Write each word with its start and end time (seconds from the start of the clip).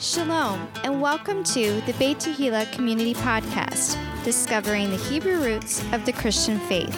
Shalom, 0.00 0.68
and 0.84 1.02
welcome 1.02 1.42
to 1.42 1.80
the 1.80 1.92
Beit 1.94 2.18
Tehillah 2.18 2.70
Community 2.70 3.14
Podcast, 3.14 3.98
discovering 4.22 4.90
the 4.90 4.96
Hebrew 4.96 5.42
roots 5.42 5.82
of 5.92 6.06
the 6.06 6.12
Christian 6.12 6.60
faith. 6.60 6.96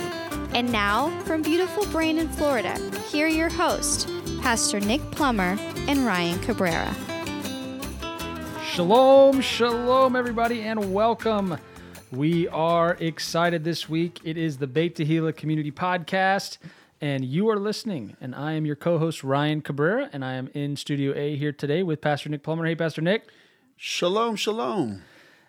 And 0.55 0.71
now, 0.71 1.09
from 1.25 1.41
beautiful 1.41 1.87
Brandon, 1.87 2.29
Florida, 2.29 2.79
here 3.11 3.27
your 3.27 3.49
hosts, 3.49 4.07
Pastor 4.43 4.81
Nick 4.81 5.01
Plummer 5.13 5.57
and 5.89 6.05
Ryan 6.05 6.39
Cabrera. 6.41 6.95
Shalom, 8.67 9.41
shalom, 9.41 10.15
everybody, 10.15 10.61
and 10.61 10.93
welcome. 10.93 11.57
We 12.11 12.49
are 12.49 12.99
excited 13.01 13.65
this 13.65 13.89
week. 13.89 14.21
It 14.25 14.37
is 14.37 14.59
the 14.59 14.67
Beit 14.67 14.97
Tehillah 14.97 15.35
Community 15.35 15.73
Podcast 15.73 16.59
and 17.01 17.25
you 17.25 17.49
are 17.49 17.59
listening. 17.59 18.17
And 18.21 18.35
I 18.35 18.53
am 18.53 18.67
your 18.67 18.77
co 18.77 18.99
host, 18.99 19.25
Ryan 19.25 19.63
Cabrera, 19.63 20.11
and 20.13 20.25
I 20.25 20.35
am 20.35 20.49
in 20.55 20.77
Studio 20.77 21.15
A 21.17 21.37
here 21.37 21.53
today 21.53 21.83
with 21.83 22.01
Pastor 22.01 22.29
Nick 22.29 22.43
Plummer. 22.43 22.67
Hey, 22.67 22.75
Pastor 22.75 23.01
Nick. 23.01 23.25
Shalom, 23.77 24.37
shalom. 24.37 25.03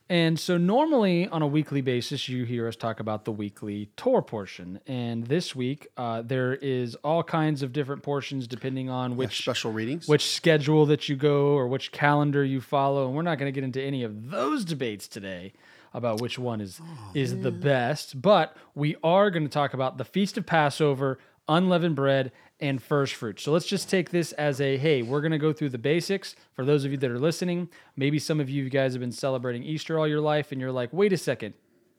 And 0.10 0.38
so, 0.38 0.58
normally 0.58 1.28
on 1.30 1.42
a 1.42 1.48
weekly 1.48 1.80
basis, 1.80 2.28
you 2.28 2.44
hear 2.44 2.68
us 2.68 2.76
talk 2.76 3.00
about 3.00 3.24
the 3.24 3.32
weekly 3.32 3.90
Torah 3.96 4.22
portion. 4.22 4.80
And 4.86 5.26
this 5.28 5.56
week, 5.56 5.88
uh, 5.96 6.22
there 6.22 6.54
is 6.56 6.96
all 6.96 7.24
kinds 7.24 7.64
of 7.64 7.72
different 7.72 8.04
portions 8.04 8.46
depending 8.46 8.90
on 8.90 9.16
which 9.16 9.40
yeah, 9.40 9.44
special 9.44 9.72
readings, 9.72 10.08
which 10.08 10.30
schedule 10.30 10.86
that 10.88 11.08
you 11.08 11.16
go, 11.16 11.54
or 11.54 11.68
which 11.68 11.94
calendar 11.94 12.44
you 12.44 12.60
follow. 12.60 13.08
And 13.08 13.16
we're 13.16 13.22
not 13.22 13.38
going 13.38 13.52
to 13.52 13.56
get 13.56 13.64
into 13.64 13.82
any 13.82 14.04
of 14.04 14.32
those 14.32 14.66
debates 14.66 15.08
today 15.08 15.54
about 15.94 16.22
which 16.22 16.40
one 16.40 16.62
is 16.62 16.80
oh, 16.82 17.12
is 17.14 17.34
man. 17.34 17.44
the 17.44 17.52
best. 17.52 18.22
But 18.22 18.56
we 18.76 18.96
are 19.04 19.30
going 19.32 19.44
to 19.44 19.50
talk 19.50 19.74
about 19.74 19.98
the 19.98 20.06
Feast 20.06 20.38
of 20.38 20.46
Passover 20.46 21.20
unleavened 21.52 21.96
bread, 21.96 22.32
and 22.62 22.82
first 22.82 23.16
fruits. 23.16 23.42
So 23.44 23.52
let's 23.52 23.66
just 23.66 23.90
take 23.90 24.12
this 24.12 24.32
as 24.34 24.62
a 24.62 24.78
hey, 24.78 25.02
we're 25.02 25.22
going 25.22 25.32
to 25.32 25.40
go 25.40 25.52
through 25.52 25.70
the 25.70 25.80
basics. 25.80 26.36
For 26.54 26.64
those 26.64 26.86
of 26.86 26.92
you 26.92 26.98
that 26.98 27.10
are 27.10 27.20
listening, 27.20 27.70
maybe 27.96 28.20
some 28.20 28.40
of 28.40 28.50
you 28.50 28.70
guys 28.70 28.94
have 28.94 29.02
been 29.02 29.12
celebrating 29.12 29.64
Easter 29.64 29.98
all 29.98 30.08
your 30.08 30.22
life 30.22 30.52
and 30.52 30.62
you're 30.62 30.72
like, 30.72 30.94
wait 30.94 31.12
a 31.12 31.18
second, 31.18 31.56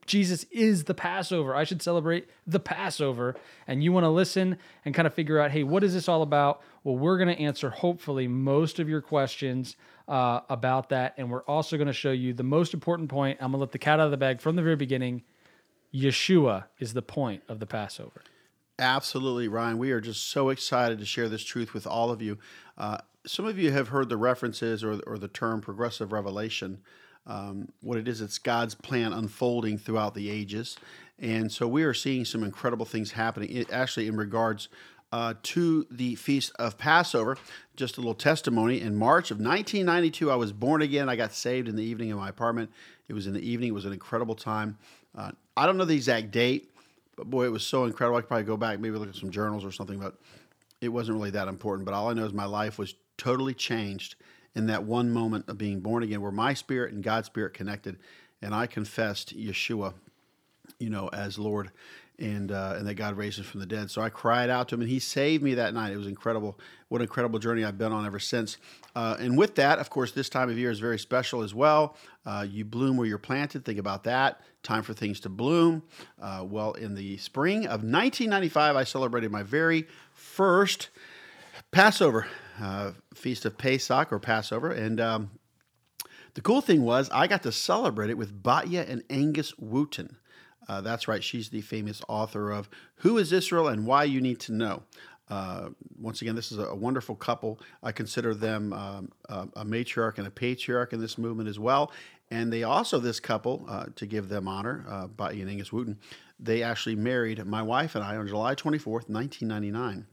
Jesus 0.06 0.44
is 0.52 0.84
the 0.84 0.94
Passover. 0.94 1.54
I 1.54 1.64
should 1.64 1.82
celebrate 1.82 2.28
the 2.46 2.60
Passover. 2.60 3.34
And 3.66 3.82
you 3.82 3.92
want 3.92 4.04
to 4.04 4.10
listen 4.10 4.56
and 4.84 4.94
kind 4.94 5.06
of 5.06 5.14
figure 5.14 5.40
out, 5.40 5.50
hey, 5.50 5.64
what 5.64 5.82
is 5.82 5.94
this 5.94 6.08
all 6.08 6.22
about? 6.22 6.62
Well, 6.84 6.96
we're 6.96 7.18
going 7.18 7.34
to 7.34 7.42
answer 7.42 7.70
hopefully 7.70 8.28
most 8.28 8.78
of 8.78 8.88
your 8.88 9.00
questions 9.00 9.76
uh, 10.06 10.40
about 10.48 10.90
that. 10.90 11.14
And 11.16 11.28
we're 11.28 11.42
also 11.42 11.76
going 11.76 11.88
to 11.88 11.92
show 11.92 12.12
you 12.12 12.32
the 12.32 12.42
most 12.44 12.72
important 12.72 13.08
point. 13.08 13.38
I'm 13.40 13.50
going 13.50 13.58
to 13.58 13.58
let 13.58 13.72
the 13.72 13.78
cat 13.78 13.98
out 13.98 14.06
of 14.06 14.10
the 14.12 14.16
bag 14.16 14.40
from 14.40 14.54
the 14.56 14.62
very 14.62 14.76
beginning. 14.76 15.22
Yeshua 15.92 16.64
is 16.78 16.94
the 16.94 17.02
point 17.02 17.42
of 17.48 17.58
the 17.58 17.66
Passover. 17.66 18.22
Absolutely, 18.78 19.48
Ryan. 19.48 19.78
We 19.78 19.92
are 19.92 20.00
just 20.00 20.30
so 20.30 20.48
excited 20.48 20.98
to 20.98 21.04
share 21.04 21.28
this 21.28 21.44
truth 21.44 21.74
with 21.74 21.86
all 21.86 22.10
of 22.10 22.22
you. 22.22 22.38
Uh, 22.78 22.98
some 23.26 23.44
of 23.46 23.58
you 23.58 23.70
have 23.70 23.88
heard 23.88 24.08
the 24.08 24.16
references 24.16 24.82
or, 24.82 25.00
or 25.06 25.18
the 25.18 25.28
term 25.28 25.60
progressive 25.60 26.12
revelation. 26.12 26.80
Um, 27.26 27.68
what 27.82 27.98
it 27.98 28.08
is, 28.08 28.20
it's 28.20 28.38
God's 28.38 28.74
plan 28.74 29.12
unfolding 29.12 29.78
throughout 29.78 30.14
the 30.14 30.30
ages. 30.30 30.76
And 31.18 31.52
so 31.52 31.68
we 31.68 31.84
are 31.84 31.94
seeing 31.94 32.24
some 32.24 32.42
incredible 32.42 32.84
things 32.84 33.12
happening, 33.12 33.50
it, 33.52 33.72
actually, 33.72 34.08
in 34.08 34.16
regards 34.16 34.68
uh, 35.12 35.34
to 35.42 35.86
the 35.90 36.16
Feast 36.16 36.52
of 36.58 36.78
Passover. 36.78 37.36
Just 37.76 37.96
a 37.98 38.00
little 38.00 38.14
testimony. 38.14 38.80
In 38.80 38.96
March 38.96 39.30
of 39.30 39.36
1992, 39.36 40.30
I 40.30 40.34
was 40.34 40.52
born 40.52 40.82
again. 40.82 41.08
I 41.08 41.14
got 41.14 41.32
saved 41.32 41.68
in 41.68 41.76
the 41.76 41.84
evening 41.84 42.08
in 42.08 42.16
my 42.16 42.30
apartment. 42.30 42.70
It 43.06 43.12
was 43.12 43.26
in 43.26 43.34
the 43.34 43.48
evening, 43.48 43.68
it 43.68 43.74
was 43.74 43.84
an 43.84 43.92
incredible 43.92 44.34
time. 44.34 44.78
Uh, 45.16 45.32
I 45.56 45.66
don't 45.66 45.76
know 45.76 45.84
the 45.84 45.94
exact 45.94 46.30
date. 46.30 46.71
But 47.22 47.30
boy, 47.30 47.44
it 47.44 47.52
was 47.52 47.64
so 47.64 47.84
incredible. 47.84 48.18
I 48.18 48.22
could 48.22 48.28
probably 48.28 48.44
go 48.46 48.56
back, 48.56 48.80
maybe 48.80 48.98
look 48.98 49.08
at 49.08 49.14
some 49.14 49.30
journals 49.30 49.64
or 49.64 49.70
something, 49.70 50.00
but 50.00 50.18
it 50.80 50.88
wasn't 50.88 51.18
really 51.18 51.30
that 51.30 51.46
important. 51.46 51.84
But 51.84 51.94
all 51.94 52.10
I 52.10 52.14
know 52.14 52.24
is 52.24 52.32
my 52.32 52.46
life 52.46 52.78
was 52.78 52.96
totally 53.16 53.54
changed 53.54 54.16
in 54.56 54.66
that 54.66 54.82
one 54.82 55.12
moment 55.12 55.48
of 55.48 55.56
being 55.56 55.78
born 55.78 56.02
again, 56.02 56.20
where 56.20 56.32
my 56.32 56.52
spirit 56.52 56.92
and 56.92 57.00
God's 57.00 57.26
spirit 57.26 57.54
connected, 57.54 57.98
and 58.42 58.52
I 58.52 58.66
confessed 58.66 59.38
Yeshua, 59.38 59.94
you 60.80 60.90
know, 60.90 61.10
as 61.12 61.38
Lord 61.38 61.70
and 62.18 62.50
uh, 62.50 62.74
and 62.76 62.88
that 62.88 62.94
God 62.94 63.16
raised 63.16 63.38
him 63.38 63.44
from 63.44 63.60
the 63.60 63.66
dead. 63.66 63.88
So 63.88 64.02
I 64.02 64.08
cried 64.08 64.50
out 64.50 64.68
to 64.70 64.74
him, 64.74 64.80
and 64.80 64.90
he 64.90 64.98
saved 64.98 65.44
me 65.44 65.54
that 65.54 65.74
night. 65.74 65.92
It 65.92 65.98
was 65.98 66.08
incredible. 66.08 66.58
What 66.88 66.98
an 66.98 67.02
incredible 67.02 67.38
journey 67.38 67.64
I've 67.64 67.78
been 67.78 67.92
on 67.92 68.04
ever 68.04 68.18
since. 68.18 68.56
Uh, 68.96 69.16
and 69.20 69.38
with 69.38 69.54
that, 69.54 69.78
of 69.78 69.90
course, 69.90 70.10
this 70.10 70.28
time 70.28 70.50
of 70.50 70.58
year 70.58 70.72
is 70.72 70.80
very 70.80 70.98
special 70.98 71.42
as 71.42 71.54
well. 71.54 71.96
Uh, 72.26 72.44
you 72.48 72.64
bloom 72.64 72.96
where 72.96 73.06
you're 73.06 73.18
planted. 73.18 73.64
Think 73.64 73.78
about 73.78 74.02
that. 74.04 74.40
Time 74.62 74.82
for 74.82 74.94
things 74.94 75.18
to 75.20 75.28
bloom. 75.28 75.82
Uh, 76.20 76.44
well, 76.48 76.72
in 76.74 76.94
the 76.94 77.16
spring 77.16 77.64
of 77.64 77.82
1995, 77.82 78.76
I 78.76 78.84
celebrated 78.84 79.32
my 79.32 79.42
very 79.42 79.88
first 80.12 80.90
Passover 81.72 82.28
uh, 82.60 82.92
feast 83.12 83.44
of 83.44 83.58
Pesach 83.58 84.12
or 84.12 84.20
Passover, 84.20 84.70
and 84.70 85.00
um, 85.00 85.30
the 86.34 86.40
cool 86.40 86.60
thing 86.60 86.82
was 86.82 87.10
I 87.10 87.26
got 87.26 87.42
to 87.42 87.52
celebrate 87.52 88.10
it 88.10 88.18
with 88.18 88.40
Batya 88.42 88.88
and 88.88 89.02
Angus 89.10 89.52
Wootten. 89.60 90.16
Uh, 90.68 90.80
that's 90.80 91.08
right, 91.08 91.24
she's 91.24 91.48
the 91.48 91.60
famous 91.60 92.00
author 92.08 92.52
of 92.52 92.70
Who 92.96 93.18
is 93.18 93.32
Israel 93.32 93.66
and 93.66 93.84
Why 93.84 94.04
You 94.04 94.20
Need 94.20 94.38
to 94.40 94.52
Know. 94.52 94.84
Uh, 95.28 95.70
once 95.98 96.20
again, 96.20 96.34
this 96.34 96.52
is 96.52 96.58
a, 96.58 96.74
wonderful 96.74 97.16
couple. 97.16 97.58
I 97.82 97.90
consider 97.90 98.34
them 98.34 98.72
um, 98.72 99.12
a, 99.28 99.48
a, 99.56 99.64
matriarch 99.64 100.18
and 100.18 100.26
a 100.26 100.30
patriarch 100.30 100.92
in 100.92 101.00
this 101.00 101.16
movement 101.16 101.48
as 101.48 101.58
well. 101.58 101.90
And 102.32 102.50
they 102.50 102.62
also, 102.62 102.98
this 102.98 103.20
couple, 103.20 103.66
uh, 103.68 103.86
to 103.94 104.06
give 104.06 104.30
them 104.30 104.48
honor, 104.48 104.86
uh, 104.88 105.06
Batya 105.06 105.42
and 105.42 105.50
Angus 105.50 105.68
Wootten, 105.68 105.98
they 106.40 106.62
actually 106.62 106.96
married 106.96 107.44
my 107.44 107.60
wife 107.60 107.94
and 107.94 108.02
I 108.02 108.16
on 108.16 108.26
July 108.26 108.54
24th, 108.54 109.10
1999. 109.10 110.06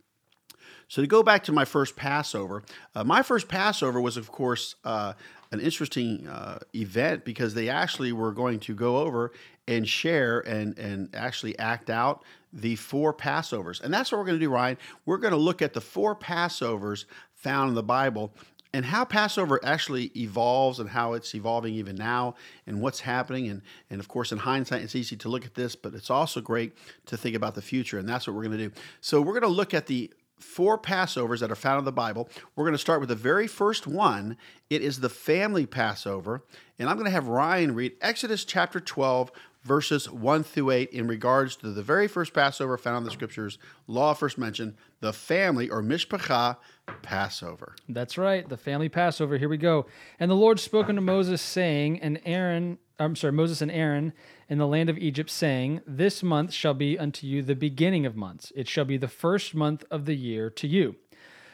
So 0.89 1.01
to 1.01 1.07
go 1.07 1.23
back 1.23 1.45
to 1.45 1.53
my 1.53 1.63
first 1.63 1.95
Passover, 1.95 2.63
uh, 2.93 3.05
my 3.05 3.23
first 3.23 3.47
Passover 3.47 4.01
was, 4.01 4.17
of 4.17 4.33
course, 4.33 4.75
uh, 4.83 5.13
an 5.53 5.61
interesting 5.61 6.27
uh, 6.27 6.59
event 6.75 7.23
because 7.23 7.53
they 7.53 7.69
actually 7.69 8.11
were 8.11 8.33
going 8.33 8.59
to 8.61 8.75
go 8.75 8.97
over 8.97 9.31
and 9.69 9.87
share 9.87 10.41
and 10.41 10.77
and 10.77 11.15
actually 11.15 11.57
act 11.57 11.89
out 11.89 12.25
the 12.51 12.75
four 12.75 13.13
Passovers. 13.13 13.79
And 13.81 13.93
that's 13.93 14.11
what 14.11 14.17
we're 14.17 14.25
going 14.25 14.39
to 14.39 14.45
do, 14.45 14.49
Ryan. 14.49 14.77
We're 15.05 15.19
going 15.19 15.31
to 15.31 15.37
look 15.37 15.61
at 15.61 15.71
the 15.71 15.81
four 15.81 16.17
Passovers 16.17 17.05
found 17.33 17.69
in 17.69 17.75
the 17.75 17.83
Bible 17.83 18.33
and 18.73 18.85
how 18.85 19.03
Passover 19.03 19.59
actually 19.63 20.11
evolves 20.15 20.79
and 20.79 20.89
how 20.89 21.13
it's 21.13 21.33
evolving 21.33 21.73
even 21.73 21.95
now 21.95 22.35
and 22.67 22.81
what's 22.81 22.99
happening. 22.99 23.47
And, 23.47 23.61
and 23.89 23.99
of 23.99 24.07
course, 24.07 24.31
in 24.31 24.39
hindsight, 24.39 24.83
it's 24.83 24.95
easy 24.95 25.15
to 25.17 25.29
look 25.29 25.45
at 25.45 25.55
this, 25.55 25.75
but 25.75 25.93
it's 25.93 26.09
also 26.09 26.39
great 26.39 26.73
to 27.07 27.17
think 27.17 27.35
about 27.35 27.55
the 27.55 27.61
future. 27.61 27.97
And 27.97 28.07
that's 28.07 28.27
what 28.27 28.35
we're 28.35 28.43
going 28.43 28.57
to 28.57 28.69
do. 28.69 28.75
So 29.01 29.21
we're 29.21 29.39
going 29.39 29.41
to 29.41 29.47
look 29.47 29.73
at 29.73 29.87
the 29.87 30.11
four 30.37 30.77
Passovers 30.77 31.39
that 31.39 31.51
are 31.51 31.55
found 31.55 31.79
in 31.79 31.85
the 31.85 31.91
Bible. 31.91 32.29
We're 32.55 32.63
going 32.63 32.73
to 32.73 32.77
start 32.77 32.99
with 32.99 33.09
the 33.09 33.15
very 33.15 33.47
first 33.47 33.87
one. 33.87 34.37
It 34.69 34.81
is 34.81 34.99
the 34.99 35.09
family 35.09 35.65
Passover. 35.65 36.43
And 36.77 36.89
I'm 36.89 36.95
going 36.95 37.05
to 37.05 37.11
have 37.11 37.27
Ryan 37.27 37.75
read 37.75 37.93
Exodus 38.01 38.45
chapter 38.45 38.79
12, 38.79 39.31
verses 39.63 40.09
1 40.09 40.43
through 40.43 40.71
8 40.71 40.89
in 40.91 41.07
regards 41.07 41.55
to 41.57 41.71
the 41.71 41.83
very 41.83 42.07
first 42.07 42.33
Passover 42.33 42.77
found 42.77 42.99
in 42.99 43.03
the 43.03 43.11
scriptures, 43.11 43.57
law 43.87 44.13
first 44.13 44.37
mentioned, 44.37 44.75
the 45.01 45.13
family 45.13 45.69
or 45.69 45.81
mishpacha 45.81 46.57
Passover. 47.01 47.75
That's 47.87 48.17
right, 48.17 48.47
the 48.47 48.57
family 48.57 48.89
Passover. 48.89 49.37
Here 49.37 49.49
we 49.49 49.57
go. 49.57 49.85
And 50.19 50.29
the 50.29 50.35
Lord 50.35 50.59
spoke 50.59 50.89
unto 50.89 51.01
Moses, 51.01 51.41
saying, 51.41 51.99
and 52.01 52.19
Aaron, 52.25 52.77
I'm 52.99 53.15
sorry, 53.15 53.33
Moses 53.33 53.61
and 53.61 53.71
Aaron 53.71 54.13
in 54.47 54.57
the 54.57 54.67
land 54.67 54.89
of 54.89 54.97
Egypt, 54.97 55.29
saying, 55.29 55.81
This 55.85 56.23
month 56.23 56.53
shall 56.53 56.73
be 56.73 56.97
unto 56.97 57.27
you 57.27 57.41
the 57.41 57.55
beginning 57.55 58.05
of 58.05 58.15
months. 58.15 58.51
It 58.55 58.67
shall 58.67 58.85
be 58.85 58.97
the 58.97 59.07
first 59.07 59.55
month 59.55 59.83
of 59.89 60.05
the 60.05 60.15
year 60.15 60.49
to 60.51 60.67
you. 60.67 60.95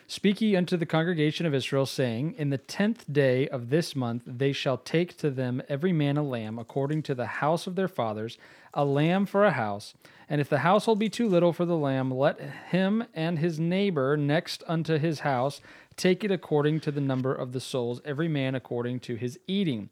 Speak 0.07 0.39
ye 0.39 0.55
unto 0.55 0.77
the 0.77 0.85
congregation 0.85 1.47
of 1.47 1.55
Israel, 1.55 1.87
saying, 1.87 2.35
In 2.37 2.51
the 2.51 2.59
tenth 2.59 3.11
day 3.11 3.47
of 3.47 3.69
this 3.69 3.95
month 3.95 4.21
they 4.25 4.51
shall 4.51 4.77
take 4.77 5.17
to 5.17 5.31
them 5.31 5.63
every 5.67 5.93
man 5.93 6.15
a 6.15 6.23
lamb, 6.23 6.59
according 6.59 7.01
to 7.03 7.15
the 7.15 7.25
house 7.25 7.65
of 7.65 7.75
their 7.75 7.87
fathers, 7.87 8.37
a 8.73 8.85
lamb 8.85 9.25
for 9.25 9.45
a 9.45 9.51
house. 9.51 9.95
And 10.29 10.41
if 10.41 10.49
the 10.49 10.59
household 10.59 10.99
be 10.99 11.09
too 11.09 11.27
little 11.27 11.53
for 11.53 11.65
the 11.65 11.77
lamb, 11.77 12.11
let 12.11 12.39
him 12.39 13.05
and 13.13 13.39
his 13.39 13.59
neighbor 13.59 14.17
next 14.17 14.63
unto 14.67 14.97
his 14.97 15.19
house 15.19 15.61
take 15.95 16.23
it 16.23 16.31
according 16.31 16.79
to 16.81 16.91
the 16.91 17.01
number 17.01 17.33
of 17.33 17.51
the 17.51 17.59
souls, 17.59 18.01
every 18.03 18.27
man 18.27 18.55
according 18.55 18.99
to 19.01 19.15
his 19.15 19.39
eating, 19.47 19.89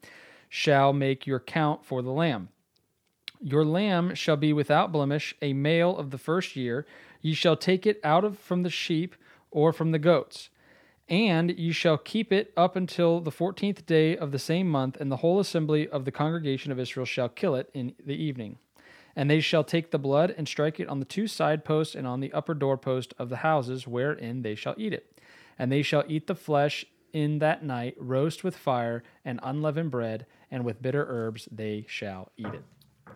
shall 0.50 0.91
make 0.91 1.25
your 1.25 1.39
count 1.39 1.85
for 1.85 2.01
the 2.01 2.12
lamb. 2.12 2.50
Your 3.41 3.65
lamb 3.65 4.15
shall 4.15 4.38
be 4.38 4.53
without 4.53 4.91
blemish, 4.91 5.35
a 5.41 5.53
male 5.53 5.97
of 5.97 6.12
the 6.12 6.18
first 6.18 6.56
year. 6.56 6.86
Ye 7.21 7.33
shall 7.33 7.56
take 7.56 7.86
it 7.86 8.00
out 8.03 8.24
of 8.24 8.39
from 8.39 8.63
the 8.63 8.69
sheep 8.69 9.15
or 9.51 9.74
from 9.74 9.91
the 9.91 10.00
goats. 10.00 10.50
And 11.09 11.51
ye 11.51 11.74
shall 11.74 11.97
keep 11.97 12.31
it 12.31 12.53
up 12.56 12.75
until 12.75 13.19
the 13.19 13.31
fourteenth 13.31 13.86
day 13.86 14.15
of 14.15 14.31
the 14.31 14.39
same 14.39 14.69
month, 14.69 14.95
and 15.00 15.12
the 15.12 15.18
whole 15.18 15.39
assembly 15.39 15.88
of 15.89 16.06
the 16.06 16.12
congregation 16.12 16.71
of 16.71 16.79
Israel 16.79 17.06
shall 17.06 17.29
kill 17.29 17.56
it 17.56 17.69
in 17.74 17.94
the 18.03 18.15
evening. 18.15 18.57
And 19.15 19.30
they 19.30 19.39
shall 19.39 19.63
take 19.63 19.92
the 19.92 20.00
blood 20.00 20.33
and 20.36 20.48
strike 20.48 20.80
it 20.80 20.88
on 20.88 21.00
the 21.00 21.06
two 21.06 21.27
side 21.27 21.63
posts 21.63 21.94
and 21.95 22.07
on 22.07 22.19
the 22.19 22.33
upper 22.33 22.54
doorpost 22.54 23.13
of 23.19 23.30
the 23.30 23.38
houses 23.38 23.88
wherein 23.88 24.42
they 24.42 24.56
shall 24.56 24.75
eat 24.77 24.94
it. 24.94 25.19
And 25.60 25.71
they 25.71 25.83
shall 25.83 26.04
eat 26.07 26.27
the 26.27 26.36
flesh 26.36 26.86
in 27.13 27.38
that 27.39 27.63
night, 27.63 27.95
roast 28.00 28.44
with 28.44 28.57
fire 28.57 29.04
and 29.24 29.39
unleavened 29.44 29.92
bread, 29.92 30.25
and 30.50 30.65
with 30.65 30.81
bitter 30.81 31.06
herbs 31.07 31.48
they 31.51 31.86
shall 31.88 32.31
eat 32.38 32.48
it. 32.48 32.63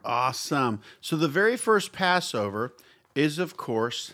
Awesome. 0.05 0.81
So 1.01 1.17
the 1.17 1.27
very 1.27 1.57
first 1.57 1.91
Passover 1.91 2.73
is, 3.15 3.39
of 3.39 3.57
course, 3.57 4.13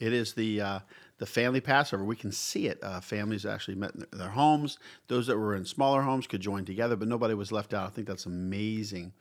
it 0.00 0.12
is 0.12 0.34
the 0.34 0.60
uh, 0.60 0.78
the 1.18 1.26
family 1.26 1.60
Passover. 1.60 2.04
We 2.04 2.16
can 2.16 2.32
see 2.32 2.66
it. 2.66 2.82
Uh, 2.82 3.00
families 3.00 3.46
actually 3.46 3.76
met 3.76 3.94
in 3.94 4.06
their 4.18 4.30
homes. 4.30 4.78
Those 5.06 5.26
that 5.28 5.38
were 5.38 5.54
in 5.54 5.64
smaller 5.64 6.02
homes 6.02 6.26
could 6.26 6.40
join 6.40 6.64
together, 6.64 6.96
but 6.96 7.06
nobody 7.06 7.34
was 7.34 7.52
left 7.52 7.72
out. 7.72 7.86
I 7.86 7.90
think 7.90 8.08
that's 8.08 8.26
amazing. 8.26 9.12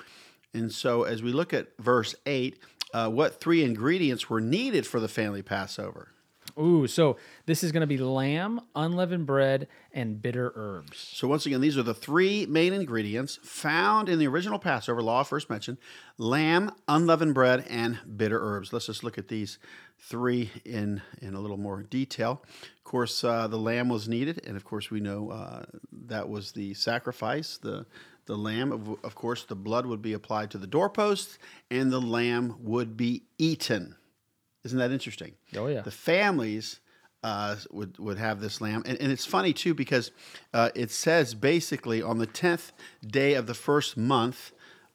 And 0.54 0.72
so, 0.72 1.04
as 1.04 1.22
we 1.22 1.32
look 1.32 1.54
at 1.54 1.68
verse 1.78 2.16
8, 2.26 2.60
uh, 2.94 3.10
what 3.10 3.40
three 3.40 3.64
ingredients 3.64 4.30
were 4.30 4.42
needed 4.42 4.88
for 4.88 5.00
the 5.00 5.08
family 5.08 5.42
Passover? 5.42 6.10
Ooh, 6.58 6.88
so 6.88 7.18
this 7.46 7.64
is 7.64 7.72
going 7.72 7.82
to 7.82 7.88
be 7.88 7.98
lamb, 7.98 8.60
unleavened 8.76 9.26
bread, 9.26 9.68
and 9.94 10.22
bitter 10.22 10.52
herbs. 10.56 10.98
So, 10.98 11.28
once 11.28 11.46
again, 11.46 11.62
these 11.62 11.78
are 11.78 11.84
the 11.84 11.94
three 11.94 12.46
main 12.48 12.74
ingredients 12.74 13.40
found 13.44 14.10
in 14.10 14.20
the 14.20 14.28
original 14.28 14.60
Passover 14.60 15.02
law, 15.02 15.24
first 15.24 15.50
mentioned 15.50 15.78
lamb, 16.18 16.72
unleavened 16.88 17.34
bread, 17.34 17.66
and 17.70 18.00
bitter 18.18 18.40
herbs. 18.42 18.74
Let's 18.74 18.88
just 18.88 19.04
look 19.04 19.18
at 19.18 19.28
these 19.28 19.60
three 20.00 20.50
in, 20.66 21.02
in 21.22 21.34
a 21.34 21.40
little 21.40 21.58
more 21.58 21.84
detail. 21.84 22.44
Of 22.78 22.84
course, 22.84 23.24
uh, 23.24 23.48
the 23.48 23.58
lamb 23.58 23.90
was 23.90 24.10
needed, 24.10 24.42
and 24.46 24.58
of 24.58 24.66
course, 24.66 24.90
we 24.90 25.00
know 25.00 25.30
uh, 25.30 25.66
that 26.08 26.28
was 26.28 26.52
the 26.52 26.74
sacrifice, 26.74 27.58
the 27.58 27.86
the 28.30 28.38
lamb, 28.38 28.72
of, 28.72 29.04
of 29.04 29.16
course, 29.16 29.44
the 29.44 29.56
blood 29.56 29.88
would 29.88 30.04
be 30.04 30.14
applied 30.14 30.52
to 30.52 30.60
the 30.60 30.68
doorposts, 30.68 31.40
and 31.72 31.92
the 31.92 32.00
lamb 32.00 32.56
would 32.62 32.96
be 32.96 33.24
eaten. 33.40 33.96
Isn't 34.64 34.78
that 34.78 34.92
interesting? 34.92 35.34
Oh, 35.58 35.66
yeah. 35.66 35.82
The 35.82 35.90
families 35.92 36.80
uh, 37.24 37.56
would 37.72 37.98
would 37.98 38.20
have 38.20 38.40
this 38.40 38.62
lamb, 38.62 38.84
and, 38.86 39.02
and 39.02 39.12
it's 39.12 39.26
funny 39.26 39.52
too 39.52 39.74
because 39.74 40.12
uh, 40.54 40.70
it 40.76 40.92
says 40.92 41.34
basically 41.34 42.04
on 42.04 42.20
the 42.20 42.28
tenth 42.28 42.72
day 43.06 43.34
of 43.34 43.48
the 43.48 43.56
first 43.56 43.98
month. 43.98 44.52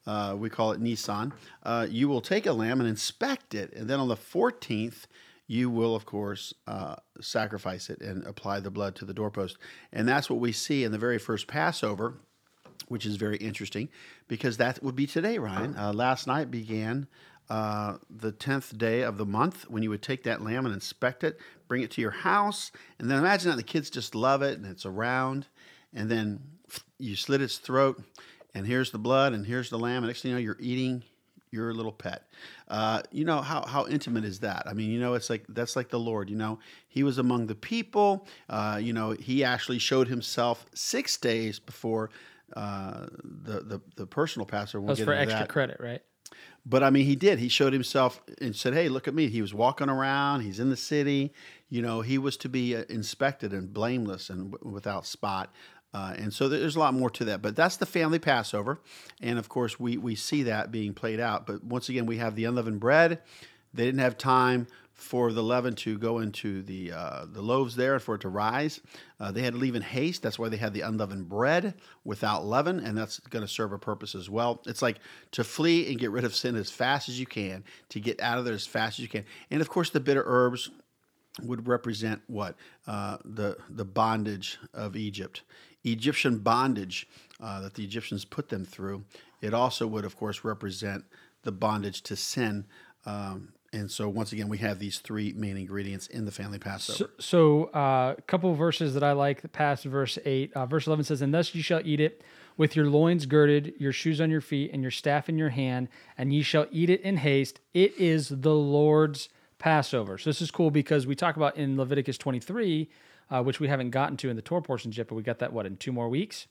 Uh, 0.07 0.37
we 0.39 0.49
call 0.49 0.71
it 0.73 0.81
Nisan. 0.81 1.33
Uh, 1.63 1.87
you 1.91 2.09
will 2.09 2.21
take 2.21 2.47
a 2.47 2.53
lamb 2.53 2.79
and 2.79 2.89
inspect 2.89 3.55
it, 3.55 3.73
and 3.73 3.89
then 3.89 3.99
on 3.99 4.09
the 4.09 4.17
fourteenth, 4.17 5.09
you 5.49 5.69
will, 5.71 5.97
of 5.97 6.05
course, 6.05 6.55
uh, 6.67 6.95
sacrifice 7.21 7.91
it 7.91 8.01
and 8.01 8.25
apply 8.27 8.61
the 8.61 8.71
blood 8.71 8.95
to 8.95 9.05
the 9.05 9.15
doorpost. 9.15 9.57
And 9.93 10.07
that's 10.07 10.31
what 10.31 10.41
we 10.41 10.53
see 10.53 10.85
in 10.85 10.93
the 10.93 10.99
very 10.99 11.19
first 11.19 11.47
Passover, 11.47 12.15
which 12.89 13.07
is 13.07 13.17
very 13.17 13.37
interesting 13.37 13.89
because 14.29 14.57
that 14.59 14.83
would 14.83 14.97
be 14.97 15.07
today, 15.07 15.39
Ryan. 15.39 15.77
Uh, 15.77 15.93
last 15.93 16.27
night 16.27 16.51
began 16.51 17.07
uh, 17.51 17.99
the 18.09 18.33
10th 18.33 18.77
day 18.79 19.03
of 19.03 19.19
the 19.19 19.27
month 19.27 19.69
when 19.69 19.83
you 19.83 19.91
would 19.91 20.03
take 20.03 20.23
that 20.25 20.43
lamb 20.43 20.65
and 20.65 20.75
inspect 20.75 21.25
it, 21.25 21.39
bring 21.69 21.83
it 21.83 21.91
to 21.93 22.01
your 22.01 22.11
house, 22.11 22.73
and 22.99 23.11
then 23.11 23.19
imagine 23.19 23.51
that 23.51 23.57
the 23.57 23.63
kids 23.63 23.91
just 23.91 24.15
love 24.15 24.43
it 24.43 24.59
and 24.59 24.67
it's 24.67 24.87
around, 24.87 25.47
and 25.93 26.11
then 26.11 26.41
you 26.99 27.17
slit 27.17 27.43
its 27.43 27.59
throat, 27.59 28.03
and 28.55 28.67
here's 28.67 28.91
the 28.91 28.99
blood, 28.99 29.33
and 29.33 29.47
here's 29.47 29.71
the 29.71 29.79
lamb, 29.79 29.99
and 29.99 30.07
next 30.07 30.23
thing 30.23 30.31
you 30.31 30.37
know, 30.37 30.43
you're 30.43 30.57
eating 30.59 31.03
your 31.51 31.73
little 31.73 31.93
pet. 31.93 32.25
Uh, 32.69 33.01
you 33.13 33.25
know 33.25 33.41
how 33.41 33.65
how 33.65 33.87
intimate 33.87 34.25
is 34.25 34.41
that? 34.41 34.65
I 34.67 34.75
mean, 34.75 34.91
you 34.91 34.99
know, 34.99 35.15
it's 35.15 35.31
like 35.31 35.45
that's 35.49 35.77
like 35.77 35.89
the 35.89 35.99
Lord. 35.99 36.29
You 36.29 36.37
know, 36.37 36.59
He 36.89 37.05
was 37.05 37.19
among 37.19 37.47
the 37.47 37.55
people. 37.55 38.27
Uh, 38.51 38.81
you 38.83 38.93
know, 38.93 39.13
He 39.13 39.45
actually 39.45 39.79
showed 39.79 40.09
Himself 40.09 40.67
six 40.75 41.17
days 41.17 41.59
before 41.61 42.11
uh, 42.55 43.07
the, 43.23 43.61
the 43.61 43.81
the 43.97 44.07
personal 44.07 44.47
pastor. 44.47 44.81
We'll 44.81 44.95
That 44.95 45.01
was 45.01 45.05
for 45.05 45.13
extra 45.13 45.41
that. 45.41 45.49
credit, 45.49 45.79
right? 45.81 46.03
But 46.67 46.83
I 46.83 46.91
mean, 46.91 47.05
he 47.05 47.17
did. 47.17 47.39
He 47.39 47.49
showed 47.49 47.73
himself 47.73 48.23
and 48.41 48.57
said, 48.57 48.75
"Hey, 48.75 48.89
look 48.89 49.07
at 49.07 49.15
me." 49.15 49.29
He 49.29 49.43
was 49.43 49.53
walking 49.53 49.89
around. 49.89 50.41
He's 50.41 50.61
in 50.61 50.71
the 50.71 50.77
city. 50.77 51.33
You 51.69 51.83
know, 51.83 52.01
he 52.01 52.17
was 52.19 52.37
to 52.39 52.49
be 52.49 52.75
uh, 52.77 52.85
inspected 52.89 53.53
and 53.53 53.73
blameless 53.73 54.31
and 54.31 54.53
w- 54.53 54.75
without 54.75 55.07
spot. 55.07 55.53
Uh, 55.93 56.15
and 56.17 56.33
so 56.33 56.49
there's 56.49 56.75
a 56.75 56.79
lot 56.81 56.93
more 56.95 57.11
to 57.11 57.25
that. 57.27 57.41
But 57.43 57.55
that's 57.55 57.77
the 57.77 57.87
family 57.87 58.19
Passover, 58.19 58.81
and 59.21 59.39
of 59.39 59.49
course 59.49 59.79
we 59.79 59.97
we 59.97 60.15
see 60.15 60.45
that 60.45 60.73
being 60.73 60.95
played 60.95 61.21
out. 61.21 61.47
But 61.47 61.63
once 61.63 61.89
again, 61.89 62.07
we 62.07 62.17
have 62.19 62.35
the 62.35 62.45
unleavened 62.47 62.81
bread. 62.81 63.21
They 63.75 63.85
didn't 63.85 64.01
have 64.01 64.17
time 64.17 64.67
for 64.95 65.33
the 65.33 65.43
leaven 65.43 65.75
to 65.75 65.99
go 65.99 66.21
into 66.21 66.63
the 66.63 66.93
uh, 66.93 67.27
the 67.27 67.43
loaves 67.43 67.75
there 67.75 67.95
and 67.95 68.03
for 68.03 68.15
it 68.15 68.21
to 68.23 68.29
rise. 68.29 68.81
Uh, 69.21 69.33
they 69.33 69.43
had 69.43 69.55
to 69.55 69.59
leave 69.59 69.75
in 69.75 69.83
haste. 69.83 70.23
That's 70.23 70.39
why 70.39 70.49
they 70.49 70.57
had 70.57 70.73
the 70.73 70.83
unleavened 70.83 71.29
bread 71.29 71.75
without 72.05 72.47
leaven, 72.47 72.79
and 72.79 72.97
that's 72.97 73.19
going 73.19 73.45
to 73.45 73.49
serve 73.49 73.73
a 73.73 73.79
purpose 73.79 74.15
as 74.15 74.31
well. 74.31 74.63
It's 74.67 74.83
like 74.83 75.01
to 75.33 75.45
flee 75.45 75.91
and 75.91 75.99
get 75.99 76.13
rid 76.13 76.25
of 76.25 76.35
sin 76.35 76.55
as 76.55 76.71
fast 76.71 77.09
as 77.09 77.19
you 77.19 77.27
can, 77.27 77.65
to 77.91 78.01
get 78.01 78.21
out 78.21 78.39
of 78.39 78.45
there 78.45 78.55
as 78.55 78.67
fast 78.67 78.99
as 78.99 79.03
you 79.03 79.09
can. 79.09 79.25
And 79.51 79.61
of 79.61 79.69
course, 79.69 79.91
the 79.91 80.01
bitter 80.01 80.23
herbs 80.25 80.71
would 81.43 81.67
represent 81.67 82.23
what 82.29 82.55
uh, 82.87 83.19
the 83.25 83.57
the 83.69 83.85
bondage 83.85 84.59
of 84.73 84.95
Egypt, 84.95 85.43
Egyptian 85.83 86.39
bondage 86.39 87.09
uh, 87.41 87.61
that 87.61 87.75
the 87.75 87.83
Egyptians 87.83 88.25
put 88.25 88.49
them 88.49 88.65
through. 88.65 89.05
It 89.41 89.53
also 89.53 89.87
would, 89.89 90.05
of 90.05 90.17
course, 90.17 90.45
represent 90.45 91.05
the 91.43 91.53
bondage 91.53 92.03
to 92.03 92.17
sin. 92.17 92.65
Um, 93.05 93.53
and 93.75 93.91
so, 93.91 94.09
once 94.09 94.33
again, 94.33 94.49
we 94.49 94.59
have 94.59 94.79
these 94.79 95.01
three 95.01 95.33
main 95.33 95.57
ingredients 95.57 96.07
in 96.07 96.25
the 96.25 96.31
family 96.31 96.61
Passover. 96.61 97.11
So, 97.19 97.67
so 97.71 97.79
uh, 97.79 98.15
a 98.17 98.23
couple 98.23 98.55
verses 98.55 98.95
that 98.95 99.03
I 99.03 99.13
like 99.13 99.43
the 99.43 99.49
past 99.49 99.85
verse 99.85 100.17
8. 100.25 100.53
Uh, 100.53 100.67
verse 100.67 100.87
11 100.87 101.07
says, 101.07 101.21
And 101.23 101.35
thus 101.35 101.55
you 101.57 101.63
shall 101.63 101.81
eat 101.85 101.99
it 101.99 102.23
with 102.57 102.77
your 102.77 102.89
loins 102.89 103.27
girded, 103.27 103.75
your 103.79 103.93
shoes 103.93 104.21
on 104.21 104.31
your 104.31 104.41
feet, 104.41 104.71
and 104.73 104.81
your 104.81 104.93
staff 104.93 105.29
in 105.29 105.37
your 105.37 105.49
hand, 105.49 105.89
and 106.17 106.33
ye 106.33 106.43
shall 106.43 106.67
eat 106.71 106.89
it 106.89 107.01
in 107.01 107.17
haste. 107.17 107.61
It 107.75 107.99
is 107.99 108.29
the 108.29 108.55
Lord's 108.55 109.29
Passover. 109.59 110.19
So 110.19 110.31
this 110.31 110.41
is 110.41 110.53
cool 110.53 110.71
because 110.71 111.05
we 111.05 111.17
talk 111.17 111.37
about 111.37 111.57
in 111.57 111.77
Leviticus 111.77 112.17
23, 112.17 112.89
uh, 113.31 113.43
which 113.43 113.59
we 113.59 113.67
haven't 113.67 113.91
gotten 113.91 114.17
to 114.19 114.31
in 114.31 114.37
the 114.37 114.43
Torah 114.43 114.63
portions 114.63 114.97
yet, 114.97 115.09
but 115.09 115.17
we 115.17 115.23
got 115.25 115.41
that, 115.41 115.53
what, 115.53 115.67
in 115.67 115.77
two 115.79 115.91
more 115.91 116.09
weeks? 116.09 116.47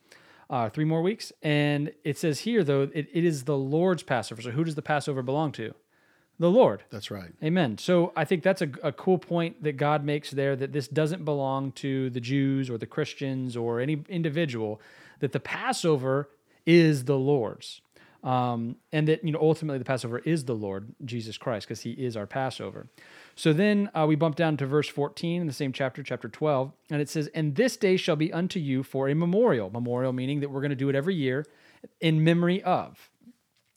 Uh, 0.50 0.68
three 0.68 0.84
more 0.84 1.02
weeks. 1.02 1.31
And 1.42 1.94
it 2.04 2.18
says 2.18 2.42
here, 2.42 2.66
though, 2.66 2.90
it, 2.94 3.08
it 3.14 3.24
is 3.24 3.46
the 3.46 3.58
Lord's 3.58 4.04
Passover. 4.04 4.42
So 4.42 4.52
who 4.52 4.66
does 4.66 4.75
the 4.75 4.81
Passover 4.81 5.22
belong 5.22 5.54
to? 5.54 5.74
The 6.39 6.50
Lord. 6.50 6.83
That's 6.89 7.12
right. 7.12 7.31
Amen. 7.44 7.77
So 7.77 8.12
I 8.15 8.25
think 8.25 8.44
that's 8.44 8.62
a, 8.62 8.69
a 8.81 8.91
cool 8.91 9.18
point 9.18 9.63
that 9.63 9.77
God 9.77 10.03
makes 10.03 10.31
there 10.31 10.56
that 10.56 10.74
this 10.74 10.88
doesn't 10.88 11.24
belong 11.24 11.71
to 11.74 12.09
the 12.09 12.19
Jews 12.19 12.69
or 12.69 12.77
the 12.77 12.88
Christians 12.88 13.56
or 13.56 13.80
any 13.80 14.03
individual, 14.09 14.81
that 15.19 15.31
the 15.31 15.39
Passover 15.39 16.30
is 16.65 17.06
the 17.06 17.18
Lord's. 17.18 17.81
Um, 18.24 18.77
and 18.94 19.07
that, 19.09 19.24
you 19.24 19.33
know, 19.33 19.39
ultimately 19.41 19.77
the 19.77 19.85
Passover 19.85 20.19
is 20.19 20.45
the 20.45 20.56
Lord, 20.56 20.95
Jesus 21.03 21.38
Christ, 21.38 21.68
because 21.68 21.81
he 21.81 21.91
is 21.91 22.15
our 22.15 22.25
Passover. 22.25 22.88
So 23.36 23.51
then 23.51 23.89
uh, 23.94 24.06
we 24.07 24.15
bump 24.15 24.38
down 24.38 24.56
to 24.57 24.65
verse 24.65 24.88
14 24.88 25.41
in 25.41 25.47
the 25.47 25.53
same 25.53 25.74
chapter, 25.74 26.01
chapter 26.01 26.29
12, 26.29 26.71
and 26.89 27.01
it 27.01 27.09
says, 27.09 27.29
And 27.33 27.56
this 27.56 27.75
day 27.75 27.97
shall 27.97 28.15
be 28.15 28.31
unto 28.31 28.59
you 28.59 28.81
for 28.81 29.09
a 29.09 29.13
memorial. 29.13 29.69
Memorial 29.69 30.13
meaning 30.13 30.39
that 30.39 30.50
we're 30.50 30.62
going 30.62 30.69
to 30.69 30.75
do 30.75 30.88
it 30.88 30.95
every 30.95 31.15
year 31.15 31.45
in 32.00 32.24
memory 32.24 32.63
of. 32.63 33.09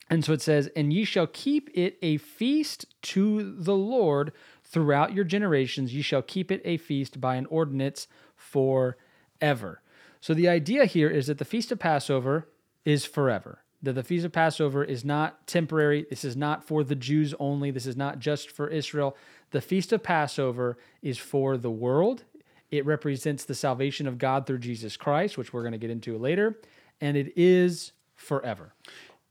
And 0.09 0.25
so 0.25 0.33
it 0.33 0.43
says, 0.43 0.69
And 0.77 0.93
ye 0.93 1.05
shall 1.05 1.27
keep 1.27 1.71
it 1.75 1.99
a 2.01 2.19
feast 2.19 2.87
to 3.03 3.55
the 3.57 3.75
Lord 3.75 4.33
throughout 4.65 5.15
your 5.15 5.25
generations. 5.25 5.95
Ye 5.95 6.03
shall 6.03 6.23
keep 6.23 6.51
it 6.51 6.63
a 6.65 6.77
feast 6.77 7.21
by 7.21 7.37
an 7.37 7.47
ordinance 7.47 8.07
forever. 8.37 9.81
So 10.21 10.35
the 10.35 10.49
idea 10.49 10.85
here 10.87 11.09
is 11.09 11.27
that 11.27 11.39
the 11.39 11.45
Feast 11.45 11.71
of 11.73 11.79
Passover 11.79 12.49
is 12.85 13.05
forever. 13.05 13.63
That 13.83 13.93
the 13.93 14.03
Feast 14.03 14.25
of 14.25 14.33
Passover 14.33 14.83
is 14.83 15.05
not 15.05 15.47
temporary. 15.47 16.07
This 16.09 16.25
is 16.25 16.37
not 16.37 16.65
for 16.65 16.83
the 16.83 16.95
Jews 16.95 17.35
only. 17.39 17.71
This 17.71 17.87
is 17.87 17.97
not 17.97 18.19
just 18.19 18.51
for 18.51 18.69
Israel. 18.69 19.17
The 19.51 19.61
Feast 19.61 19.93
of 19.93 20.03
Passover 20.03 20.79
is 21.03 21.19
for 21.19 21.57
the 21.57 21.71
world. 21.71 22.25
It 22.71 22.85
represents 22.85 23.45
the 23.45 23.55
salvation 23.55 24.07
of 24.07 24.19
God 24.19 24.47
through 24.47 24.59
Jesus 24.59 24.97
Christ, 24.97 25.39
which 25.39 25.53
we're 25.53 25.63
going 25.63 25.73
to 25.73 25.79
get 25.79 25.91
into 25.91 26.19
later. 26.19 26.59
And 27.01 27.17
it 27.17 27.33
is 27.37 27.93
forever. 28.17 28.73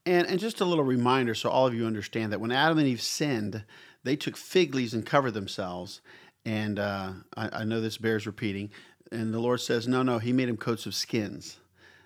And, 0.05 0.27
and 0.27 0.39
just 0.39 0.61
a 0.61 0.65
little 0.65 0.83
reminder 0.83 1.33
so 1.33 1.49
all 1.49 1.65
of 1.65 1.73
you 1.73 1.85
understand 1.85 2.31
that 2.31 2.39
when 2.39 2.51
Adam 2.51 2.77
and 2.77 2.87
Eve 2.87 3.01
sinned, 3.01 3.63
they 4.03 4.15
took 4.15 4.37
fig 4.37 4.75
leaves 4.75 4.93
and 4.93 5.05
covered 5.05 5.31
themselves. 5.31 6.01
And 6.45 6.77
uh, 6.77 7.13
I, 7.35 7.61
I 7.61 7.63
know 7.63 7.81
this 7.81 7.97
bears 7.97 8.27
repeating. 8.27 8.69
And 9.11 9.33
the 9.33 9.39
Lord 9.39 9.61
says, 9.61 9.87
no, 9.87 10.03
no, 10.03 10.19
He 10.19 10.31
made 10.31 10.47
them 10.47 10.57
coats 10.57 10.85
of 10.85 10.93
skins. 10.93 11.57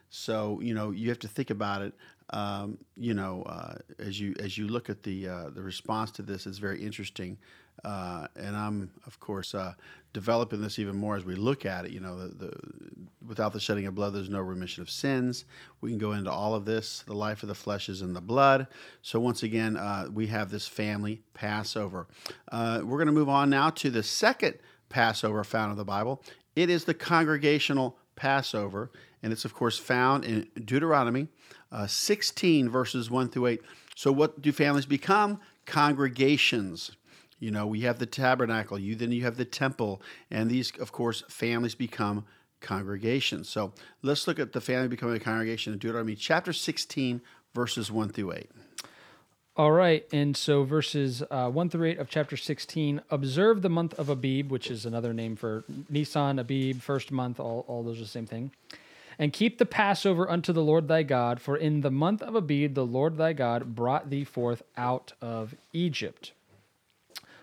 So 0.09 0.59
you 0.61 0.73
know 0.73 0.91
you 0.91 1.09
have 1.09 1.19
to 1.19 1.27
think 1.27 1.49
about 1.49 1.81
it. 1.81 1.93
Um, 2.31 2.77
you 2.95 3.13
know, 3.13 3.43
uh, 3.43 3.75
as 3.99 4.19
you 4.19 4.35
as 4.39 4.57
you 4.57 4.67
look 4.67 4.89
at 4.89 5.03
the 5.03 5.27
uh, 5.27 5.49
the 5.49 5.61
response 5.61 6.11
to 6.11 6.21
this, 6.21 6.45
it's 6.45 6.57
very 6.57 6.83
interesting. 6.83 7.37
Uh, 7.83 8.27
and 8.35 8.55
I'm 8.55 8.91
of 9.05 9.19
course 9.19 9.55
uh, 9.55 9.73
developing 10.13 10.61
this 10.61 10.79
even 10.79 10.95
more 10.95 11.15
as 11.15 11.25
we 11.25 11.35
look 11.35 11.65
at 11.65 11.85
it. 11.85 11.91
You 11.91 11.99
know, 11.99 12.17
the, 12.17 12.45
the 12.45 12.53
without 13.25 13.53
the 13.53 13.59
shedding 13.59 13.85
of 13.85 13.95
blood, 13.95 14.13
there's 14.13 14.29
no 14.29 14.39
remission 14.39 14.81
of 14.81 14.89
sins. 14.89 15.45
We 15.81 15.89
can 15.89 15.99
go 15.99 16.13
into 16.13 16.31
all 16.31 16.55
of 16.55 16.65
this. 16.65 17.03
The 17.05 17.13
life 17.13 17.43
of 17.43 17.49
the 17.49 17.55
flesh 17.55 17.89
is 17.89 18.01
in 18.01 18.13
the 18.13 18.21
blood. 18.21 18.67
So 19.01 19.19
once 19.19 19.43
again, 19.43 19.77
uh, 19.77 20.07
we 20.11 20.27
have 20.27 20.49
this 20.49 20.67
family 20.67 21.21
Passover. 21.33 22.07
Uh, 22.51 22.81
we're 22.83 22.97
going 22.97 23.07
to 23.07 23.13
move 23.13 23.29
on 23.29 23.49
now 23.49 23.69
to 23.71 23.89
the 23.89 24.03
second 24.03 24.55
Passover 24.89 25.43
found 25.43 25.71
in 25.71 25.77
the 25.77 25.85
Bible. 25.85 26.23
It 26.55 26.69
is 26.69 26.85
the 26.85 26.93
congregational 26.93 27.97
Passover, 28.15 28.91
and 29.23 29.31
it's 29.31 29.45
of 29.45 29.53
course 29.53 29.77
found 29.77 30.25
in 30.25 30.47
Deuteronomy 30.65 31.27
uh, 31.71 31.87
16 31.87 32.69
verses 32.69 33.09
1 33.09 33.29
through 33.29 33.47
8. 33.47 33.61
So 33.95 34.11
what 34.11 34.41
do 34.41 34.51
families 34.51 34.85
become? 34.85 35.39
Congregations. 35.65 36.91
You 37.39 37.51
know, 37.51 37.65
we 37.65 37.81
have 37.81 37.99
the 37.99 38.05
tabernacle, 38.05 38.77
you 38.77 38.95
then 38.95 39.11
you 39.11 39.23
have 39.23 39.37
the 39.37 39.45
temple, 39.45 40.01
and 40.29 40.49
these 40.49 40.71
of 40.79 40.91
course 40.91 41.23
families 41.29 41.75
become 41.75 42.25
congregations. 42.59 43.49
So 43.49 43.73
let's 44.01 44.27
look 44.27 44.39
at 44.39 44.51
the 44.51 44.61
family 44.61 44.89
becoming 44.89 45.15
a 45.15 45.19
congregation 45.19 45.73
in 45.73 45.79
Deuteronomy 45.79 46.15
chapter 46.15 46.53
16 46.53 47.21
verses 47.53 47.91
1 47.91 48.09
through 48.09 48.33
8. 48.33 48.49
All 49.55 49.71
right, 49.71 50.05
and 50.13 50.37
so 50.37 50.63
verses 50.63 51.21
uh, 51.29 51.49
1 51.49 51.69
through 51.69 51.89
8 51.89 51.99
of 51.99 52.09
chapter 52.09 52.37
16 52.37 53.01
observe 53.09 53.61
the 53.61 53.69
month 53.69 53.93
of 53.95 54.07
Abib, 54.07 54.51
which 54.51 54.71
is 54.71 54.85
another 54.85 55.13
name 55.13 55.35
for 55.35 55.65
Nisan, 55.89 56.39
Abib, 56.39 56.81
first 56.81 57.11
month, 57.11 57.39
all, 57.39 57.65
all 57.67 57.83
those 57.83 57.97
are 57.97 58.03
the 58.03 58.07
same 58.07 58.25
thing. 58.25 58.51
And 59.17 59.33
keep 59.33 59.57
the 59.57 59.65
Passover 59.65 60.29
unto 60.29 60.53
the 60.53 60.63
Lord 60.63 60.87
thy 60.87 61.03
God, 61.03 61.41
for 61.41 61.57
in 61.57 61.81
the 61.81 61.91
month 61.91 62.21
of 62.21 62.35
Abib 62.35 62.73
the 62.73 62.85
Lord 62.85 63.17
thy 63.17 63.33
God 63.33 63.75
brought 63.75 64.09
thee 64.09 64.23
forth 64.23 64.63
out 64.77 65.11
of 65.21 65.55
Egypt 65.73 66.31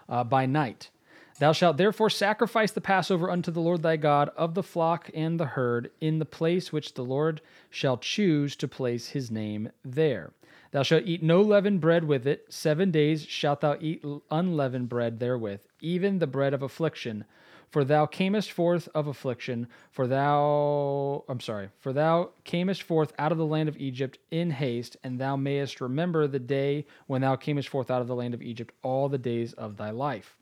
uh, 0.09 0.25
by 0.25 0.47
night. 0.47 0.91
Thou 1.39 1.53
shalt 1.53 1.77
therefore 1.77 2.09
sacrifice 2.09 2.73
the 2.73 2.81
Passover 2.81 3.31
unto 3.31 3.51
the 3.51 3.61
Lord 3.61 3.83
thy 3.83 3.97
God 3.97 4.31
of 4.37 4.55
the 4.55 4.63
flock 4.63 5.11
and 5.15 5.39
the 5.39 5.47
herd 5.47 5.91
in 6.01 6.19
the 6.19 6.25
place 6.25 6.73
which 6.73 6.95
the 6.95 7.05
Lord 7.05 7.43
shall 7.69 7.99
choose 7.99 8.57
to 8.57 8.69
place 8.69 9.09
his 9.09 9.31
name 9.31 9.71
there. 9.85 10.33
Thou 10.71 10.83
shalt 10.83 11.05
eat 11.05 11.23
no 11.23 11.43
leavened 11.43 11.81
bread 11.81 12.05
with 12.05 12.27
it. 12.27 12.47
Seven 12.49 12.91
days 12.91 13.25
shalt 13.27 13.61
thou 13.61 13.77
eat 13.81 14.03
unleavened 14.31 14.89
bread 14.89 15.21
therewith, 15.21 15.61
even 15.81 16.19
the 16.19 16.27
bread 16.27 16.55
of 16.55 16.63
affliction. 16.63 17.25
For 17.71 17.85
thou 17.85 18.07
camest 18.07 18.53
forth 18.53 18.89
of 18.95 19.07
affliction, 19.07 19.69
for 19.91 20.07
thou, 20.07 21.25
I'm 21.29 21.41
sorry, 21.41 21.71
for 21.79 21.93
thou 21.93 22.31
camest 22.45 22.83
forth 22.83 23.13
out 23.19 23.33
of 23.33 23.39
the 23.39 23.47
land 23.47 23.69
of 23.69 23.77
Egypt 23.77 24.19
in 24.31 24.51
haste, 24.51 24.97
and 25.03 25.19
thou 25.19 25.37
mayest 25.37 25.81
remember 25.81 26.27
the 26.27 26.39
day 26.39 26.87
when 27.07 27.23
thou 27.23 27.37
camest 27.37 27.69
forth 27.69 27.91
out 27.91 28.01
of 28.01 28.07
the 28.07 28.15
land 28.15 28.35
of 28.35 28.43
Egypt 28.43 28.73
all 28.83 29.09
the 29.09 29.19
days 29.19 29.53
of 29.55 29.77
thy 29.77 29.91
life. 29.91 30.39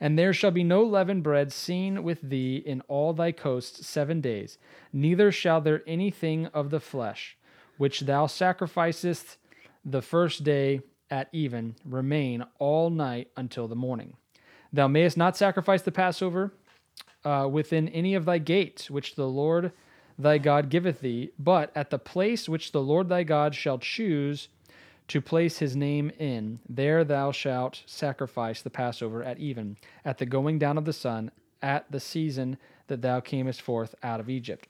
And 0.00 0.18
there 0.18 0.32
shall 0.34 0.50
be 0.50 0.64
no 0.64 0.82
leavened 0.82 1.22
bread 1.22 1.52
seen 1.52 2.02
with 2.02 2.20
thee 2.20 2.56
in 2.56 2.82
all 2.82 3.12
thy 3.14 3.32
coasts 3.32 3.86
seven 3.86 4.20
days, 4.20 4.58
neither 4.92 5.32
shall 5.32 5.60
there 5.60 5.82
anything 5.86 6.46
of 6.46 6.70
the 6.70 6.80
flesh, 6.80 7.38
which 7.78 8.00
thou 8.00 8.26
sacrificest 8.26 9.38
the 9.84 10.02
first 10.02 10.44
day 10.44 10.80
at 11.10 11.28
even, 11.32 11.76
remain 11.84 12.44
all 12.58 12.90
night 12.90 13.30
until 13.36 13.68
the 13.68 13.76
morning. 13.76 14.14
Thou 14.72 14.88
mayest 14.88 15.16
not 15.16 15.36
sacrifice 15.36 15.82
the 15.82 15.92
Passover 15.92 16.52
uh, 17.24 17.48
within 17.50 17.88
any 17.88 18.14
of 18.14 18.24
thy 18.24 18.38
gates, 18.38 18.90
which 18.90 19.14
the 19.14 19.28
Lord 19.28 19.72
thy 20.18 20.38
God 20.38 20.68
giveth 20.70 21.00
thee, 21.00 21.30
but 21.38 21.70
at 21.74 21.90
the 21.90 21.98
place 21.98 22.48
which 22.48 22.72
the 22.72 22.80
Lord 22.80 23.08
thy 23.08 23.22
God 23.22 23.54
shall 23.54 23.78
choose 23.78 24.48
to 25.08 25.20
place 25.20 25.58
his 25.58 25.76
name 25.76 26.10
in, 26.18 26.58
there 26.68 27.04
thou 27.04 27.30
shalt 27.30 27.82
sacrifice 27.86 28.62
the 28.62 28.70
Passover 28.70 29.22
at 29.22 29.38
even, 29.38 29.76
at 30.04 30.18
the 30.18 30.26
going 30.26 30.58
down 30.58 30.78
of 30.78 30.84
the 30.84 30.92
sun, 30.92 31.30
at 31.62 31.90
the 31.90 32.00
season 32.00 32.56
that 32.88 33.02
thou 33.02 33.20
camest 33.20 33.62
forth 33.62 33.94
out 34.02 34.20
of 34.20 34.28
Egypt. 34.28 34.68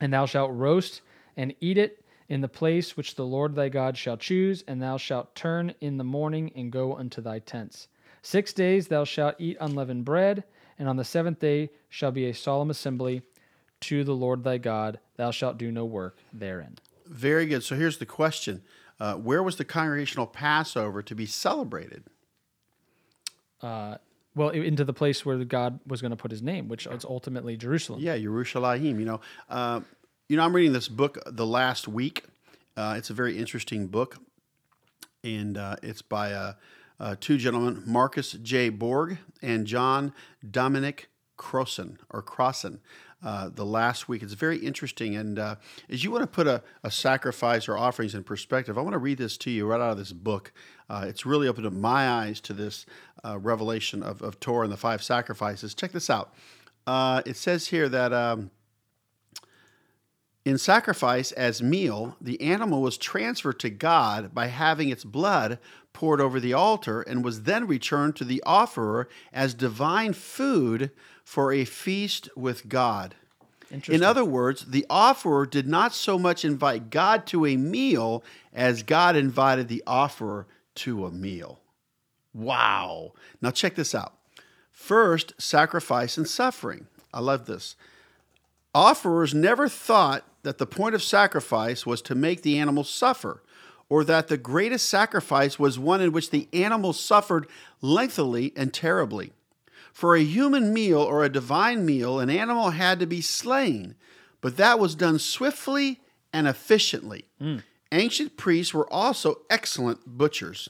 And 0.00 0.12
thou 0.12 0.26
shalt 0.26 0.52
roast 0.52 1.02
and 1.36 1.54
eat 1.60 1.76
it 1.76 2.04
in 2.28 2.40
the 2.40 2.48
place 2.48 2.96
which 2.96 3.14
the 3.14 3.26
Lord 3.26 3.54
thy 3.54 3.68
God 3.68 3.96
shall 3.96 4.16
choose, 4.16 4.62
and 4.66 4.82
thou 4.82 4.96
shalt 4.96 5.34
turn 5.34 5.74
in 5.80 5.96
the 5.96 6.04
morning 6.04 6.52
and 6.54 6.72
go 6.72 6.94
unto 6.94 7.20
thy 7.20 7.38
tents. 7.38 7.88
Six 8.22 8.52
days 8.52 8.88
thou 8.88 9.04
shalt 9.04 9.36
eat 9.38 9.56
unleavened 9.60 10.04
bread, 10.04 10.44
and 10.78 10.88
on 10.88 10.96
the 10.96 11.04
seventh 11.04 11.40
day 11.40 11.70
shall 11.88 12.10
be 12.12 12.26
a 12.26 12.34
solemn 12.34 12.70
assembly 12.70 13.22
to 13.80 14.04
the 14.04 14.14
Lord 14.14 14.44
thy 14.44 14.58
God. 14.58 14.98
Thou 15.16 15.30
shalt 15.30 15.58
do 15.58 15.70
no 15.70 15.84
work 15.84 16.18
therein. 16.32 16.78
Very 17.06 17.46
good. 17.46 17.62
So 17.62 17.74
here's 17.76 17.98
the 17.98 18.06
question 18.06 18.62
uh, 19.00 19.14
Where 19.14 19.42
was 19.42 19.56
the 19.56 19.64
congregational 19.64 20.26
Passover 20.26 21.02
to 21.02 21.14
be 21.14 21.26
celebrated? 21.26 22.04
Uh, 23.60 23.96
well, 24.34 24.50
into 24.50 24.84
the 24.84 24.92
place 24.92 25.26
where 25.26 25.36
God 25.44 25.80
was 25.86 26.00
going 26.00 26.10
to 26.10 26.16
put 26.16 26.30
his 26.30 26.42
name, 26.42 26.68
which 26.68 26.86
is 26.86 27.04
ultimately 27.04 27.56
Jerusalem. 27.56 28.00
Yeah, 28.00 28.16
Yerushalayim. 28.16 28.98
You 28.98 29.04
know, 29.04 29.20
uh, 29.48 29.80
you 30.28 30.36
know, 30.36 30.44
I'm 30.44 30.54
reading 30.54 30.72
this 30.72 30.88
book 30.88 31.18
the 31.26 31.46
last 31.46 31.88
week. 31.88 32.24
Uh, 32.76 32.94
it's 32.96 33.10
a 33.10 33.14
very 33.14 33.36
interesting 33.36 33.88
book, 33.88 34.18
and 35.24 35.58
uh, 35.58 35.76
it's 35.82 36.02
by 36.02 36.32
uh, 36.32 36.52
uh, 37.00 37.16
two 37.20 37.38
gentlemen, 37.38 37.82
Marcus 37.86 38.32
J. 38.32 38.68
Borg 38.68 39.18
and 39.42 39.66
John 39.66 40.12
Dominic 40.48 41.08
Crossan 41.36 41.98
or 42.10 42.22
Crossan. 42.22 42.80
Uh, 43.20 43.48
the 43.52 43.66
last 43.66 44.08
week. 44.08 44.22
It's 44.22 44.34
very 44.34 44.58
interesting. 44.58 45.16
And 45.16 45.40
uh, 45.40 45.56
as 45.90 46.04
you 46.04 46.12
want 46.12 46.22
to 46.22 46.28
put 46.28 46.46
a, 46.46 46.62
a, 46.84 46.90
sacrifice 46.92 47.66
or 47.66 47.76
offerings 47.76 48.14
in 48.14 48.22
perspective, 48.22 48.78
I 48.78 48.80
want 48.80 48.92
to 48.92 48.98
read 48.98 49.18
this 49.18 49.36
to 49.38 49.50
you 49.50 49.66
right 49.66 49.80
out 49.80 49.90
of 49.90 49.98
this 49.98 50.12
book. 50.12 50.52
Uh, 50.88 51.04
it's 51.08 51.26
really 51.26 51.48
opened 51.48 51.66
up 51.66 51.72
my 51.72 52.08
eyes 52.08 52.40
to 52.42 52.52
this 52.52 52.86
uh, 53.24 53.36
revelation 53.36 54.04
of, 54.04 54.22
of 54.22 54.38
Torah 54.38 54.62
and 54.62 54.72
the 54.72 54.76
five 54.76 55.02
sacrifices. 55.02 55.74
Check 55.74 55.90
this 55.90 56.08
out. 56.08 56.32
Uh, 56.86 57.22
it 57.26 57.36
says 57.36 57.66
here 57.66 57.88
that 57.88 58.12
um, 58.12 58.52
in 60.48 60.58
sacrifice 60.58 61.30
as 61.32 61.62
meal, 61.62 62.16
the 62.20 62.40
animal 62.40 62.80
was 62.80 62.96
transferred 62.96 63.60
to 63.60 63.70
God 63.70 64.34
by 64.34 64.46
having 64.46 64.88
its 64.88 65.04
blood 65.04 65.58
poured 65.92 66.20
over 66.20 66.40
the 66.40 66.54
altar 66.54 67.02
and 67.02 67.24
was 67.24 67.42
then 67.42 67.66
returned 67.66 68.16
to 68.16 68.24
the 68.24 68.42
offerer 68.46 69.08
as 69.32 69.52
divine 69.52 70.12
food 70.12 70.90
for 71.22 71.52
a 71.52 71.64
feast 71.64 72.28
with 72.36 72.68
God. 72.68 73.14
In 73.88 74.02
other 74.02 74.24
words, 74.24 74.66
the 74.66 74.86
offerer 74.88 75.44
did 75.44 75.66
not 75.66 75.92
so 75.92 76.18
much 76.18 76.44
invite 76.44 76.88
God 76.88 77.26
to 77.26 77.44
a 77.44 77.56
meal 77.56 78.24
as 78.54 78.82
God 78.82 79.16
invited 79.16 79.68
the 79.68 79.82
offerer 79.86 80.46
to 80.76 81.04
a 81.04 81.10
meal. 81.10 81.60
Wow. 82.32 83.12
Now, 83.42 83.50
check 83.50 83.74
this 83.74 83.94
out. 83.94 84.14
First, 84.72 85.34
sacrifice 85.38 86.16
and 86.16 86.26
suffering. 86.26 86.86
I 87.12 87.20
love 87.20 87.44
this. 87.44 87.76
Offerers 88.74 89.34
never 89.34 89.68
thought 89.68 90.24
that 90.42 90.58
the 90.58 90.66
point 90.66 90.94
of 90.94 91.02
sacrifice 91.02 91.84
was 91.84 92.02
to 92.02 92.14
make 92.14 92.42
the 92.42 92.58
animal 92.58 92.84
suffer, 92.84 93.42
or 93.88 94.04
that 94.04 94.28
the 94.28 94.36
greatest 94.36 94.88
sacrifice 94.88 95.58
was 95.58 95.78
one 95.78 96.00
in 96.00 96.12
which 96.12 96.30
the 96.30 96.48
animal 96.52 96.92
suffered 96.92 97.46
lengthily 97.80 98.52
and 98.56 98.72
terribly. 98.72 99.32
For 99.92 100.14
a 100.14 100.22
human 100.22 100.72
meal 100.72 101.00
or 101.00 101.24
a 101.24 101.28
divine 101.28 101.84
meal, 101.84 102.20
an 102.20 102.30
animal 102.30 102.70
had 102.70 103.00
to 103.00 103.06
be 103.06 103.20
slain, 103.20 103.94
but 104.40 104.56
that 104.56 104.78
was 104.78 104.94
done 104.94 105.18
swiftly 105.18 106.00
and 106.32 106.46
efficiently. 106.46 107.24
Mm. 107.40 107.62
Ancient 107.90 108.36
priests 108.36 108.74
were 108.74 108.92
also 108.92 109.40
excellent 109.48 110.00
butchers. 110.06 110.68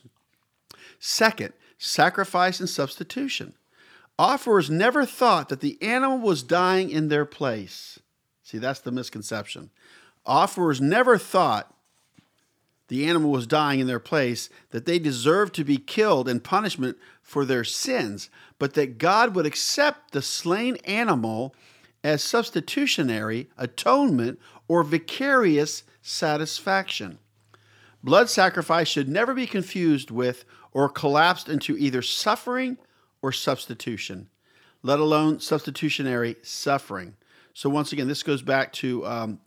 Second, 1.00 1.52
sacrifice 1.76 2.60
and 2.60 2.68
substitution. 2.68 3.54
Offerers 4.18 4.70
never 4.70 5.04
thought 5.04 5.48
that 5.48 5.60
the 5.60 5.80
animal 5.82 6.18
was 6.18 6.42
dying 6.42 6.90
in 6.90 7.08
their 7.08 7.24
place. 7.24 8.00
See, 8.48 8.56
that's 8.56 8.80
the 8.80 8.90
misconception. 8.90 9.68
Offerers 10.24 10.80
never 10.80 11.18
thought 11.18 11.74
the 12.88 13.06
animal 13.06 13.30
was 13.30 13.46
dying 13.46 13.78
in 13.78 13.86
their 13.86 13.98
place, 13.98 14.48
that 14.70 14.86
they 14.86 14.98
deserved 14.98 15.54
to 15.56 15.64
be 15.64 15.76
killed 15.76 16.30
in 16.30 16.40
punishment 16.40 16.96
for 17.20 17.44
their 17.44 17.62
sins, 17.62 18.30
but 18.58 18.72
that 18.72 18.96
God 18.96 19.34
would 19.34 19.44
accept 19.44 20.12
the 20.12 20.22
slain 20.22 20.76
animal 20.86 21.54
as 22.02 22.24
substitutionary 22.24 23.50
atonement 23.58 24.40
or 24.66 24.82
vicarious 24.82 25.82
satisfaction. 26.00 27.18
Blood 28.02 28.30
sacrifice 28.30 28.88
should 28.88 29.10
never 29.10 29.34
be 29.34 29.46
confused 29.46 30.10
with 30.10 30.46
or 30.72 30.88
collapsed 30.88 31.50
into 31.50 31.76
either 31.76 32.00
suffering 32.00 32.78
or 33.20 33.30
substitution, 33.30 34.30
let 34.82 35.00
alone 35.00 35.38
substitutionary 35.38 36.36
suffering. 36.40 37.14
So 37.58 37.68
once 37.68 37.92
again, 37.92 38.06
this 38.06 38.22
goes 38.22 38.40
back 38.40 38.72
to 38.74 39.04
um, 39.04 39.40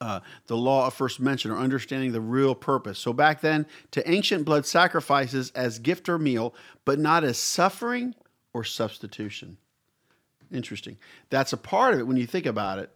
uh, 0.00 0.18
the 0.48 0.56
law 0.56 0.88
of 0.88 0.94
first 0.94 1.20
mention 1.20 1.52
or 1.52 1.56
understanding 1.56 2.10
the 2.10 2.20
real 2.20 2.52
purpose. 2.52 2.98
So 2.98 3.12
back 3.12 3.42
then, 3.42 3.64
to 3.92 4.10
ancient 4.10 4.44
blood 4.44 4.66
sacrifices 4.66 5.52
as 5.54 5.78
gift 5.78 6.08
or 6.08 6.18
meal, 6.18 6.52
but 6.84 6.98
not 6.98 7.22
as 7.22 7.38
suffering 7.38 8.16
or 8.52 8.64
substitution. 8.64 9.56
Interesting. 10.50 10.98
That's 11.30 11.52
a 11.52 11.56
part 11.56 11.94
of 11.94 12.00
it 12.00 12.08
when 12.08 12.16
you 12.16 12.26
think 12.26 12.44
about 12.44 12.80
it. 12.80 12.90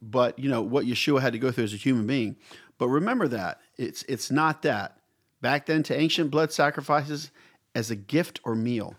But 0.00 0.38
you 0.38 0.48
know 0.48 0.62
what 0.62 0.86
Yeshua 0.86 1.20
had 1.20 1.32
to 1.32 1.40
go 1.40 1.50
through 1.50 1.64
as 1.64 1.74
a 1.74 1.78
human 1.78 2.06
being. 2.06 2.36
But 2.78 2.86
remember 2.86 3.26
that 3.26 3.60
it's 3.76 4.04
it's 4.04 4.30
not 4.30 4.62
that. 4.62 5.00
Back 5.40 5.66
then, 5.66 5.82
to 5.82 5.98
ancient 5.98 6.30
blood 6.30 6.52
sacrifices 6.52 7.32
as 7.74 7.90
a 7.90 7.96
gift 7.96 8.38
or 8.44 8.54
meal 8.54 8.94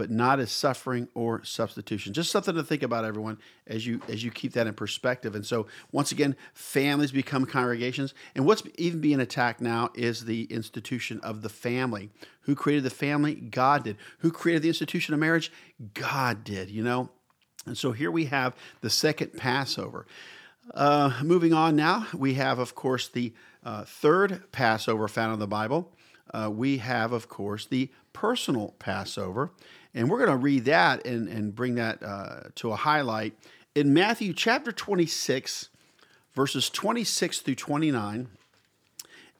but 0.00 0.10
not 0.10 0.40
as 0.40 0.50
suffering 0.50 1.06
or 1.12 1.44
substitution. 1.44 2.14
Just 2.14 2.30
something 2.30 2.54
to 2.54 2.62
think 2.62 2.82
about, 2.82 3.04
everyone, 3.04 3.36
as 3.66 3.86
you 3.86 4.00
as 4.08 4.24
you 4.24 4.30
keep 4.30 4.54
that 4.54 4.66
in 4.66 4.72
perspective. 4.72 5.34
And 5.34 5.44
so, 5.44 5.66
once 5.92 6.10
again, 6.10 6.36
families 6.54 7.12
become 7.12 7.44
congregations, 7.44 8.14
and 8.34 8.46
what's 8.46 8.62
even 8.78 9.02
being 9.02 9.20
attacked 9.20 9.60
now 9.60 9.90
is 9.94 10.24
the 10.24 10.44
institution 10.44 11.20
of 11.20 11.42
the 11.42 11.50
family. 11.50 12.08
Who 12.44 12.54
created 12.54 12.84
the 12.84 12.88
family? 12.88 13.34
God 13.34 13.84
did. 13.84 13.98
Who 14.20 14.30
created 14.30 14.62
the 14.62 14.68
institution 14.68 15.12
of 15.12 15.20
marriage? 15.20 15.52
God 15.92 16.44
did. 16.44 16.70
You 16.70 16.82
know, 16.82 17.10
and 17.66 17.76
so 17.76 17.92
here 17.92 18.10
we 18.10 18.24
have 18.24 18.56
the 18.80 18.88
second 18.88 19.36
Passover. 19.36 20.06
Uh, 20.72 21.12
moving 21.22 21.52
on 21.52 21.76
now, 21.76 22.06
we 22.14 22.34
have, 22.34 22.58
of 22.58 22.74
course, 22.74 23.06
the 23.06 23.34
uh, 23.62 23.84
third 23.84 24.50
Passover 24.50 25.08
found 25.08 25.34
in 25.34 25.40
the 25.40 25.46
Bible. 25.46 25.92
Uh, 26.32 26.48
we 26.50 26.78
have, 26.78 27.12
of 27.12 27.28
course, 27.28 27.66
the 27.66 27.90
personal 28.12 28.74
Passover. 28.78 29.50
And 29.94 30.08
we're 30.08 30.18
going 30.18 30.30
to 30.30 30.36
read 30.36 30.66
that 30.66 31.06
and, 31.06 31.28
and 31.28 31.54
bring 31.54 31.74
that 31.76 32.02
uh, 32.02 32.40
to 32.56 32.72
a 32.72 32.76
highlight 32.76 33.34
in 33.74 33.92
Matthew 33.92 34.32
chapter 34.32 34.72
26, 34.72 35.68
verses 36.34 36.70
26 36.70 37.40
through 37.40 37.54
29. 37.54 38.28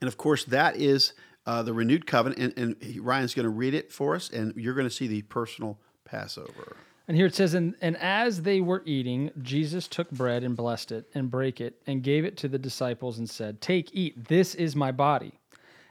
And 0.01 0.09
of 0.09 0.17
course, 0.17 0.45
that 0.45 0.77
is 0.77 1.13
uh, 1.47 1.63
the 1.63 1.73
renewed 1.73 2.07
covenant, 2.07 2.57
and, 2.57 2.77
and 2.81 3.05
Ryan's 3.05 3.35
going 3.35 3.45
to 3.45 3.51
read 3.51 3.75
it 3.75 3.93
for 3.93 4.15
us, 4.15 4.31
and 4.31 4.55
you're 4.57 4.75
going 4.75 4.89
to 4.89 4.95
see 4.95 5.07
the 5.07 5.23
personal 5.23 5.79
Passover. 6.05 6.77
And 7.09 7.17
here 7.17 7.27
it 7.27 7.35
says, 7.35 7.55
and, 7.55 7.75
and 7.81 7.97
as 7.97 8.43
they 8.43 8.61
were 8.61 8.83
eating, 8.87 9.33
Jesus 9.43 9.89
took 9.89 10.11
bread 10.13 10.45
and 10.45 10.57
blessed 10.57 10.93
it 10.93 11.07
and 11.13 11.29
brake 11.29 11.61
it 11.61 11.75
and 11.87 12.05
gave 12.05 12.25
it 12.25 12.37
to 12.39 12.49
the 12.49 12.59
disciples 12.59 13.19
and 13.19 13.29
said, 13.29 13.61
Take, 13.61 13.91
eat, 13.93 14.29
this 14.29 14.55
is 14.55 14.77
my 14.77 14.93
body. 14.93 15.40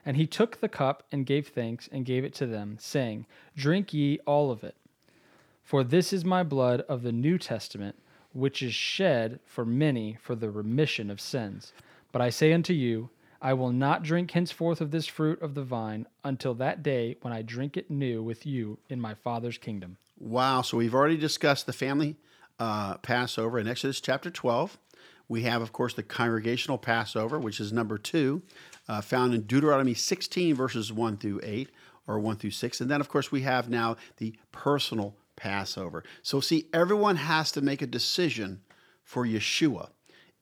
And 0.06 0.18
he 0.18 0.25
took 0.25 0.60
the 0.60 0.70
cup 0.70 1.03
and 1.12 1.25
gave 1.25 1.48
thanks 1.48 1.89
and 1.91 2.06
gave 2.06 2.24
it 2.24 2.34
to 2.36 2.46
them, 2.46 2.77
saying, 2.79 3.25
Drink 3.56 3.94
ye 3.94 4.20
all 4.25 4.51
of 4.51 4.63
it. 4.63 4.75
For 5.63 5.84
this 5.84 6.12
is 6.12 6.25
my 6.25 6.44
blood 6.44 6.82
of 6.82 7.03
the 7.03 7.12
New 7.12 7.38
Testament, 7.38 7.96
which 8.34 8.62
is 8.62 8.74
shed 8.74 9.39
for 9.46 9.65
many 9.65 10.18
for 10.22 10.36
the 10.36 10.50
remission 10.50 11.12
of 11.12 11.22
sins. 11.22 11.74
But 12.12 12.22
I 12.22 12.29
say 12.29 12.53
unto 12.53 12.74
you, 12.74 13.10
I 13.41 13.53
will 13.53 13.72
not 13.72 14.03
drink 14.03 14.32
henceforth 14.32 14.82
of 14.82 14.91
this 14.91 15.08
fruit 15.08 15.41
of 15.41 15.53
the 15.53 15.63
vine 15.63 16.08
until 16.24 16.53
that 16.56 16.84
day 16.84 17.18
when 17.22 17.32
I 17.32 17.41
drink 17.41 17.77
it 17.77 17.89
new 17.89 18.22
with 18.22 18.46
you 18.46 18.79
in 18.89 19.00
my 19.00 19.13
Father's 19.13 19.58
kingdom. 19.58 19.98
Wow. 20.20 20.62
So 20.62 20.77
we've 20.77 20.96
already 20.96 21.18
discussed 21.18 21.65
the 21.65 21.74
family 21.74 22.18
uh, 22.60 22.98
Passover 22.98 23.60
in 23.60 23.68
Exodus 23.68 24.01
chapter 24.01 24.29
12. 24.29 24.77
We 25.29 25.44
have, 25.44 25.62
of 25.62 25.72
course, 25.72 25.94
the 25.94 26.03
congregational 26.03 26.77
Passover, 26.77 27.39
which 27.39 27.60
is 27.60 27.72
number 27.72 27.98
two, 27.98 28.41
uh, 28.89 29.00
found 29.00 29.34
in 29.34 29.43
Deuteronomy 29.43 29.93
16, 29.93 30.55
verses 30.55 30.91
1 30.91 31.17
through 31.17 31.39
8, 31.43 31.69
or 32.08 32.19
1 32.19 32.38
through 32.38 32.51
6. 32.51 32.81
And 32.81 32.89
then, 32.89 33.00
of 33.00 33.08
course, 33.08 33.31
we 33.31 33.43
have 33.43 33.69
now 33.69 33.96
the 34.17 34.36
personal 34.51 35.15
Passover. 35.36 36.03
So, 36.24 36.41
see, 36.41 36.67
everyone 36.74 37.15
has 37.15 37.51
to 37.53 37.62
make 37.62 37.81
a 37.81 37.88
decision 37.88 38.62
for 39.03 39.25
Yeshua. 39.25 39.89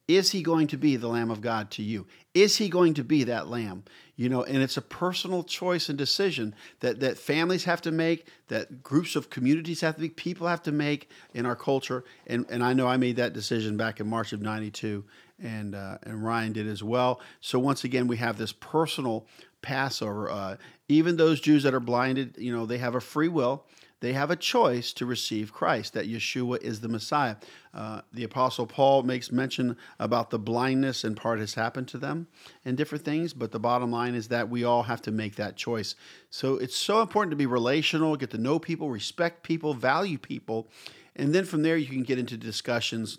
Is 0.07 0.31
he 0.31 0.41
going 0.41 0.67
to 0.67 0.77
be 0.77 0.95
the 0.95 1.09
Lamb 1.09 1.29
of 1.29 1.41
God 1.41 1.69
to 1.71 1.83
you? 1.83 2.07
Is 2.33 2.57
he 2.57 2.69
going 2.69 2.93
to 2.93 3.03
be 3.03 3.25
that 3.25 3.49
Lamb? 3.49 3.83
You 4.15 4.29
know, 4.29 4.43
and 4.43 4.63
it's 4.63 4.77
a 4.77 4.81
personal 4.81 5.43
choice 5.43 5.89
and 5.89 5.97
decision 5.97 6.55
that, 6.79 7.01
that 7.01 7.17
families 7.17 7.65
have 7.65 7.81
to 7.81 7.91
make, 7.91 8.25
that 8.47 8.81
groups 8.81 9.17
of 9.17 9.29
communities 9.29 9.81
have 9.81 9.95
to 9.95 10.01
make, 10.01 10.15
people 10.15 10.47
have 10.47 10.63
to 10.63 10.71
make 10.71 11.09
in 11.33 11.45
our 11.45 11.57
culture. 11.57 12.05
And, 12.25 12.45
and 12.49 12.63
I 12.63 12.71
know 12.71 12.87
I 12.87 12.95
made 12.95 13.17
that 13.17 13.33
decision 13.33 13.75
back 13.75 13.99
in 13.99 14.07
March 14.07 14.31
of 14.31 14.41
92, 14.41 15.03
and, 15.41 15.75
uh, 15.75 15.97
and 16.03 16.23
Ryan 16.23 16.53
did 16.53 16.67
as 16.67 16.83
well. 16.83 17.21
So 17.41 17.59
once 17.59 17.83
again, 17.83 18.07
we 18.07 18.17
have 18.17 18.37
this 18.37 18.51
personal 18.51 19.27
Passover. 19.61 20.29
Uh, 20.29 20.57
even 20.87 21.17
those 21.17 21.41
Jews 21.41 21.63
that 21.63 21.73
are 21.73 21.79
blinded, 21.79 22.35
you 22.37 22.55
know, 22.55 22.65
they 22.65 22.77
have 22.77 22.95
a 22.95 23.01
free 23.01 23.27
will 23.27 23.65
they 23.99 24.13
have 24.13 24.29
a 24.29 24.35
choice 24.35 24.93
to 24.93 25.05
receive 25.05 25.51
Christ, 25.51 25.93
that 25.93 26.07
Yeshua 26.07 26.61
is 26.61 26.81
the 26.81 26.87
Messiah. 26.87 27.37
Uh, 27.73 28.01
the 28.13 28.23
Apostle 28.23 28.67
Paul 28.67 29.01
makes 29.01 29.31
mention 29.31 29.75
about 29.97 30.29
the 30.29 30.37
blindness, 30.37 31.03
and 31.03 31.17
part 31.17 31.39
has 31.39 31.55
happened 31.55 31.87
to 31.89 31.97
them 31.97 32.27
and 32.63 32.77
different 32.77 33.03
things, 33.03 33.33
but 33.33 33.51
the 33.51 33.59
bottom 33.59 33.91
line 33.91 34.13
is 34.13 34.27
that 34.27 34.49
we 34.49 34.63
all 34.63 34.83
have 34.83 35.01
to 35.03 35.11
make 35.11 35.35
that 35.35 35.55
choice. 35.55 35.95
So 36.29 36.57
it's 36.57 36.77
so 36.77 37.01
important 37.01 37.31
to 37.31 37.37
be 37.37 37.47
relational, 37.47 38.15
get 38.15 38.29
to 38.31 38.37
know 38.37 38.59
people, 38.59 38.89
respect 38.91 39.43
people, 39.43 39.73
value 39.73 40.19
people, 40.19 40.69
and 41.15 41.33
then 41.33 41.45
from 41.45 41.63
there 41.63 41.77
you 41.77 41.87
can 41.87 42.03
get 42.03 42.19
into 42.19 42.37
discussions 42.37 43.17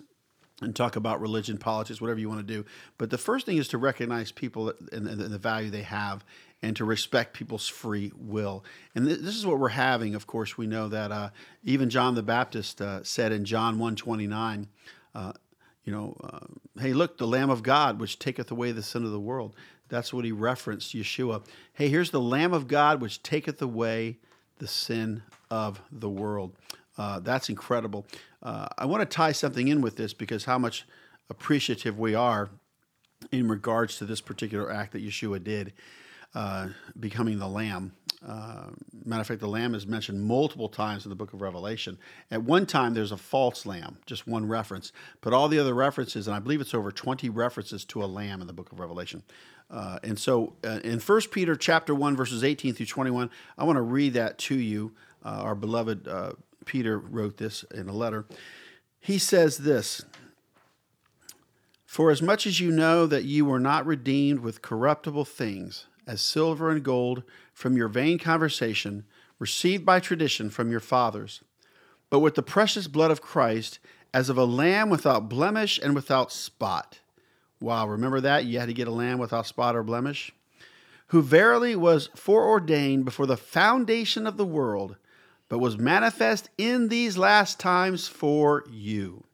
and 0.60 0.74
talk 0.74 0.96
about 0.96 1.20
religion, 1.20 1.56
politics, 1.56 2.00
whatever 2.00 2.18
you 2.18 2.28
want 2.28 2.46
to 2.46 2.54
do. 2.54 2.64
But 2.96 3.10
the 3.10 3.18
first 3.18 3.46
thing 3.46 3.58
is 3.58 3.68
to 3.68 3.78
recognize 3.78 4.32
people 4.32 4.72
and, 4.92 5.06
and 5.06 5.20
the 5.20 5.38
value 5.38 5.70
they 5.70 5.82
have 5.82 6.24
and 6.62 6.74
to 6.76 6.84
respect 6.84 7.34
people's 7.34 7.68
free 7.68 8.12
will. 8.16 8.64
And 8.94 9.06
th- 9.06 9.20
this 9.20 9.36
is 9.36 9.46
what 9.46 9.60
we're 9.60 9.68
having. 9.68 10.14
Of 10.14 10.26
course, 10.26 10.58
we 10.58 10.66
know 10.66 10.88
that 10.88 11.12
uh, 11.12 11.30
even 11.62 11.90
John 11.90 12.14
the 12.14 12.22
Baptist 12.22 12.80
uh, 12.80 13.04
said 13.04 13.30
in 13.30 13.44
John 13.44 13.74
129, 13.74 14.66
uh, 15.14 15.32
you 15.84 15.92
know, 15.92 16.16
uh, 16.22 16.80
hey, 16.80 16.92
look, 16.92 17.18
the 17.18 17.26
Lamb 17.26 17.50
of 17.50 17.62
God, 17.62 18.00
which 18.00 18.18
taketh 18.18 18.50
away 18.50 18.72
the 18.72 18.82
sin 18.82 19.04
of 19.04 19.12
the 19.12 19.20
world. 19.20 19.54
That's 19.88 20.12
what 20.12 20.24
he 20.24 20.32
referenced, 20.32 20.94
Yeshua. 20.94 21.44
Hey, 21.72 21.88
here's 21.88 22.10
the 22.10 22.20
Lamb 22.20 22.52
of 22.52 22.68
God, 22.68 23.00
which 23.00 23.22
taketh 23.22 23.62
away 23.62 24.18
the 24.58 24.66
sin 24.66 25.22
of 25.50 25.80
the 25.90 26.10
world. 26.10 26.52
Uh, 26.99 27.21
that's 27.21 27.49
incredible. 27.49 28.05
Uh, 28.43 28.67
I 28.76 28.87
want 28.87 29.00
to 29.00 29.07
tie 29.07 29.33
something 29.33 29.69
in 29.69 29.81
with 29.81 29.97
this 29.97 30.12
because 30.12 30.45
how 30.45 30.59
much 30.59 30.84
appreciative 31.30 31.99
we 31.99 32.15
are 32.15 32.50
in 33.30 33.49
regards 33.49 33.97
to 33.99 34.04
this 34.04 34.21
particular 34.21 34.71
act 34.71 34.93
that 34.93 35.04
Yeshua 35.04 35.43
did, 35.43 35.73
uh, 36.34 36.69
becoming 36.99 37.39
the 37.39 37.49
Lamb. 37.49 37.93
Uh, 38.26 38.67
matter 39.04 39.21
of 39.21 39.26
fact, 39.26 39.41
the 39.41 39.49
Lamb 39.49 39.75
is 39.75 39.87
mentioned 39.87 40.21
multiple 40.21 40.69
times 40.69 41.04
in 41.04 41.08
the 41.08 41.15
book 41.15 41.32
of 41.32 41.41
Revelation. 41.41 41.99
At 42.30 42.43
one 42.43 42.67
time, 42.67 42.95
there's 42.95 43.13
a 43.13 43.17
false 43.17 43.65
Lamb, 43.65 43.99
just 44.06 44.26
one 44.26 44.49
reference, 44.49 44.93
but 45.21 45.32
all 45.32 45.49
the 45.49 45.58
other 45.58 45.75
references, 45.75 46.26
and 46.26 46.34
I 46.34 46.41
believe 46.41 46.61
it's 46.61 46.75
over 46.75 46.91
20 46.91 47.28
references 47.28 47.84
to 47.87 48.02
a 48.02 48.06
Lamb 48.06 48.41
in 48.41 48.47
the 48.47 48.52
book 48.52 48.73
of 48.73 48.80
Revelation. 48.80 49.23
Uh, 49.71 49.99
and 50.02 50.19
so, 50.19 50.54
uh, 50.65 50.80
in 50.82 50.99
1 50.99 51.21
Peter 51.30 51.54
chapter 51.54 51.95
1, 51.95 52.17
verses 52.17 52.43
18 52.43 52.75
through 52.75 52.87
21, 52.87 53.30
I 53.56 53.65
want 53.65 53.76
to 53.76 53.82
read 53.82 54.15
that 54.15 54.39
to 54.39 54.56
you. 54.56 54.93
Uh, 55.25 55.41
our 55.43 55.54
beloved 55.54 56.08
uh, 56.08 56.32
Peter 56.69 56.99
wrote 56.99 57.39
this 57.39 57.65
in 57.75 57.89
a 57.89 57.93
letter. 57.93 58.26
He 59.00 59.19
says 59.19 59.59
this 59.59 60.04
For 61.87 62.13
as 62.13 62.23
much 62.23 62.47
as 62.47 62.61
you 62.61 62.71
know 62.71 63.07
that 63.07 63.25
you 63.25 63.45
were 63.45 63.59
not 63.59 63.87
redeemed 63.87 64.41
with 64.41 64.63
corruptible 64.63 65.25
things, 65.25 65.87
as 66.07 66.21
silver 66.21 66.71
and 66.71 66.85
gold, 66.85 67.25
from 67.52 67.76
your 67.76 67.89
vain 67.89 68.19
conversation, 68.19 69.04
received 69.39 69.85
by 69.85 69.99
tradition 69.99 70.50
from 70.50 70.71
your 70.71 70.81
fathers, 70.81 71.43
but 72.11 72.21
with 72.21 72.35
the 72.35 72.43
precious 72.43 72.87
blood 72.87 73.11
of 73.11 73.23
Christ, 73.23 73.78
as 74.13 74.28
of 74.28 74.39
a 74.39 74.45
lamb 74.45 74.91
without 74.91 75.28
blemish 75.28 75.81
and 75.83 75.95
without 75.95 76.31
spot. 76.31 77.00
Wow, 77.61 77.89
remember 77.89 78.21
that? 78.21 78.45
You 78.45 78.59
had 78.61 78.69
to 78.69 78.75
get 78.75 78.89
a 78.89 78.93
lamb 78.93 79.19
without 79.19 79.47
spot 79.47 79.75
or 79.75 79.83
blemish? 79.83 80.33
Who 81.09 81.23
verily 81.23 81.75
was 81.75 82.11
foreordained 82.15 83.04
before 83.04 83.26
the 83.26 83.37
foundation 83.37 84.26
of 84.26 84.37
the 84.37 84.45
world 84.45 84.97
but 85.49 85.58
was 85.58 85.78
manifest 85.78 86.50
in 86.58 86.89
these 86.89 87.17
last 87.17 87.58
times 87.58 88.08
for 88.08 88.65
you. 88.71 89.25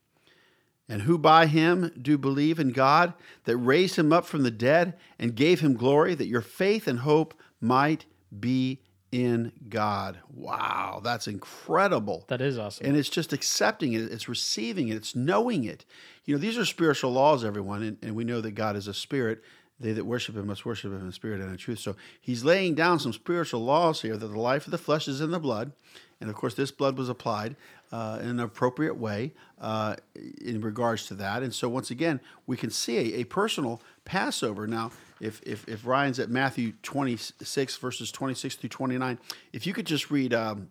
And 0.89 1.03
who 1.03 1.17
by 1.17 1.47
him 1.47 1.93
do 2.01 2.19
believe 2.19 2.59
in 2.59 2.71
God, 2.71 3.15
that 3.45 3.57
raised 3.57 3.97
him 3.97 4.13
up 4.13 4.27
from 4.27 4.43
the 4.43 4.51
dead 4.51 4.95
and 5.19 5.35
gave 5.35 5.61
him 5.61 5.75
glory, 5.75 6.15
that 6.15 6.27
your 6.27 6.43
faith 6.43 6.87
and 6.87 7.01
hope 7.01 7.35
might 7.61 8.05
be 8.39 8.83
in 9.11 9.53
God. 9.69 10.19
Wow, 10.29 11.01
that's 11.03 11.29
incredible. 11.29 12.25
That 12.29 12.41
is 12.41 12.59
awesome. 12.59 12.87
And 12.87 12.97
it's 12.97 13.09
just 13.09 13.33
accepting 13.33 13.93
it, 13.93 14.01
it's 14.01 14.29
receiving 14.29 14.89
it, 14.89 14.97
it's 14.97 15.15
knowing 15.15 15.65
it. 15.65 15.85
You 16.25 16.35
know, 16.35 16.41
these 16.41 16.59
are 16.59 16.65
spiritual 16.65 17.13
laws, 17.13 17.45
everyone, 17.45 17.83
and, 17.83 17.97
and 18.03 18.17
we 18.17 18.25
know 18.25 18.41
that 18.41 18.53
God 18.53 18.77
is 18.77 18.89
a 18.89 18.95
spirit. 18.95 19.43
They 19.81 19.93
that 19.93 20.07
worship 20.07 20.37
him 20.37 20.47
must 20.47 20.65
worship 20.65 20.93
him 20.93 21.05
in 21.05 21.13
spirit 21.13 21.41
and 21.41 21.51
in 21.51 21.57
truth. 21.57 21.81
So 21.81 21.97
he's 22.21 22.45
laying 22.45 22.75
down 22.75 23.01
some 23.01 23.13
spiritual 23.13 23.65
laws 23.65 24.03
here 24.03 24.17
that 24.17 24.27
the 24.27 24.39
life 24.39 24.67
of 24.67 24.71
the 24.71 24.79
flesh 24.79 25.09
is 25.09 25.21
in 25.21 25.31
the 25.31 25.41
blood. 25.41 25.73
And 26.21 26.31
of 26.31 26.37
course, 26.37 26.55
this 26.55 26.71
blood 26.71 26.97
was 26.97 27.09
applied 27.09 27.57
uh, 27.93 28.19
in 28.23 28.29
an 28.29 28.41
appropriate 28.41 28.97
way 28.97 29.33
uh, 29.61 29.97
in 30.41 30.61
regards 30.61 31.07
to 31.07 31.15
that. 31.15 31.43
And 31.43 31.53
so, 31.53 31.69
once 31.69 31.91
again, 31.91 32.21
we 32.47 32.57
can 32.57 32.71
see 32.71 33.15
a, 33.15 33.21
a 33.21 33.25
personal 33.25 33.83
Passover. 34.05 34.67
Now, 34.67 34.93
if, 35.21 35.43
if, 35.45 35.69
if 35.69 35.85
Ryan's 35.85 36.19
at 36.19 36.31
Matthew 36.31 36.73
26, 36.83 37.77
verses 37.77 38.11
26 38.13 38.57
through 38.57 38.69
29, 38.71 39.19
if 39.53 39.67
you 39.67 39.73
could 39.73 39.87
just 39.87 40.11
read, 40.11 40.33
um, 40.33 40.69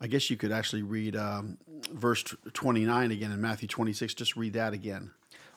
I 0.00 0.06
guess 0.08 0.30
you 0.30 0.36
could 0.36 0.52
actually 0.52 0.82
read 0.82 1.16
um, 1.16 1.58
verse 1.92 2.24
29 2.52 3.10
again 3.10 3.32
in 3.32 3.40
Matthew 3.40 3.68
26. 3.68 4.14
Just 4.14 4.36
read 4.36 4.52
that 4.54 4.72
again. 4.72 5.10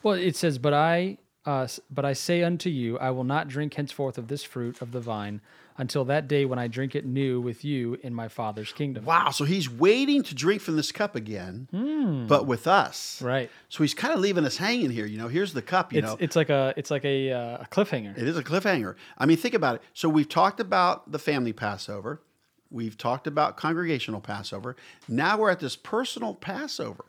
Well, 0.03 0.15
it 0.15 0.35
says, 0.35 0.59
"But 0.59 0.73
I, 0.73 1.17
uh, 1.47 1.67
but 1.89 2.05
I 2.05 2.13
say 2.13 2.43
unto 2.43 2.69
you, 2.69 2.99
I 2.99 3.09
will 3.09 3.23
not 3.23 3.47
drink 3.47 3.73
henceforth 3.73 4.17
of 4.17 4.27
this 4.27 4.43
fruit 4.43 4.81
of 4.81 4.91
the 4.91 4.99
vine 4.99 5.41
until 5.79 6.03
that 6.05 6.27
day 6.27 6.43
when 6.43 6.59
I 6.59 6.67
drink 6.67 6.95
it 6.95 7.05
new 7.05 7.39
with 7.39 7.63
you 7.63 7.97
in 8.03 8.13
my 8.13 8.27
Father's 8.27 8.73
kingdom." 8.73 9.05
Wow. 9.05 9.31
So 9.31 9.45
he's 9.45 9.69
waiting 9.69 10.21
to 10.23 10.35
drink 10.35 10.61
from 10.61 10.75
this 10.75 10.91
cup 10.91 11.15
again, 11.15 12.25
but 12.27 12.45
with 12.45 12.67
us. 12.67 13.21
Right. 13.21 13.49
So 13.69 13.83
he's 13.83 13.93
kind 13.93 14.13
of 14.13 14.19
leaving 14.19 14.43
us 14.45 14.57
hanging 14.57 14.89
here. 14.91 15.05
You 15.05 15.17
know, 15.17 15.29
here's 15.29 15.53
the 15.53 15.61
cup, 15.61 15.93
you 15.93 15.99
It's 15.99 16.07
know. 16.07 16.17
it's 16.19 16.35
like 16.35 16.49
a 16.49 16.73
it's 16.75 16.91
like 16.91 17.05
a, 17.05 17.31
uh, 17.31 17.57
a 17.61 17.67
cliffhanger. 17.71 18.17
It 18.17 18.27
is 18.27 18.37
a 18.37 18.43
cliffhanger. 18.43 18.95
I 19.17 19.25
mean, 19.25 19.37
think 19.37 19.53
about 19.55 19.75
it. 19.75 19.81
So 19.93 20.09
we've 20.09 20.29
talked 20.29 20.59
about 20.59 21.11
the 21.11 21.19
family 21.19 21.53
Passover. 21.53 22.21
We've 22.69 22.97
talked 22.97 23.27
about 23.27 23.55
congregational 23.55 24.19
Passover. 24.19 24.75
Now 25.07 25.37
we're 25.37 25.51
at 25.51 25.61
this 25.61 25.77
personal 25.77 26.35
Passover. 26.35 27.05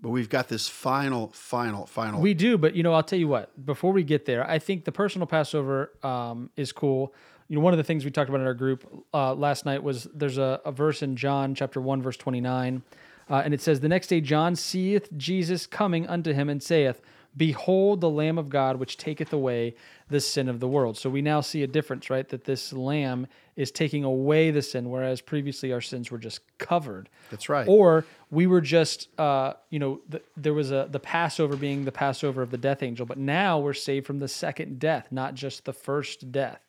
But 0.00 0.10
we've 0.10 0.28
got 0.28 0.48
this 0.48 0.68
final, 0.68 1.28
final, 1.28 1.86
final. 1.86 2.20
We 2.20 2.34
do, 2.34 2.58
but 2.58 2.74
you 2.74 2.82
know, 2.82 2.92
I'll 2.92 3.02
tell 3.02 3.18
you 3.18 3.28
what. 3.28 3.64
Before 3.64 3.92
we 3.92 4.02
get 4.02 4.26
there, 4.26 4.48
I 4.48 4.58
think 4.58 4.84
the 4.84 4.92
personal 4.92 5.26
Passover 5.26 5.92
um, 6.02 6.50
is 6.56 6.72
cool. 6.72 7.14
You 7.48 7.56
know, 7.56 7.62
one 7.62 7.72
of 7.72 7.76
the 7.76 7.84
things 7.84 8.04
we 8.04 8.10
talked 8.10 8.28
about 8.28 8.40
in 8.40 8.46
our 8.46 8.54
group 8.54 9.04
uh, 9.12 9.34
last 9.34 9.64
night 9.64 9.82
was 9.82 10.08
there's 10.14 10.38
a, 10.38 10.60
a 10.64 10.72
verse 10.72 11.02
in 11.02 11.14
John 11.16 11.54
chapter 11.54 11.80
one, 11.80 12.02
verse 12.02 12.16
twenty 12.16 12.40
nine, 12.40 12.82
uh, 13.30 13.42
and 13.44 13.54
it 13.54 13.60
says, 13.60 13.80
"The 13.80 13.88
next 13.88 14.08
day 14.08 14.20
John 14.20 14.56
seeth 14.56 15.08
Jesus 15.16 15.66
coming 15.66 16.06
unto 16.06 16.32
him, 16.32 16.48
and 16.48 16.62
saith." 16.62 17.00
Behold 17.36 18.00
the 18.00 18.10
Lamb 18.10 18.38
of 18.38 18.48
God, 18.48 18.76
which 18.76 18.96
taketh 18.96 19.32
away 19.32 19.74
the 20.08 20.20
sin 20.20 20.48
of 20.48 20.60
the 20.60 20.68
world. 20.68 20.98
So 20.98 21.08
we 21.08 21.22
now 21.22 21.40
see 21.40 21.62
a 21.62 21.66
difference, 21.66 22.10
right? 22.10 22.28
That 22.28 22.44
this 22.44 22.72
Lamb 22.72 23.26
is 23.56 23.70
taking 23.70 24.04
away 24.04 24.50
the 24.50 24.62
sin, 24.62 24.90
whereas 24.90 25.20
previously 25.20 25.72
our 25.72 25.80
sins 25.80 26.10
were 26.10 26.18
just 26.18 26.40
covered. 26.58 27.08
That's 27.30 27.48
right. 27.48 27.66
Or 27.66 28.04
we 28.30 28.46
were 28.46 28.60
just, 28.60 29.08
uh, 29.18 29.54
you 29.70 29.78
know, 29.78 30.00
the, 30.08 30.20
there 30.36 30.54
was 30.54 30.70
a 30.70 30.88
the 30.90 31.00
Passover 31.00 31.56
being 31.56 31.84
the 31.84 31.92
Passover 31.92 32.42
of 32.42 32.50
the 32.50 32.58
death 32.58 32.82
angel, 32.82 33.06
but 33.06 33.18
now 33.18 33.58
we're 33.58 33.72
saved 33.72 34.06
from 34.06 34.18
the 34.18 34.28
second 34.28 34.78
death, 34.78 35.08
not 35.10 35.34
just 35.34 35.64
the 35.64 35.72
first 35.72 36.30
death. 36.32 36.60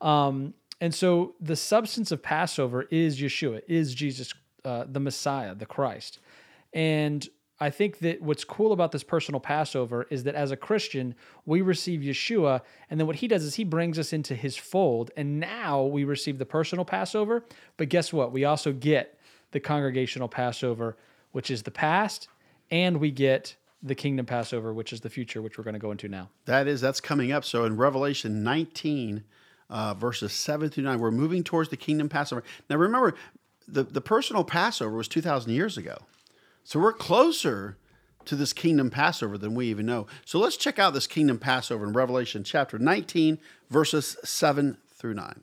Um, 0.00 0.54
and 0.80 0.94
so 0.94 1.34
the 1.40 1.56
substance 1.56 2.10
of 2.10 2.22
Passover 2.22 2.82
is 2.90 3.20
Yeshua, 3.20 3.62
is 3.68 3.94
Jesus, 3.94 4.32
uh, 4.64 4.84
the 4.90 5.00
Messiah, 5.00 5.54
the 5.54 5.66
Christ. 5.66 6.18
And 6.72 7.28
I 7.60 7.68
think 7.68 7.98
that 7.98 8.22
what's 8.22 8.42
cool 8.42 8.72
about 8.72 8.90
this 8.90 9.04
personal 9.04 9.38
Passover 9.38 10.06
is 10.08 10.24
that 10.24 10.34
as 10.34 10.50
a 10.50 10.56
Christian, 10.56 11.14
we 11.44 11.60
receive 11.60 12.00
Yeshua, 12.00 12.62
and 12.88 12.98
then 12.98 13.06
what 13.06 13.16
he 13.16 13.28
does 13.28 13.44
is 13.44 13.56
he 13.56 13.64
brings 13.64 13.98
us 13.98 14.14
into 14.14 14.34
his 14.34 14.56
fold, 14.56 15.10
and 15.14 15.38
now 15.38 15.82
we 15.82 16.04
receive 16.04 16.38
the 16.38 16.46
personal 16.46 16.86
Passover. 16.86 17.44
But 17.76 17.90
guess 17.90 18.12
what? 18.14 18.32
We 18.32 18.46
also 18.46 18.72
get 18.72 19.18
the 19.50 19.60
congregational 19.60 20.28
Passover, 20.28 20.96
which 21.32 21.50
is 21.50 21.62
the 21.62 21.70
past, 21.70 22.28
and 22.70 22.98
we 22.98 23.10
get 23.10 23.56
the 23.82 23.94
kingdom 23.94 24.24
Passover, 24.24 24.72
which 24.72 24.92
is 24.92 25.02
the 25.02 25.10
future, 25.10 25.42
which 25.42 25.58
we're 25.58 25.64
going 25.64 25.74
to 25.74 25.80
go 25.80 25.90
into 25.90 26.08
now. 26.08 26.30
That 26.46 26.66
is, 26.66 26.80
that's 26.80 27.00
coming 27.00 27.30
up. 27.30 27.44
So 27.44 27.64
in 27.64 27.76
Revelation 27.76 28.42
19, 28.42 29.24
uh, 29.68 29.94
verses 29.94 30.32
7 30.32 30.70
through 30.70 30.84
9, 30.84 30.98
we're 30.98 31.10
moving 31.10 31.44
towards 31.44 31.68
the 31.68 31.76
kingdom 31.76 32.08
Passover. 32.08 32.42
Now 32.70 32.76
remember, 32.76 33.14
the, 33.68 33.82
the 33.82 34.00
personal 34.00 34.44
Passover 34.44 34.96
was 34.96 35.08
2,000 35.08 35.52
years 35.52 35.76
ago. 35.76 35.98
So 36.70 36.78
we're 36.78 36.92
closer 36.92 37.76
to 38.26 38.36
this 38.36 38.52
kingdom 38.52 38.90
Passover 38.90 39.36
than 39.36 39.56
we 39.56 39.66
even 39.66 39.86
know. 39.86 40.06
So 40.24 40.38
let's 40.38 40.56
check 40.56 40.78
out 40.78 40.94
this 40.94 41.08
kingdom 41.08 41.36
Passover 41.36 41.84
in 41.84 41.94
Revelation 41.94 42.44
chapter 42.44 42.78
19, 42.78 43.40
verses 43.68 44.16
7 44.22 44.78
through 44.94 45.14
9. 45.14 45.40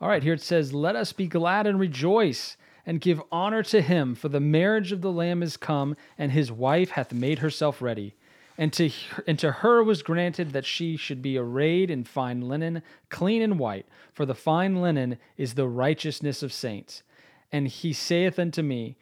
All 0.00 0.08
right, 0.08 0.22
here 0.22 0.32
it 0.32 0.40
says, 0.40 0.72
Let 0.72 0.96
us 0.96 1.12
be 1.12 1.26
glad 1.26 1.66
and 1.66 1.78
rejoice 1.78 2.56
and 2.86 2.98
give 2.98 3.20
honor 3.30 3.62
to 3.64 3.82
him, 3.82 4.14
for 4.14 4.30
the 4.30 4.40
marriage 4.40 4.90
of 4.90 5.02
the 5.02 5.12
Lamb 5.12 5.42
is 5.42 5.58
come, 5.58 5.96
and 6.16 6.32
his 6.32 6.50
wife 6.50 6.92
hath 6.92 7.12
made 7.12 7.40
herself 7.40 7.82
ready. 7.82 8.14
And 8.56 8.72
to, 8.72 8.90
and 9.26 9.38
to 9.38 9.52
her 9.52 9.84
was 9.84 10.02
granted 10.02 10.54
that 10.54 10.64
she 10.64 10.96
should 10.96 11.20
be 11.20 11.36
arrayed 11.36 11.90
in 11.90 12.04
fine 12.04 12.40
linen, 12.40 12.82
clean 13.10 13.42
and 13.42 13.58
white, 13.58 13.84
for 14.14 14.24
the 14.24 14.34
fine 14.34 14.80
linen 14.80 15.18
is 15.36 15.52
the 15.52 15.68
righteousness 15.68 16.42
of 16.42 16.54
saints. 16.54 17.02
And 17.52 17.68
he 17.68 17.92
saith 17.92 18.38
unto 18.38 18.62
me, 18.62 18.96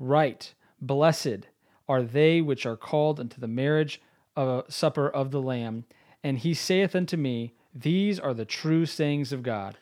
Write, 0.00 0.54
Blessed 0.80 1.48
are 1.88 2.02
they 2.02 2.40
which 2.40 2.66
are 2.66 2.76
called 2.76 3.18
unto 3.18 3.40
the 3.40 3.48
marriage 3.48 4.00
of 4.36 4.72
supper 4.72 5.08
of 5.08 5.30
the 5.30 5.42
Lamb. 5.42 5.84
And 6.22 6.38
he 6.38 6.54
saith 6.54 6.94
unto 6.94 7.16
me, 7.16 7.54
These 7.74 8.20
are 8.20 8.34
the 8.34 8.44
true 8.44 8.86
sayings 8.86 9.32
of 9.32 9.42
God. 9.42 9.76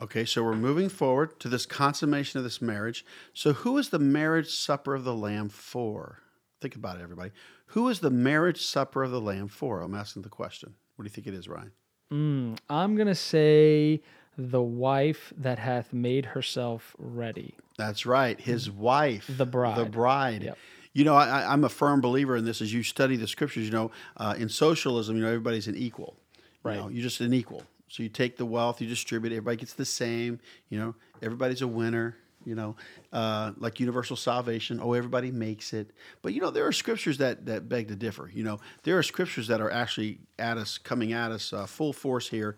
Okay, 0.00 0.24
so 0.26 0.42
we're 0.42 0.54
moving 0.54 0.90
forward 0.90 1.40
to 1.40 1.48
this 1.48 1.64
consummation 1.64 2.38
of 2.38 2.44
this 2.44 2.60
marriage. 2.60 3.04
So, 3.32 3.54
who 3.54 3.78
is 3.78 3.88
the 3.88 3.98
marriage 3.98 4.50
supper 4.50 4.94
of 4.94 5.04
the 5.04 5.14
Lamb 5.14 5.48
for? 5.48 6.20
Think 6.60 6.74
about 6.74 6.98
it, 6.98 7.02
everybody. 7.02 7.30
Who 7.68 7.88
is 7.88 8.00
the 8.00 8.10
marriage 8.10 8.62
supper 8.62 9.04
of 9.04 9.10
the 9.10 9.20
Lamb 9.20 9.48
for? 9.48 9.80
I'm 9.80 9.94
asking 9.94 10.22
the 10.22 10.28
question. 10.28 10.74
What 10.96 11.04
do 11.04 11.06
you 11.06 11.14
think 11.14 11.26
it 11.26 11.34
is, 11.34 11.48
Ryan? 11.48 11.72
Mm, 12.12 12.58
I'm 12.68 12.94
going 12.94 13.08
to 13.08 13.14
say 13.14 14.02
the 14.36 14.62
wife 14.62 15.32
that 15.36 15.58
hath 15.58 15.92
made 15.92 16.26
herself 16.26 16.94
ready. 16.98 17.54
That's 17.76 18.06
right. 18.06 18.40
His 18.40 18.70
wife, 18.70 19.28
The 19.36 19.46
bride. 19.46 19.76
The 19.78 19.84
bride. 19.84 20.42
Yep. 20.42 20.58
You 20.92 21.04
know, 21.04 21.14
I, 21.14 21.52
I'm 21.52 21.64
a 21.64 21.68
firm 21.68 22.00
believer 22.00 22.36
in 22.36 22.44
this. 22.46 22.62
As 22.62 22.72
you 22.72 22.82
study 22.82 23.16
the 23.16 23.26
scriptures, 23.26 23.64
you 23.66 23.70
know, 23.70 23.90
uh, 24.16 24.34
in 24.38 24.48
socialism, 24.48 25.16
you 25.16 25.22
know, 25.22 25.28
everybody's 25.28 25.68
an 25.68 25.76
equal. 25.76 26.16
You 26.36 26.42
Right. 26.70 26.76
know, 26.78 26.88
you're 26.88 27.02
just 27.02 27.20
an 27.20 27.34
equal. 27.34 27.62
So 27.88 28.02
you 28.02 28.08
take 28.08 28.36
the 28.36 28.46
wealth, 28.46 28.80
you 28.80 28.88
distribute 28.88 29.32
it. 29.32 29.36
Everybody 29.36 29.58
gets 29.58 29.74
the 29.74 29.84
same. 29.84 30.40
You 30.70 30.78
know, 30.80 30.94
everybody's 31.22 31.62
a 31.62 31.68
winner. 31.68 32.16
You 32.44 32.54
know, 32.54 32.76
uh, 33.12 33.52
like 33.58 33.80
universal 33.80 34.14
salvation. 34.14 34.78
Oh, 34.80 34.92
everybody 34.92 35.32
makes 35.32 35.72
it. 35.72 35.90
But 36.22 36.32
you 36.32 36.40
know, 36.40 36.50
there 36.50 36.64
are 36.64 36.70
scriptures 36.72 37.18
that 37.18 37.44
that 37.46 37.68
beg 37.68 37.88
to 37.88 37.96
differ. 37.96 38.30
You 38.32 38.44
know, 38.44 38.60
there 38.84 38.96
are 38.96 39.02
scriptures 39.02 39.48
that 39.48 39.60
are 39.60 39.70
actually 39.70 40.20
at 40.38 40.56
us, 40.56 40.78
coming 40.78 41.12
at 41.12 41.32
us 41.32 41.52
uh, 41.52 41.66
full 41.66 41.92
force 41.92 42.28
here. 42.28 42.56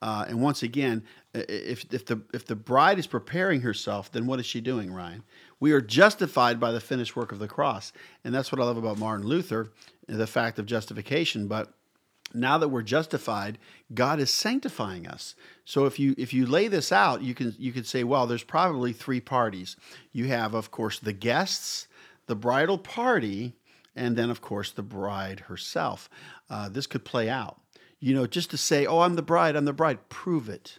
Uh, 0.00 0.24
and 0.28 0.40
once 0.40 0.62
again, 0.62 1.02
if, 1.34 1.84
if 1.92 2.06
the 2.06 2.22
if 2.32 2.46
the 2.46 2.54
bride 2.56 2.98
is 2.98 3.06
preparing 3.06 3.60
herself, 3.62 4.10
then 4.12 4.26
what 4.26 4.40
is 4.40 4.46
she 4.46 4.60
doing, 4.60 4.92
Ryan? 4.92 5.22
We 5.60 5.72
are 5.72 5.80
justified 5.80 6.60
by 6.60 6.72
the 6.72 6.80
finished 6.80 7.16
work 7.16 7.32
of 7.32 7.38
the 7.38 7.48
cross, 7.48 7.92
and 8.24 8.34
that's 8.34 8.52
what 8.52 8.60
I 8.60 8.64
love 8.64 8.76
about 8.76 8.98
Martin 8.98 9.26
Luther, 9.26 9.72
the 10.06 10.26
fact 10.26 10.58
of 10.58 10.66
justification. 10.66 11.48
But 11.48 11.72
now 12.34 12.58
that 12.58 12.68
we're 12.68 12.82
justified, 12.82 13.58
God 13.94 14.20
is 14.20 14.30
sanctifying 14.30 15.06
us. 15.06 15.34
So 15.64 15.86
if 15.86 15.98
you 15.98 16.14
if 16.18 16.32
you 16.32 16.46
lay 16.46 16.68
this 16.68 16.92
out, 16.92 17.22
you 17.22 17.34
can 17.34 17.54
you 17.58 17.72
could 17.72 17.86
say, 17.86 18.04
well, 18.04 18.26
there's 18.26 18.44
probably 18.44 18.92
three 18.92 19.20
parties. 19.20 19.76
You 20.12 20.26
have, 20.26 20.54
of 20.54 20.70
course, 20.70 20.98
the 20.98 21.12
guests, 21.12 21.88
the 22.26 22.36
bridal 22.36 22.78
party, 22.78 23.54
and 23.96 24.16
then 24.16 24.30
of 24.30 24.40
course 24.40 24.70
the 24.70 24.82
bride 24.82 25.40
herself. 25.40 26.08
Uh, 26.48 26.68
this 26.68 26.86
could 26.86 27.04
play 27.04 27.28
out. 27.28 27.60
You 28.00 28.14
know, 28.14 28.26
just 28.26 28.50
to 28.50 28.56
say, 28.56 28.86
oh, 28.86 29.00
I'm 29.00 29.14
the 29.14 29.22
bride, 29.22 29.56
I'm 29.56 29.64
the 29.64 29.72
bride. 29.72 30.08
Prove 30.08 30.48
it. 30.48 30.78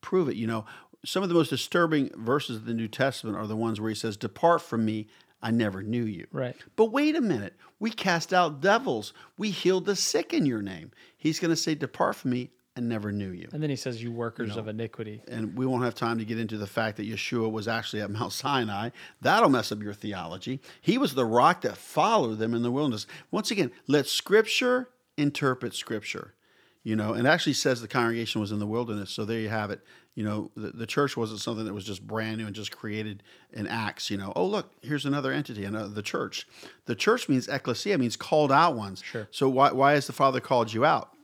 Prove 0.00 0.28
it. 0.28 0.36
You 0.36 0.46
know, 0.46 0.66
some 1.04 1.22
of 1.22 1.28
the 1.28 1.34
most 1.34 1.50
disturbing 1.50 2.10
verses 2.16 2.56
of 2.56 2.64
the 2.66 2.74
New 2.74 2.88
Testament 2.88 3.36
are 3.36 3.46
the 3.46 3.56
ones 3.56 3.80
where 3.80 3.88
he 3.88 3.94
says, 3.94 4.16
Depart 4.16 4.60
from 4.60 4.84
me, 4.84 5.06
I 5.40 5.50
never 5.50 5.82
knew 5.82 6.04
you. 6.04 6.26
Right. 6.32 6.56
But 6.74 6.86
wait 6.86 7.16
a 7.16 7.20
minute. 7.20 7.54
We 7.78 7.90
cast 7.90 8.32
out 8.32 8.60
devils. 8.60 9.12
We 9.38 9.50
healed 9.50 9.84
the 9.84 9.96
sick 9.96 10.32
in 10.32 10.46
your 10.46 10.62
name. 10.62 10.90
He's 11.16 11.38
going 11.38 11.50
to 11.50 11.56
say, 11.56 11.74
Depart 11.74 12.16
from 12.16 12.32
me. 12.32 12.50
I 12.76 12.80
never 12.80 13.10
knew 13.10 13.30
you. 13.30 13.48
And 13.52 13.62
then 13.62 13.70
he 13.70 13.76
says, 13.76 14.02
You 14.02 14.12
workers 14.12 14.56
of 14.56 14.68
iniquity. 14.68 15.22
And 15.28 15.56
we 15.56 15.64
won't 15.64 15.84
have 15.84 15.94
time 15.94 16.18
to 16.18 16.26
get 16.26 16.38
into 16.38 16.58
the 16.58 16.66
fact 16.66 16.98
that 16.98 17.08
Yeshua 17.08 17.50
was 17.50 17.68
actually 17.68 18.02
at 18.02 18.10
Mount 18.10 18.32
Sinai. 18.32 18.90
That'll 19.22 19.48
mess 19.48 19.72
up 19.72 19.82
your 19.82 19.94
theology. 19.94 20.60
He 20.82 20.98
was 20.98 21.14
the 21.14 21.24
rock 21.24 21.62
that 21.62 21.78
followed 21.78 22.38
them 22.38 22.52
in 22.52 22.62
the 22.62 22.70
wilderness. 22.70 23.06
Once 23.30 23.50
again, 23.50 23.70
let 23.86 24.06
Scripture 24.06 24.90
interpret 25.16 25.74
Scripture. 25.74 26.34
You 26.82 26.94
know, 26.94 27.14
and 27.14 27.26
actually 27.26 27.54
says 27.54 27.80
the 27.80 27.88
congregation 27.88 28.40
was 28.40 28.52
in 28.52 28.60
the 28.60 28.66
wilderness. 28.66 29.10
So 29.10 29.24
there 29.24 29.40
you 29.40 29.48
have 29.48 29.72
it. 29.72 29.80
You 30.14 30.22
know, 30.22 30.52
the, 30.56 30.70
the 30.70 30.86
church 30.86 31.16
wasn't 31.16 31.40
something 31.40 31.64
that 31.64 31.74
was 31.74 31.84
just 31.84 32.06
brand 32.06 32.38
new 32.38 32.46
and 32.46 32.54
just 32.54 32.70
created 32.70 33.24
in 33.52 33.66
Acts. 33.66 34.08
You 34.08 34.18
know, 34.18 34.32
oh 34.36 34.46
look, 34.46 34.70
here's 34.82 35.04
another 35.04 35.32
entity, 35.32 35.64
another 35.64 35.88
the 35.88 36.02
church. 36.02 36.46
The 36.84 36.94
church 36.94 37.28
means 37.28 37.48
ecclesia, 37.48 37.98
means 37.98 38.16
called 38.16 38.52
out 38.52 38.76
ones. 38.76 39.02
Sure. 39.04 39.26
So 39.32 39.48
why 39.48 39.72
why 39.72 39.94
has 39.94 40.06
the 40.06 40.12
Father 40.12 40.40
called 40.40 40.72
you 40.72 40.84
out? 40.84 41.16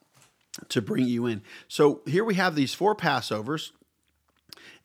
to 0.68 0.82
bring 0.82 1.06
you 1.06 1.26
in. 1.26 1.42
So 1.68 2.02
here 2.06 2.24
we 2.24 2.34
have 2.34 2.54
these 2.54 2.74
four 2.74 2.94
Passovers. 2.94 3.70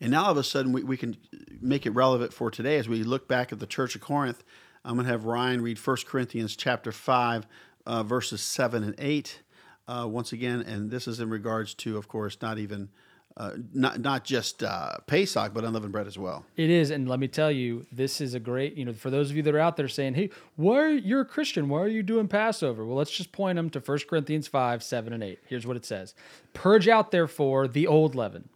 And 0.00 0.12
now 0.12 0.24
all 0.24 0.30
of 0.30 0.36
a 0.36 0.44
sudden 0.44 0.72
we, 0.72 0.82
we 0.82 0.96
can 0.96 1.16
make 1.60 1.86
it 1.86 1.90
relevant 1.90 2.32
for 2.32 2.50
today 2.50 2.78
as 2.78 2.88
we 2.88 3.02
look 3.02 3.28
back 3.28 3.52
at 3.52 3.58
the 3.58 3.66
church 3.66 3.94
of 3.94 4.00
Corinth. 4.00 4.42
I'm 4.84 4.94
going 4.94 5.06
to 5.06 5.12
have 5.12 5.24
Ryan 5.24 5.60
read 5.60 5.78
1 5.78 5.96
Corinthians 6.06 6.56
chapter 6.56 6.92
5, 6.92 7.46
uh, 7.88 8.02
verses 8.02 8.40
7 8.42 8.84
and 8.84 8.94
8 8.98 9.42
uh, 9.88 10.06
once 10.06 10.32
again. 10.32 10.60
And 10.60 10.90
this 10.90 11.08
is 11.08 11.18
in 11.18 11.30
regards 11.30 11.74
to, 11.74 11.96
of 11.96 12.06
course, 12.06 12.36
not 12.42 12.58
even, 12.58 12.90
uh, 13.36 13.52
not, 13.72 14.00
not 14.00 14.24
just 14.24 14.62
uh, 14.62 14.98
Pesach, 15.06 15.54
but 15.54 15.64
unleavened 15.64 15.92
bread 15.92 16.06
as 16.06 16.18
well. 16.18 16.44
It 16.56 16.68
is, 16.68 16.90
and 16.90 17.08
let 17.08 17.18
me 17.18 17.28
tell 17.28 17.50
you, 17.50 17.86
this 17.90 18.20
is 18.20 18.34
a 18.34 18.40
great, 18.40 18.76
you 18.76 18.84
know, 18.84 18.92
for 18.92 19.10
those 19.10 19.30
of 19.30 19.36
you 19.36 19.42
that 19.42 19.54
are 19.54 19.58
out 19.58 19.78
there 19.78 19.88
saying, 19.88 20.14
"Hey, 20.14 20.28
why 20.56 20.78
are 20.78 20.90
you're 20.90 21.22
a 21.22 21.24
Christian? 21.24 21.68
Why 21.68 21.80
are 21.80 21.88
you 21.88 22.02
doing 22.02 22.28
Passover?" 22.28 22.84
Well, 22.84 22.96
let's 22.96 23.10
just 23.10 23.32
point 23.32 23.56
them 23.56 23.70
to 23.70 23.80
1 23.80 23.98
Corinthians 24.08 24.46
5, 24.46 24.82
7, 24.82 25.12
and 25.12 25.24
8. 25.24 25.38
Here's 25.46 25.66
what 25.66 25.76
it 25.76 25.86
says. 25.86 26.14
Purge 26.52 26.88
out 26.88 27.10
therefore 27.10 27.66
the 27.66 27.86
old 27.86 28.14
leaven, 28.14 28.50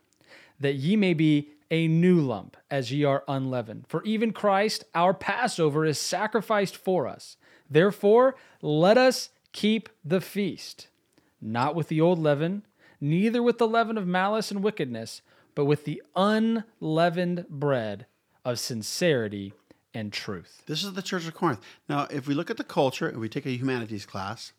that 0.60 0.74
ye 0.74 0.94
may 0.94 1.14
be 1.14 1.48
a 1.70 1.88
new 1.88 2.20
lump, 2.20 2.58
as 2.70 2.92
ye 2.92 3.02
are 3.02 3.24
unleavened. 3.26 3.86
For 3.88 4.04
even 4.04 4.32
Christ, 4.32 4.84
our 4.94 5.14
Passover, 5.14 5.86
is 5.86 5.98
sacrificed 5.98 6.76
for 6.76 7.08
us. 7.08 7.38
Therefore, 7.72 8.34
let 8.60 8.98
us 8.98 9.30
keep 9.52 9.88
the 10.04 10.20
feast, 10.20 10.88
not 11.40 11.74
with 11.74 11.88
the 11.88 12.00
old 12.00 12.18
leaven, 12.18 12.64
neither 13.00 13.42
with 13.42 13.58
the 13.58 13.66
leaven 13.66 13.96
of 13.96 14.06
malice 14.06 14.50
and 14.50 14.62
wickedness, 14.62 15.22
but 15.54 15.64
with 15.64 15.84
the 15.84 16.02
unleavened 16.14 17.46
bread 17.48 18.06
of 18.44 18.58
sincerity 18.58 19.54
and 19.94 20.12
truth. 20.12 20.62
This 20.66 20.84
is 20.84 20.92
the 20.92 21.02
Church 21.02 21.26
of 21.26 21.34
Corinth. 21.34 21.60
Now, 21.88 22.06
if 22.10 22.26
we 22.26 22.34
look 22.34 22.50
at 22.50 22.56
the 22.58 22.64
culture 22.64 23.08
and 23.08 23.18
we 23.18 23.28
take 23.28 23.46
a 23.46 23.50
humanities 23.50 24.06
class, 24.06 24.52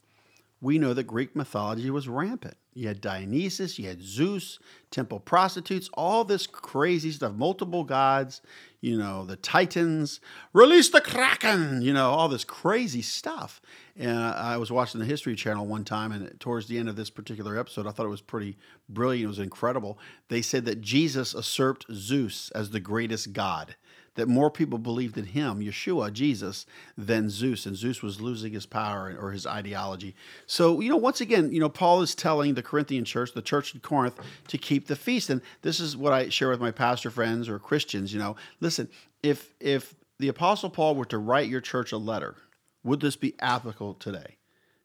we 0.63 0.79
know 0.79 0.93
that 0.93 1.03
Greek 1.03 1.35
mythology 1.35 1.89
was 1.89 2.07
rampant. 2.07 2.55
You 2.73 2.87
had 2.87 3.01
Dionysus, 3.01 3.77
you 3.77 3.87
had 3.87 4.01
Zeus, 4.01 4.59
temple 4.91 5.19
prostitutes, 5.19 5.89
all 5.93 6.23
this 6.23 6.47
crazy 6.47 7.11
stuff, 7.11 7.33
multiple 7.33 7.83
gods, 7.83 8.41
you 8.79 8.97
know, 8.97 9.25
the 9.25 9.35
Titans, 9.35 10.21
release 10.53 10.89
the 10.89 11.01
Kraken, 11.01 11.81
you 11.81 11.93
know, 11.93 12.11
all 12.11 12.29
this 12.29 12.45
crazy 12.45 13.01
stuff. 13.01 13.61
And 13.97 14.17
I 14.17 14.57
was 14.57 14.71
watching 14.71 14.99
the 14.99 15.05
History 15.05 15.35
Channel 15.35 15.67
one 15.67 15.83
time, 15.83 16.13
and 16.13 16.39
towards 16.39 16.67
the 16.67 16.77
end 16.77 16.87
of 16.87 16.95
this 16.95 17.09
particular 17.09 17.59
episode, 17.59 17.85
I 17.85 17.91
thought 17.91 18.05
it 18.05 18.09
was 18.09 18.21
pretty 18.21 18.57
brilliant. 18.87 19.25
It 19.25 19.27
was 19.27 19.39
incredible. 19.39 19.99
They 20.29 20.41
said 20.41 20.65
that 20.65 20.81
Jesus 20.81 21.33
usurped 21.33 21.85
Zeus 21.91 22.49
as 22.51 22.69
the 22.71 22.79
greatest 22.79 23.33
god 23.33 23.75
that 24.15 24.27
more 24.27 24.51
people 24.51 24.77
believed 24.77 25.17
in 25.17 25.25
him, 25.25 25.59
Yeshua, 25.59 26.13
Jesus, 26.13 26.65
than 26.97 27.29
Zeus, 27.29 27.65
and 27.65 27.75
Zeus 27.75 28.01
was 28.01 28.21
losing 28.21 28.53
his 28.53 28.65
power 28.65 29.15
or 29.19 29.31
his 29.31 29.47
ideology. 29.47 30.15
So, 30.45 30.79
you 30.81 30.89
know, 30.89 30.97
once 30.97 31.21
again, 31.21 31.51
you 31.51 31.59
know, 31.59 31.69
Paul 31.69 32.01
is 32.01 32.13
telling 32.13 32.53
the 32.53 32.63
Corinthian 32.63 33.05
church, 33.05 33.33
the 33.33 33.41
church 33.41 33.73
in 33.73 33.81
Corinth, 33.81 34.19
to 34.47 34.57
keep 34.57 34.87
the 34.87 34.95
feast. 34.95 35.29
And 35.29 35.41
this 35.61 35.79
is 35.79 35.97
what 35.97 36.13
I 36.13 36.29
share 36.29 36.49
with 36.49 36.61
my 36.61 36.71
pastor 36.71 37.09
friends 37.09 37.49
or 37.49 37.57
Christians, 37.59 38.13
you 38.13 38.19
know. 38.19 38.35
Listen, 38.59 38.89
if 39.23 39.53
if 39.59 39.95
the 40.19 40.27
apostle 40.27 40.69
Paul 40.69 40.95
were 40.95 41.05
to 41.05 41.17
write 41.17 41.49
your 41.49 41.61
church 41.61 41.91
a 41.91 41.97
letter, 41.97 42.35
would 42.83 42.99
this 42.99 43.15
be 43.15 43.33
applicable 43.39 43.95
today? 43.95 44.37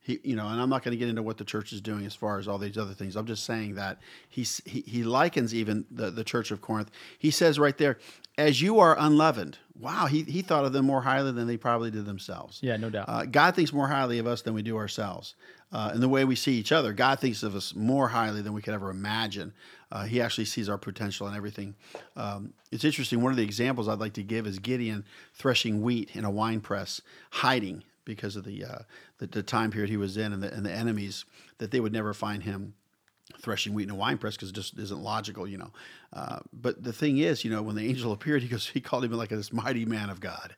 He, 0.09 0.19
you 0.25 0.37
know, 0.37 0.49
and 0.49 0.59
I'm 0.59 0.71
not 0.71 0.83
going 0.83 0.93
to 0.93 0.97
get 0.97 1.11
into 1.11 1.23
what 1.23 1.37
the 1.37 1.45
church 1.45 1.71
is 1.75 1.83
doing 1.83 2.07
as 2.07 2.15
far 2.15 2.39
as 2.39 2.49
all 2.49 2.57
these 2.57 2.79
other 2.79 2.95
things. 2.95 3.15
I'm 3.15 3.27
just 3.27 3.45
saying 3.45 3.75
that 3.75 3.99
he's, 4.27 4.63
he 4.65 4.81
he 4.81 5.03
likens 5.03 5.55
even 5.55 5.85
the 5.91 6.11
the 6.11 6.25
church 6.25 6.51
of 6.51 6.63
Corinth. 6.63 6.91
He 7.19 7.31
says 7.31 7.59
right 7.59 7.77
there, 7.77 7.99
as 8.39 8.63
you 8.63 8.81
are 8.81 8.97
unleavened. 8.99 9.59
Wow, 9.79 10.07
he 10.07 10.23
he 10.23 10.41
thought 10.41 10.65
of 10.65 10.73
them 10.73 10.87
more 10.87 11.03
highly 11.03 11.31
than 11.33 11.47
they 11.47 11.59
probably 11.59 11.91
did 11.91 12.07
themselves. 12.07 12.59
Yeah, 12.63 12.79
no 12.79 12.89
doubt. 12.89 13.05
Uh, 13.07 13.27
God 13.27 13.55
thinks 13.55 13.71
more 13.71 13.87
highly 13.87 14.19
of 14.19 14.27
us 14.27 14.41
than 14.41 14.55
we 14.55 14.63
do 14.63 14.79
ourselves. 14.79 15.35
Uh, 15.71 15.91
and 15.93 16.03
the 16.03 16.09
way 16.09 16.25
we 16.25 16.35
see 16.35 16.55
each 16.55 16.73
other, 16.73 16.95
God 16.95 17.21
thinks 17.21 17.43
of 17.43 17.55
us 17.55 17.75
more 17.75 18.09
highly 18.09 18.41
than 18.41 18.55
we 18.55 18.63
could 18.63 18.73
ever 18.73 18.89
imagine. 18.89 19.53
Uh, 19.93 20.05
he 20.05 20.23
actually 20.23 20.47
sees 20.47 20.71
our 20.71 20.79
potential 20.79 21.27
and 21.27 21.37
everything. 21.37 21.75
Um, 22.17 22.55
it's 22.73 22.85
interesting. 22.85 23.21
One 23.21 23.31
of 23.31 23.37
the 23.37 23.45
examples 23.45 23.89
I'd 23.89 23.99
like 23.99 24.15
to 24.15 24.23
give 24.23 24.47
is 24.47 24.59
Gideon 24.59 25.05
threshing 25.35 25.83
wheat 25.83 26.17
in 26.17 26.25
a 26.25 26.31
wine 26.31 26.61
press, 26.61 27.03
hiding 27.31 27.85
because 28.09 28.35
of 28.35 28.45
the, 28.45 28.65
uh, 28.65 28.79
the, 29.19 29.27
the 29.29 29.43
time 29.43 29.71
period 29.71 29.91
he 29.91 29.97
was 29.97 30.17
in 30.17 30.33
and 30.33 30.43
the, 30.43 30.53
and 30.53 30.67
the 30.67 30.73
enemies 30.73 31.25
that 31.59 31.71
they 31.71 31.79
would 31.79 31.93
never 31.93 32.13
find 32.13 32.43
him 32.43 32.75
threshing 33.41 33.75
wheat 33.75 33.85
in 33.85 33.91
a 33.91 33.95
wine 33.95 34.17
press 34.17 34.35
because 34.35 34.49
it 34.49 34.55
just 34.55 34.79
isn't 34.79 35.01
logical, 35.01 35.47
you 35.47 35.59
know. 35.59 35.71
Uh, 36.13 36.39
but 36.53 36.83
the 36.83 36.93
thing 36.93 37.19
is, 37.19 37.45
you 37.45 37.51
know, 37.51 37.63
when 37.63 37.77
the 37.77 37.87
angel 37.87 38.11
appeared, 38.19 38.43
he 38.43 38.49
goes, 38.49 38.67
he 38.67 38.81
called 38.81 39.05
him 39.05 39.13
like 39.13 39.29
this 39.29 39.53
mighty 39.53 39.85
man 39.85 40.11
of 40.11 40.21
God. 40.21 40.57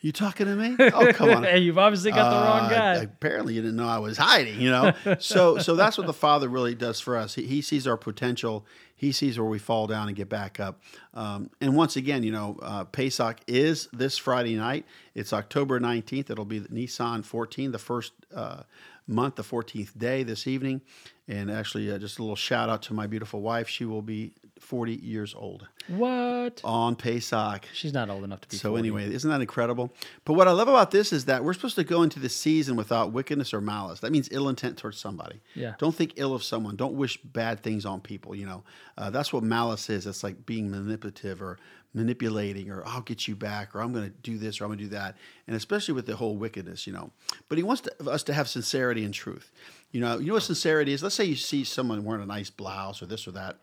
You 0.00 0.12
talking 0.12 0.46
to 0.46 0.54
me? 0.54 0.76
Oh, 0.78 1.12
come 1.12 1.30
on. 1.30 1.42
hey, 1.44 1.58
you've 1.58 1.78
obviously 1.78 2.12
got 2.12 2.30
the 2.30 2.36
wrong 2.46 2.66
Uh, 2.66 2.68
guy. 2.70 2.94
apparently, 3.02 3.54
you 3.54 3.62
didn't 3.62 3.76
know 3.76 3.88
I 3.88 3.98
was 3.98 4.16
hiding. 4.16 4.60
You 4.60 4.70
know, 4.70 4.92
so 5.18 5.58
so 5.58 5.74
that's 5.74 5.98
what 5.98 6.06
the 6.06 6.12
Father 6.12 6.48
really 6.48 6.74
does 6.76 7.00
for 7.00 7.16
us. 7.16 7.34
He, 7.34 7.46
he 7.46 7.60
sees 7.62 7.86
our 7.86 7.96
potential. 7.96 8.64
He 8.94 9.10
sees 9.12 9.38
where 9.38 9.48
we 9.48 9.58
fall 9.58 9.86
down 9.86 10.08
and 10.08 10.16
get 10.16 10.28
back 10.28 10.58
up. 10.60 10.80
Um, 11.14 11.50
and 11.60 11.74
once 11.76 11.96
again, 11.96 12.22
you 12.22 12.32
know, 12.32 12.58
uh, 12.62 12.84
Pesach 12.84 13.38
is 13.46 13.88
this 13.92 14.18
Friday 14.18 14.54
night. 14.56 14.86
It's 15.14 15.32
October 15.32 15.80
nineteenth. 15.80 16.30
It'll 16.30 16.44
be 16.44 16.60
Nissan 16.60 17.24
fourteen, 17.24 17.72
the 17.72 17.78
first 17.78 18.12
uh, 18.34 18.62
month, 19.08 19.34
the 19.36 19.42
fourteenth 19.44 19.98
day 19.98 20.22
this 20.22 20.46
evening. 20.46 20.80
And 21.26 21.50
actually, 21.50 21.90
uh, 21.90 21.98
just 21.98 22.18
a 22.18 22.22
little 22.22 22.36
shout 22.36 22.70
out 22.70 22.82
to 22.82 22.94
my 22.94 23.06
beautiful 23.06 23.40
wife. 23.42 23.68
She 23.68 23.84
will 23.84 24.02
be 24.02 24.32
forty 24.60 24.94
years 24.94 25.34
old 25.34 25.68
what? 25.88 26.60
on 26.64 26.96
Pesach. 26.96 27.66
She's 27.72 27.92
not 27.92 28.10
old 28.10 28.24
enough 28.24 28.42
to 28.42 28.48
be. 28.48 28.56
So 28.56 28.70
40. 28.70 28.80
anyway, 28.80 29.12
isn't 29.12 29.30
that 29.30 29.40
incredible? 29.40 29.92
But 30.24 30.34
what 30.34 30.46
I 30.46 30.52
love 30.52 30.68
about 30.68 30.90
this 30.90 31.12
is 31.12 31.24
that 31.24 31.42
we're 31.42 31.54
supposed 31.54 31.76
to 31.76 31.84
go 31.84 32.02
into 32.02 32.20
the 32.20 32.28
season 32.28 32.76
without 32.76 33.12
wickedness 33.12 33.54
or 33.54 33.60
malice. 33.60 34.00
That 34.00 34.12
means 34.12 34.28
ill 34.30 34.48
intent 34.48 34.76
towards 34.76 34.98
somebody. 34.98 35.40
Yeah. 35.54 35.74
Don't 35.78 35.94
think 35.94 36.14
ill 36.16 36.34
of 36.34 36.42
someone. 36.42 36.76
Don't 36.76 36.94
wish 36.94 37.16
bad 37.22 37.62
things 37.62 37.86
on 37.86 38.00
people. 38.00 38.34
You 38.34 38.46
know, 38.46 38.64
uh, 38.96 39.10
that's 39.10 39.32
what 39.32 39.42
malice 39.42 39.88
is. 39.88 40.06
It's 40.06 40.22
like 40.22 40.44
being 40.44 40.70
manipulative 40.70 41.40
or 41.40 41.58
manipulating, 41.94 42.70
or 42.70 42.86
I'll 42.86 43.00
get 43.00 43.26
you 43.26 43.34
back, 43.34 43.74
or 43.74 43.80
I'm 43.80 43.92
going 43.92 44.04
to 44.04 44.16
do 44.22 44.36
this, 44.36 44.60
or 44.60 44.64
I'm 44.64 44.68
going 44.68 44.78
to 44.78 44.84
do 44.84 44.90
that. 44.90 45.16
And 45.46 45.56
especially 45.56 45.94
with 45.94 46.06
the 46.06 46.16
whole 46.16 46.36
wickedness, 46.36 46.86
you 46.86 46.92
know. 46.92 47.10
But 47.48 47.56
he 47.56 47.64
wants 47.64 47.80
to, 47.82 48.10
us 48.10 48.22
to 48.24 48.34
have 48.34 48.46
sincerity 48.46 49.04
and 49.04 49.14
truth. 49.14 49.50
You 49.90 50.02
know, 50.02 50.18
you 50.18 50.26
know 50.26 50.34
what 50.34 50.42
sincerity 50.42 50.92
is. 50.92 51.02
Let's 51.02 51.14
say 51.14 51.24
you 51.24 51.34
see 51.34 51.64
someone 51.64 52.04
wearing 52.04 52.22
a 52.22 52.26
nice 52.26 52.50
blouse 52.50 53.00
or 53.00 53.06
this 53.06 53.26
or 53.26 53.30
that 53.32 53.58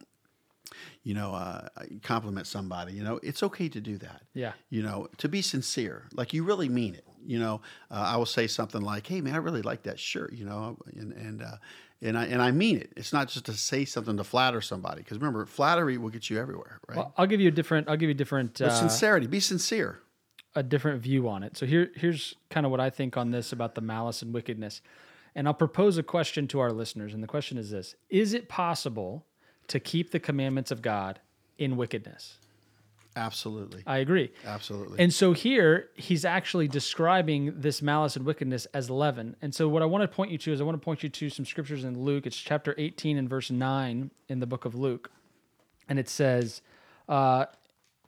you 1.04 1.14
know, 1.14 1.34
uh, 1.34 1.68
compliment 2.04 2.48
somebody, 2.48 2.94
you 2.94 3.04
know, 3.04 3.20
it's 3.24 3.44
okay 3.44 3.70
to 3.70 3.80
do 3.82 3.98
that. 4.00 4.22
Yeah. 4.34 4.54
You 4.70 4.84
know, 4.84 5.08
to 5.18 5.30
be 5.30 5.42
sincere, 5.42 6.08
like 6.14 6.34
you 6.34 6.44
really 6.44 6.70
mean 6.70 6.96
it. 6.96 7.06
You 7.26 7.40
know, 7.40 7.62
uh, 7.90 7.96
I 8.14 8.18
will 8.18 8.28
say 8.28 8.46
something 8.48 8.82
like, 8.82 9.08
"Hey, 9.08 9.20
man, 9.22 9.34
I 9.34 9.38
really 9.38 9.64
like 9.64 9.84
that 9.84 10.00
shirt," 10.00 10.34
you 10.34 10.46
know, 10.46 10.78
and 10.96 11.12
and 11.14 11.42
uh, 11.42 11.58
and 12.02 12.18
I 12.18 12.26
and 12.26 12.40
I 12.42 12.52
mean 12.52 12.78
it. 12.78 12.92
It's 12.96 13.12
not 13.12 13.30
just 13.30 13.46
to 13.46 13.54
say 13.54 13.84
something 13.86 14.18
to 14.18 14.24
flatter 14.24 14.62
somebody, 14.62 15.02
because 15.02 15.18
remember, 15.18 15.46
flattery 15.48 15.98
will 15.98 16.12
get 16.12 16.30
you 16.30 16.40
everywhere, 16.40 16.80
right? 16.88 16.98
Well, 16.98 17.14
I'll 17.18 17.26
give 17.26 17.42
you 17.42 17.48
a 17.48 17.52
different. 17.52 17.90
I'll 17.90 17.98
give 17.98 18.10
you 18.10 18.16
a 18.16 18.18
different. 18.18 18.60
but 18.60 18.68
Uh, 18.68 18.76
sincerity, 18.76 19.26
be 19.26 19.40
sincere. 19.40 20.00
a 20.58 20.62
different 20.64 21.02
view 21.02 21.28
on 21.28 21.42
it. 21.44 21.58
So 21.58 21.66
here, 21.66 21.92
here's 21.96 22.36
kind 22.50 22.66
of 22.66 22.72
what 22.72 22.80
I 22.80 22.90
think 22.92 23.18
on 23.18 23.32
this 23.32 23.52
about 23.52 23.74
the 23.76 23.82
malice 23.82 24.22
and 24.22 24.32
wickedness. 24.34 24.82
And 25.34 25.48
I'll 25.48 25.54
propose 25.54 25.98
a 25.98 26.04
question 26.04 26.48
to 26.50 26.60
our 26.60 26.72
listeners. 26.72 27.14
And 27.14 27.22
the 27.22 27.28
question 27.28 27.58
is 27.58 27.72
this 27.72 27.96
Is 28.10 28.34
it 28.34 28.48
possible 28.48 29.26
to 29.68 29.80
keep 29.80 30.12
the 30.12 30.20
commandments 30.20 30.72
of 30.72 30.82
God 30.82 31.20
in 31.58 31.78
wickedness? 31.78 32.38
Absolutely, 33.18 33.82
I 33.88 34.00
agree. 34.00 34.32
absolutely. 34.46 35.00
And 35.00 35.14
so 35.14 35.32
here 35.32 35.90
he's 35.96 36.26
actually 36.26 36.68
describing 36.68 37.62
this 37.62 37.82
malice 37.82 38.18
and 38.18 38.26
wickedness 38.26 38.66
as 38.74 38.90
leaven. 38.90 39.38
And 39.42 39.56
so 39.56 39.70
what 39.70 39.82
I 39.82 39.86
want 39.86 40.02
to 40.02 40.08
point 40.10 40.32
you 40.32 40.38
to 40.40 40.52
is 40.52 40.60
I 40.60 40.66
want 40.66 40.80
to 40.80 40.84
point 40.84 41.02
you 41.02 41.08
to 41.08 41.30
some 41.30 41.46
scriptures 41.46 41.86
in 41.86 41.98
Luke. 41.98 42.28
It's 42.28 42.36
chapter 42.36 42.76
18 42.78 43.18
and 43.18 43.30
verse 43.30 43.50
9 43.50 44.12
in 44.28 44.40
the 44.42 44.46
book 44.46 44.66
of 44.66 44.76
Luke. 44.76 45.12
And 45.88 45.98
it 45.98 46.10
says, 46.10 46.62
uh, 47.08 47.46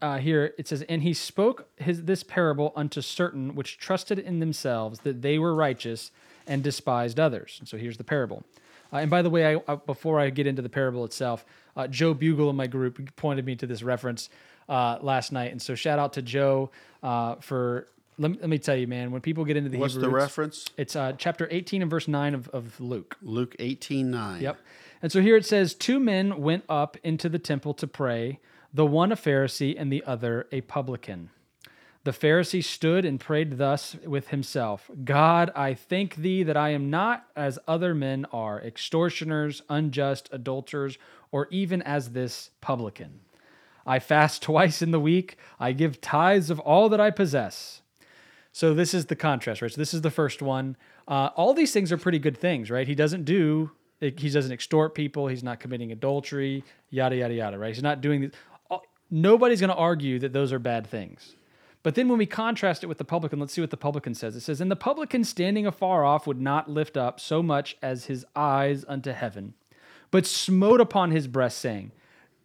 uh, 0.01 0.17
here 0.17 0.53
it 0.57 0.67
says, 0.67 0.83
and 0.83 1.01
he 1.01 1.13
spoke 1.13 1.69
his 1.77 2.03
this 2.03 2.23
parable 2.23 2.73
unto 2.75 3.01
certain 3.01 3.55
which 3.55 3.77
trusted 3.77 4.19
in 4.19 4.39
themselves 4.39 4.99
that 4.99 5.21
they 5.21 5.39
were 5.39 5.55
righteous 5.55 6.11
and 6.45 6.63
despised 6.63 7.19
others. 7.19 7.57
And 7.59 7.67
so 7.67 7.77
here's 7.77 7.97
the 7.97 8.03
parable. 8.03 8.43
Uh, 8.91 8.97
and 8.97 9.09
by 9.09 9.21
the 9.21 9.29
way, 9.29 9.55
I, 9.55 9.61
I, 9.67 9.75
before 9.75 10.19
I 10.19 10.29
get 10.29 10.47
into 10.47 10.61
the 10.61 10.69
parable 10.69 11.03
itself, 11.05 11.45
uh, 11.75 11.87
Joe 11.87 12.13
Bugle 12.13 12.49
in 12.49 12.55
my 12.55 12.67
group 12.67 13.15
pointed 13.15 13.45
me 13.45 13.55
to 13.57 13.67
this 13.67 13.83
reference 13.83 14.29
uh, 14.69 14.97
last 15.01 15.31
night, 15.31 15.51
and 15.51 15.61
so 15.61 15.75
shout 15.75 15.99
out 15.99 16.13
to 16.13 16.21
Joe 16.21 16.71
uh, 17.03 17.35
for. 17.35 17.87
Let 18.19 18.31
me, 18.31 18.37
let 18.41 18.49
me 18.49 18.57
tell 18.57 18.75
you, 18.75 18.87
man. 18.87 19.11
When 19.11 19.21
people 19.21 19.45
get 19.45 19.57
into 19.57 19.69
the 19.69 19.77
What's 19.77 19.93
Hebrew 19.93 20.09
the 20.09 20.15
roots- 20.15 20.23
reference? 20.23 20.65
It's 20.75 20.95
uh, 20.95 21.13
chapter 21.19 21.47
18 21.51 21.83
and 21.83 21.91
verse 21.91 22.07
9 22.07 22.33
of, 22.33 22.47
of 22.49 22.81
Luke. 22.81 23.15
Luke 23.21 23.55
eighteen 23.59 24.09
nine. 24.09 24.41
Yep. 24.41 24.57
And 25.03 25.11
so 25.11 25.21
here 25.21 25.35
it 25.37 25.45
says, 25.45 25.75
Two 25.75 25.99
men 25.99 26.41
went 26.41 26.63
up 26.67 26.97
into 27.03 27.29
the 27.29 27.37
temple 27.37 27.75
to 27.75 27.85
pray, 27.85 28.39
the 28.73 28.87
one 28.87 29.11
a 29.11 29.15
Pharisee 29.15 29.75
and 29.77 29.93
the 29.93 30.03
other 30.03 30.47
a 30.51 30.61
publican. 30.61 31.29
The 32.07 32.13
Pharisee 32.13 32.63
stood 32.63 33.03
and 33.03 33.19
prayed 33.19 33.57
thus 33.57 33.97
with 34.05 34.29
himself 34.29 34.89
God, 35.03 35.51
I 35.53 35.73
thank 35.73 36.15
thee 36.15 36.41
that 36.41 36.55
I 36.55 36.69
am 36.69 36.89
not 36.89 37.25
as 37.35 37.59
other 37.67 37.93
men 37.93 38.25
are, 38.31 38.61
extortioners, 38.61 39.61
unjust, 39.67 40.29
adulterers, 40.31 40.97
or 41.33 41.49
even 41.51 41.81
as 41.81 42.11
this 42.11 42.51
publican. 42.61 43.19
I 43.85 43.99
fast 43.99 44.41
twice 44.51 44.81
in 44.81 44.91
the 44.91 45.01
week, 45.01 45.37
I 45.59 45.73
give 45.73 45.99
tithes 45.99 46.49
of 46.49 46.61
all 46.61 46.87
that 46.87 47.01
I 47.01 47.11
possess. 47.11 47.81
So 48.53 48.73
this 48.73 48.93
is 48.93 49.07
the 49.07 49.15
contrast, 49.17 49.61
right? 49.61 49.69
So 49.69 49.75
this 49.75 49.93
is 49.93 49.99
the 49.99 50.09
first 50.09 50.41
one. 50.41 50.77
Uh, 51.09 51.31
all 51.35 51.53
these 51.53 51.73
things 51.73 51.91
are 51.91 51.97
pretty 51.97 52.19
good 52.19 52.37
things, 52.37 52.71
right? 52.71 52.87
He 52.87 52.95
doesn't 52.95 53.25
do, 53.25 53.71
he 53.99 54.29
doesn't 54.29 54.53
extort 54.53 54.95
people. 54.95 55.27
He's 55.27 55.43
not 55.43 55.59
committing 55.59 55.91
adultery, 55.91 56.63
yada 56.89 57.17
yada 57.17 57.33
yada, 57.33 57.57
right? 57.57 57.73
He's 57.73 57.83
not 57.83 57.99
doing 57.99 58.21
this. 58.21 58.31
Nobody's 59.11 59.59
going 59.59 59.71
to 59.71 59.75
argue 59.75 60.19
that 60.19 60.31
those 60.31 60.53
are 60.53 60.59
bad 60.59 60.87
things. 60.87 61.35
But 61.83 61.95
then 61.95 62.09
when 62.09 62.17
we 62.17 62.25
contrast 62.25 62.83
it 62.83 62.87
with 62.87 62.97
the 62.97 63.05
publican, 63.05 63.39
let's 63.39 63.53
see 63.53 63.61
what 63.61 63.69
the 63.69 63.77
publican 63.77 64.13
says. 64.13 64.35
It 64.35 64.41
says, 64.41 64.59
"And 64.59 64.69
the 64.69 64.75
publican 64.75 65.23
standing 65.23 65.65
afar 65.65 66.03
off 66.03 66.27
would 66.27 66.41
not 66.41 66.69
lift 66.69 66.97
up 66.97 67.19
so 67.19 67.41
much 67.41 67.77
as 67.81 68.05
his 68.05 68.25
eyes 68.35 68.83
unto 68.87 69.11
heaven, 69.11 69.53
but 70.11 70.25
smote 70.25 70.81
upon 70.81 71.11
his 71.11 71.27
breast, 71.27 71.59
saying, 71.59 71.91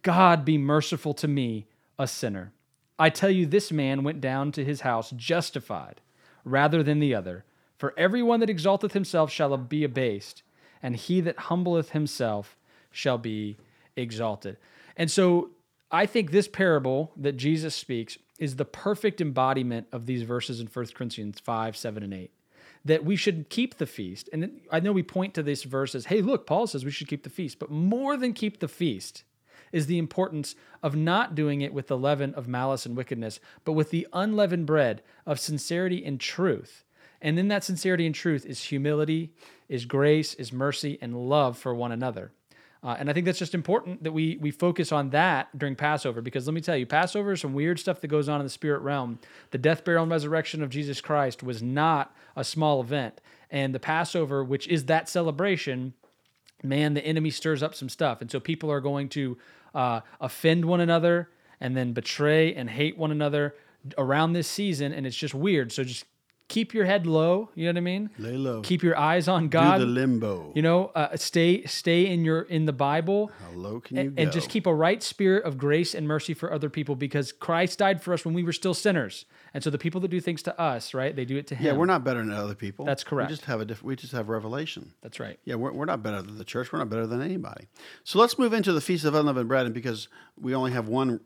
God 0.01 0.43
be 0.45 0.57
merciful 0.57 1.13
to 1.15 1.27
me, 1.27 1.67
a 1.97 2.07
sinner. 2.07 2.51
I 2.99 3.09
tell 3.09 3.29
you, 3.29 3.45
this 3.45 3.71
man 3.71 4.03
went 4.03 4.21
down 4.21 4.51
to 4.51 4.63
his 4.63 4.81
house 4.81 5.11
justified 5.11 6.01
rather 6.45 6.83
than 6.83 6.99
the 6.99 7.15
other. 7.15 7.45
For 7.77 7.93
everyone 7.97 8.39
that 8.41 8.49
exalteth 8.49 8.93
himself 8.93 9.31
shall 9.31 9.57
be 9.57 9.83
abased, 9.83 10.43
and 10.81 10.95
he 10.95 11.21
that 11.21 11.37
humbleth 11.37 11.91
himself 11.91 12.57
shall 12.91 13.17
be 13.17 13.57
exalted. 13.95 14.57
And 14.95 15.09
so 15.09 15.51
I 15.91 16.05
think 16.05 16.31
this 16.31 16.47
parable 16.47 17.11
that 17.15 17.37
Jesus 17.37 17.73
speaks 17.73 18.17
is 18.39 18.55
the 18.55 18.65
perfect 18.65 19.21
embodiment 19.21 19.87
of 19.91 20.05
these 20.05 20.23
verses 20.23 20.59
in 20.59 20.67
1 20.67 20.85
Corinthians 20.95 21.39
5, 21.39 21.77
7, 21.77 22.03
and 22.03 22.13
8. 22.13 22.31
That 22.85 23.05
we 23.05 23.15
should 23.15 23.49
keep 23.49 23.77
the 23.77 23.85
feast. 23.85 24.29
And 24.33 24.61
I 24.71 24.79
know 24.79 24.91
we 24.91 25.03
point 25.03 25.33
to 25.35 25.43
this 25.43 25.63
verse 25.63 25.95
as, 25.95 26.05
hey, 26.05 26.21
look, 26.21 26.45
Paul 26.45 26.67
says 26.67 26.83
we 26.83 26.91
should 26.91 27.07
keep 27.07 27.23
the 27.23 27.29
feast. 27.29 27.59
But 27.59 27.71
more 27.71 28.17
than 28.17 28.33
keep 28.33 28.59
the 28.59 28.67
feast, 28.67 29.23
is 29.73 29.87
the 29.87 29.97
importance 29.97 30.55
of 30.81 30.95
not 30.95 31.35
doing 31.35 31.61
it 31.61 31.73
with 31.73 31.87
the 31.87 31.97
leaven 31.97 32.33
of 32.35 32.47
malice 32.47 32.85
and 32.85 32.95
wickedness, 32.95 33.39
but 33.65 33.73
with 33.73 33.89
the 33.89 34.07
unleavened 34.13 34.67
bread 34.67 35.01
of 35.25 35.39
sincerity 35.39 36.05
and 36.05 36.19
truth. 36.19 36.85
And 37.21 37.39
in 37.39 37.47
that 37.47 37.63
sincerity 37.63 38.05
and 38.05 38.13
truth 38.13 38.45
is 38.45 38.65
humility, 38.65 39.33
is 39.67 39.85
grace, 39.85 40.35
is 40.35 40.53
mercy, 40.53 40.99
and 41.01 41.27
love 41.29 41.57
for 41.57 41.73
one 41.73 41.91
another. 41.91 42.31
Uh, 42.83 42.97
and 42.99 43.09
I 43.09 43.13
think 43.13 43.25
that's 43.25 43.39
just 43.39 43.55
important 43.55 44.03
that 44.03 44.11
we 44.11 44.37
we 44.41 44.51
focus 44.51 44.91
on 44.91 45.11
that 45.11 45.57
during 45.57 45.75
Passover 45.75 46.21
because 46.21 46.45
let 46.47 46.53
me 46.53 46.61
tell 46.61 46.75
you, 46.75 46.85
Passover 46.85 47.31
is 47.31 47.41
some 47.41 47.53
weird 47.53 47.79
stuff 47.79 48.01
that 48.01 48.07
goes 48.09 48.27
on 48.27 48.41
in 48.41 48.45
the 48.45 48.49
spirit 48.49 48.81
realm. 48.81 49.19
The 49.51 49.57
death, 49.57 49.85
burial, 49.85 50.03
and 50.03 50.11
resurrection 50.11 50.61
of 50.61 50.69
Jesus 50.69 50.99
Christ 50.99 51.43
was 51.43 51.63
not 51.63 52.13
a 52.35 52.43
small 52.43 52.81
event, 52.81 53.21
and 53.49 53.73
the 53.73 53.79
Passover, 53.79 54.43
which 54.43 54.67
is 54.67 54.85
that 54.85 55.07
celebration, 55.07 55.93
man, 56.61 56.93
the 56.93 57.05
enemy 57.05 57.29
stirs 57.29 57.63
up 57.63 57.73
some 57.73 57.87
stuff. 57.89 58.19
And 58.19 58.29
so 58.29 58.39
people 58.39 58.69
are 58.69 58.81
going 58.81 59.07
to 59.09 59.37
uh, 59.73 60.01
offend 60.19 60.65
one 60.65 60.81
another 60.81 61.29
and 61.61 61.77
then 61.77 61.93
betray 61.93 62.53
and 62.53 62.69
hate 62.69 62.97
one 62.97 63.11
another 63.11 63.55
around 63.97 64.33
this 64.33 64.47
season. 64.47 64.91
And 64.91 65.07
it's 65.07 65.15
just 65.15 65.33
weird. 65.33 65.71
So 65.71 65.83
just 65.83 66.05
keep 66.47 66.73
your 66.73 66.85
head 66.85 67.05
low. 67.05 67.49
You 67.55 67.65
know 67.65 67.71
what 67.71 67.77
I 67.77 67.81
mean? 67.81 68.09
Lay 68.17 68.37
low. 68.37 68.61
Keep 68.61 68.83
your 68.83 68.97
eyes 68.97 69.27
on 69.27 69.49
God. 69.49 69.79
Do 69.79 69.85
the 69.85 69.91
limbo. 69.91 70.51
you 70.55 70.61
know, 70.61 70.87
uh, 70.95 71.15
stay 71.17 71.63
stay 71.65 72.07
in 72.07 72.23
your 72.25 72.41
in 72.43 72.65
the 72.65 72.73
Bible. 72.73 73.31
How 73.39 73.55
low 73.55 73.79
can 73.79 73.97
you 73.97 74.03
and, 74.03 74.15
go? 74.15 74.23
and 74.23 74.31
just 74.31 74.49
keep 74.49 74.65
a 74.67 74.73
right 74.73 75.01
spirit 75.01 75.43
of 75.45 75.57
grace 75.57 75.93
and 75.95 76.07
mercy 76.07 76.33
for 76.33 76.53
other 76.53 76.69
people 76.69 76.95
because 76.95 77.31
Christ 77.31 77.79
died 77.79 78.01
for 78.01 78.13
us 78.13 78.25
when 78.25 78.33
we 78.33 78.43
were 78.43 78.53
still 78.53 78.73
sinners. 78.73 79.25
And 79.53 79.63
so 79.63 79.69
the 79.69 79.77
people 79.77 80.01
that 80.01 80.07
do 80.07 80.19
things 80.19 80.41
to 80.43 80.59
us, 80.59 80.93
right, 80.93 81.15
they 81.15 81.25
do 81.25 81.37
it 81.37 81.47
to 81.47 81.55
him. 81.55 81.65
yeah, 81.67 81.73
we're 81.73 81.85
not 81.85 82.03
better 82.03 82.19
than 82.19 82.31
other 82.31 82.55
people. 82.55 82.85
That's 82.85 83.03
correct. 83.03 83.29
We 83.29 83.35
just 83.35 83.45
have 83.45 83.61
a 83.61 83.65
diff- 83.65 83.83
we 83.83 83.95
just 83.95 84.13
have 84.13 84.29
revelation. 84.29 84.93
That's 85.01 85.19
right. 85.19 85.39
Yeah, 85.45 85.55
we're, 85.55 85.71
we're 85.71 85.85
not 85.85 86.01
better 86.01 86.21
than 86.21 86.37
the 86.37 86.43
church. 86.43 86.71
We're 86.71 86.79
not 86.79 86.89
better 86.89 87.05
than 87.05 87.21
anybody. 87.21 87.67
So 88.03 88.17
let's 88.19 88.39
move 88.39 88.53
into 88.53 88.73
the 88.73 88.81
Feast 88.81 89.05
of 89.05 89.13
Unleavened 89.13 89.47
Bread. 89.47 89.65
And 89.65 89.75
because 89.75 90.07
we 90.39 90.55
only 90.55 90.71
have 90.71 90.87
one 90.87 91.19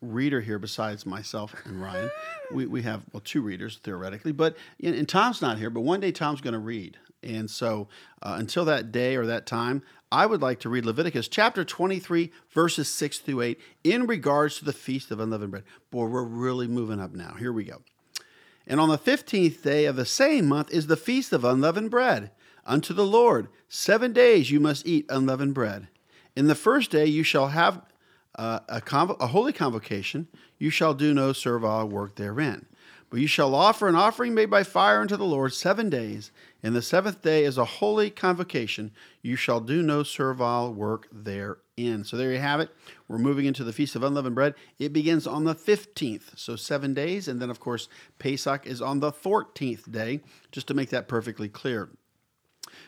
reader 0.00 0.40
here 0.40 0.58
besides 0.58 1.04
myself 1.06 1.54
and 1.64 1.80
Ryan, 1.80 2.10
we, 2.52 2.66
we 2.66 2.82
have, 2.82 3.02
well, 3.12 3.22
two 3.24 3.40
readers 3.42 3.78
theoretically. 3.82 4.32
But, 4.32 4.56
and, 4.82 4.94
and 4.94 5.08
Tom's 5.08 5.42
not 5.42 5.58
here, 5.58 5.70
but 5.70 5.80
one 5.80 6.00
day 6.00 6.12
Tom's 6.12 6.40
going 6.40 6.54
to 6.54 6.60
read. 6.60 6.98
And 7.22 7.50
so 7.50 7.88
uh, 8.22 8.36
until 8.38 8.64
that 8.66 8.92
day 8.92 9.16
or 9.16 9.26
that 9.26 9.46
time, 9.46 9.82
I 10.12 10.26
would 10.26 10.42
like 10.42 10.60
to 10.60 10.68
read 10.68 10.84
Leviticus 10.84 11.26
chapter 11.26 11.64
23, 11.64 12.30
verses 12.50 12.88
6 12.88 13.20
through 13.20 13.40
8, 13.40 13.60
in 13.82 14.06
regards 14.06 14.58
to 14.58 14.64
the 14.66 14.72
Feast 14.74 15.10
of 15.10 15.18
Unleavened 15.18 15.52
Bread. 15.52 15.64
Boy, 15.90 16.04
we're 16.04 16.22
really 16.22 16.68
moving 16.68 17.00
up 17.00 17.14
now. 17.14 17.32
Here 17.38 17.50
we 17.50 17.64
go. 17.64 17.80
And 18.66 18.78
on 18.78 18.90
the 18.90 18.98
fifteenth 18.98 19.62
day 19.62 19.86
of 19.86 19.96
the 19.96 20.04
same 20.04 20.46
month 20.46 20.70
is 20.70 20.86
the 20.86 20.98
feast 20.98 21.32
of 21.32 21.44
unleavened 21.44 21.90
bread 21.90 22.30
unto 22.66 22.92
the 22.92 23.06
Lord. 23.06 23.48
Seven 23.70 24.12
days 24.12 24.50
you 24.50 24.60
must 24.60 24.86
eat 24.86 25.06
unleavened 25.08 25.54
bread. 25.54 25.88
In 26.36 26.46
the 26.46 26.54
first 26.54 26.90
day 26.90 27.06
you 27.06 27.22
shall 27.22 27.48
have 27.48 27.82
uh, 28.36 28.60
a, 28.68 28.82
a 29.18 29.26
holy 29.28 29.52
convocation. 29.54 30.28
You 30.58 30.68
shall 30.68 30.92
do 30.92 31.14
no 31.14 31.32
servile 31.32 31.88
work 31.88 32.16
therein. 32.16 32.66
But 33.12 33.20
you 33.20 33.26
shall 33.26 33.54
offer 33.54 33.88
an 33.88 33.94
offering 33.94 34.32
made 34.32 34.48
by 34.48 34.62
fire 34.62 35.00
unto 35.00 35.16
the 35.16 35.24
Lord 35.24 35.52
seven 35.52 35.90
days. 35.90 36.30
And 36.62 36.76
the 36.76 36.82
seventh 36.82 37.22
day 37.22 37.44
is 37.44 37.58
a 37.58 37.64
holy 37.64 38.08
convocation. 38.08 38.92
You 39.20 39.34
shall 39.34 39.60
do 39.60 39.82
no 39.82 40.04
servile 40.04 40.72
work 40.72 41.08
therein. 41.10 42.04
So 42.04 42.16
there 42.16 42.32
you 42.32 42.38
have 42.38 42.60
it. 42.60 42.70
We're 43.08 43.18
moving 43.18 43.46
into 43.46 43.64
the 43.64 43.72
Feast 43.72 43.96
of 43.96 44.04
Unleavened 44.04 44.36
Bread. 44.36 44.54
It 44.78 44.92
begins 44.92 45.26
on 45.26 45.42
the 45.44 45.56
15th, 45.56 46.38
so 46.38 46.54
seven 46.54 46.94
days. 46.94 47.26
And 47.26 47.42
then, 47.42 47.50
of 47.50 47.58
course, 47.58 47.88
Pesach 48.20 48.64
is 48.64 48.80
on 48.80 49.00
the 49.00 49.10
14th 49.10 49.90
day, 49.90 50.20
just 50.52 50.68
to 50.68 50.74
make 50.74 50.90
that 50.90 51.08
perfectly 51.08 51.48
clear. 51.48 51.90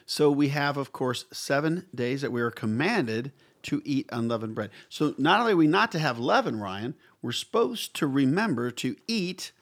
So 0.06 0.30
we 0.30 0.48
have, 0.48 0.76
of 0.76 0.92
course, 0.92 1.24
seven 1.32 1.86
days 1.92 2.22
that 2.22 2.32
we 2.32 2.42
are 2.42 2.52
commanded 2.52 3.32
to 3.64 3.82
eat 3.84 4.08
unleavened 4.12 4.54
bread. 4.54 4.70
So 4.88 5.14
not 5.18 5.40
only 5.40 5.54
are 5.54 5.56
we 5.56 5.66
not 5.66 5.90
to 5.92 5.98
have 5.98 6.18
leaven, 6.18 6.60
Ryan, 6.60 6.94
we're 7.22 7.32
supposed 7.32 7.96
to 7.96 8.06
remember 8.06 8.70
to 8.70 8.94
eat 9.08 9.52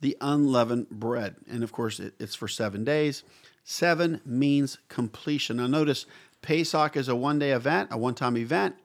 the 0.00 0.16
unleavened 0.20 0.88
bread. 0.88 1.36
And 1.48 1.62
of 1.62 1.72
course, 1.72 2.00
it, 2.00 2.14
it's 2.18 2.34
for 2.34 2.48
seven 2.48 2.84
days. 2.84 3.22
Seven 3.64 4.20
means 4.24 4.78
completion. 4.88 5.58
Now, 5.58 5.66
notice 5.66 6.06
Pesach 6.42 6.96
is 6.96 7.08
a 7.08 7.16
one 7.16 7.38
day 7.38 7.52
event, 7.52 7.90
a 7.92 7.98
one 7.98 8.14
time 8.14 8.36
event, 8.36 8.76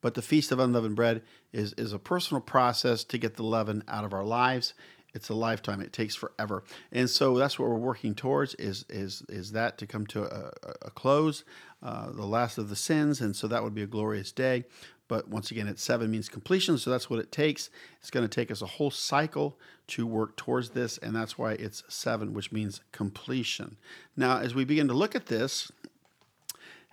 but 0.00 0.14
the 0.14 0.22
Feast 0.22 0.52
of 0.52 0.58
Unleavened 0.58 0.96
Bread 0.96 1.22
is, 1.52 1.72
is 1.74 1.92
a 1.92 1.98
personal 1.98 2.40
process 2.40 3.04
to 3.04 3.18
get 3.18 3.36
the 3.36 3.42
leaven 3.42 3.82
out 3.88 4.04
of 4.04 4.12
our 4.12 4.24
lives. 4.24 4.74
It's 5.14 5.28
a 5.28 5.34
lifetime. 5.34 5.80
It 5.80 5.92
takes 5.92 6.16
forever, 6.16 6.64
and 6.90 7.08
so 7.08 7.38
that's 7.38 7.56
what 7.56 7.68
we're 7.68 7.76
working 7.76 8.16
towards. 8.16 8.54
Is 8.54 8.84
is 8.88 9.22
is 9.28 9.52
that 9.52 9.78
to 9.78 9.86
come 9.86 10.06
to 10.08 10.24
a, 10.24 10.52
a 10.82 10.90
close, 10.90 11.44
uh, 11.84 12.10
the 12.10 12.26
last 12.26 12.58
of 12.58 12.68
the 12.68 12.74
sins, 12.74 13.20
and 13.20 13.36
so 13.36 13.46
that 13.46 13.62
would 13.62 13.76
be 13.76 13.82
a 13.82 13.86
glorious 13.86 14.32
day. 14.32 14.64
But 15.06 15.28
once 15.28 15.50
again, 15.50 15.68
it's 15.68 15.82
seven 15.82 16.10
means 16.10 16.28
completion, 16.28 16.78
so 16.78 16.90
that's 16.90 17.10
what 17.10 17.18
it 17.18 17.30
takes. 17.30 17.68
It's 18.00 18.10
going 18.10 18.26
to 18.26 18.34
take 18.34 18.50
us 18.50 18.62
a 18.62 18.66
whole 18.66 18.90
cycle 18.90 19.58
to 19.88 20.06
work 20.06 20.36
towards 20.36 20.70
this, 20.70 20.96
and 20.98 21.14
that's 21.14 21.36
why 21.36 21.52
it's 21.52 21.82
seven, 21.88 22.32
which 22.32 22.52
means 22.52 22.80
completion. 22.92 23.76
Now, 24.16 24.38
as 24.38 24.54
we 24.54 24.64
begin 24.64 24.88
to 24.88 24.94
look 24.94 25.14
at 25.14 25.26
this, 25.26 25.70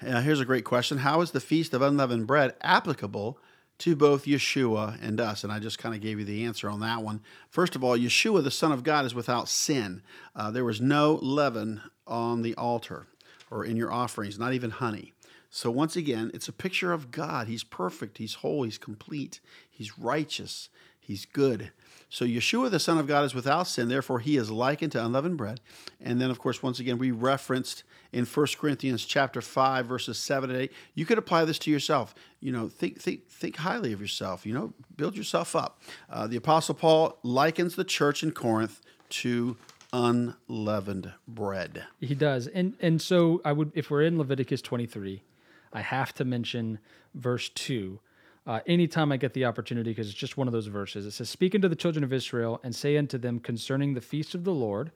uh, 0.06 0.22
here's 0.22 0.42
a 0.42 0.46
great 0.46 0.66
question: 0.66 1.00
How 1.00 1.22
is 1.22 1.32
the 1.32 1.40
feast 1.40 1.74
of 1.74 1.82
unleavened 1.82 2.28
bread 2.28 2.56
applicable? 2.62 3.38
to 3.82 3.96
both 3.96 4.26
Yeshua 4.26 5.00
and 5.02 5.20
us. 5.20 5.44
And 5.44 5.52
I 5.52 5.58
just 5.58 5.80
kind 5.80 5.96
of 5.96 6.02
gave 6.02 6.20
you 6.20 6.26
the 6.26 6.46
answer 6.46 6.70
on 6.70 6.82
that 6.82 7.02
one. 7.02 7.20
First 7.50 7.76
of 7.76 7.84
all, 7.84 7.98
Yeshua, 7.98 8.44
the 8.44 8.52
Son 8.52 8.72
of 8.72 8.84
God, 8.84 9.06
is 9.06 9.16
without 9.16 9.50
sin. 9.50 10.04
Uh, 10.36 10.52
there 10.52 10.64
was 10.64 10.80
no 10.80 11.18
leaven 11.24 11.82
on 12.06 12.44
the 12.44 12.54
altar 12.54 13.08
or 13.50 13.66
in 13.66 13.76
your 13.76 13.92
offerings, 13.92 14.38
not 14.38 14.54
even 14.54 14.70
honey. 14.70 15.14
So, 15.54 15.70
once 15.70 15.98
again, 15.98 16.32
it's 16.34 16.48
a 16.48 16.54
picture 16.54 16.94
of 16.94 17.12
God. 17.12 17.50
He's 17.50 17.66
perfect, 17.66 18.20
He's 18.20 18.36
whole, 18.36 18.64
He's 18.64 18.78
complete, 18.78 19.42
He's 19.70 20.00
righteous, 20.00 20.70
He's 20.98 21.26
good. 21.26 21.72
So, 22.08 22.24
Yeshua, 22.24 22.72
the 22.72 22.80
Son 22.80 22.98
of 22.98 23.06
God, 23.06 23.26
is 23.26 23.36
without 23.36 23.68
sin. 23.68 23.90
Therefore, 23.90 24.20
He 24.20 24.38
is 24.38 24.50
likened 24.50 24.94
to 24.94 25.04
unleavened 25.04 25.36
bread. 25.36 25.60
And 26.00 26.22
then, 26.22 26.32
of 26.32 26.40
course, 26.40 26.64
once 26.64 26.80
again, 26.80 26.98
we 26.98 27.12
referenced 27.12 27.84
in 28.14 28.24
1 28.24 28.48
Corinthians 28.58 29.04
chapter 29.04 29.42
5 29.42 29.86
verses 29.86 30.18
7 30.20 30.50
and 30.50 30.60
8 30.64 30.72
you 30.96 31.06
could 31.06 31.18
apply 31.18 31.46
this 31.46 31.58
to 31.60 31.72
yourself 31.72 32.14
you 32.42 32.52
know 32.52 32.68
think 32.68 33.00
think 33.00 33.26
think 33.30 33.56
highly 33.56 33.94
of 33.94 34.02
yourself 34.02 34.46
you 34.46 34.54
know 34.54 34.74
build 34.98 35.16
yourself 35.16 35.56
up 35.56 35.80
uh, 36.10 36.28
the 36.28 36.36
apostle 36.36 36.76
paul 36.76 37.18
likens 37.24 37.78
the 37.78 37.86
church 37.86 38.22
in 38.22 38.32
corinth 38.32 38.82
to 39.08 39.56
unleavened 39.94 41.14
bread 41.26 41.86
He 42.00 42.16
does. 42.16 42.48
And 42.48 42.76
and 42.80 43.02
so 43.02 43.42
I 43.44 43.52
would 43.52 43.72
if 43.76 43.90
we're 43.90 44.04
in 44.04 44.18
Leviticus 44.18 44.62
23, 44.62 45.22
I 45.74 45.82
have 45.82 46.14
to 46.16 46.26
mention 46.26 46.80
verse 47.16 47.50
2. 47.50 48.00
Uh, 48.48 48.60
anytime 48.66 49.12
I 49.12 49.18
get 49.18 49.34
the 49.34 49.46
opportunity, 49.46 49.92
because 49.92 50.08
it's 50.08 50.18
just 50.18 50.38
one 50.38 50.48
of 50.48 50.52
those 50.52 50.68
verses. 50.68 51.06
It 51.06 51.12
says, 51.12 51.30
Speak 51.30 51.54
unto 51.54 51.68
the 51.68 51.76
children 51.76 52.04
of 52.04 52.12
Israel, 52.12 52.60
and 52.64 52.76
say 52.76 52.98
unto 52.98 53.18
them 53.18 53.40
concerning 53.40 53.94
the 53.94 54.02
feast 54.02 54.34
of 54.34 54.44
the 54.44 54.54
Lord, 54.54 54.92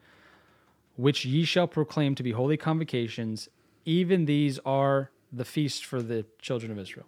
which 0.95 1.25
ye 1.25 1.43
shall 1.43 1.67
proclaim 1.67 2.15
to 2.15 2.23
be 2.23 2.31
holy 2.31 2.57
convocations, 2.57 3.49
even 3.85 4.25
these 4.25 4.59
are 4.65 5.11
the 5.31 5.45
feast 5.45 5.85
for 5.85 6.01
the 6.01 6.25
children 6.41 6.71
of 6.71 6.79
Israel. 6.79 7.05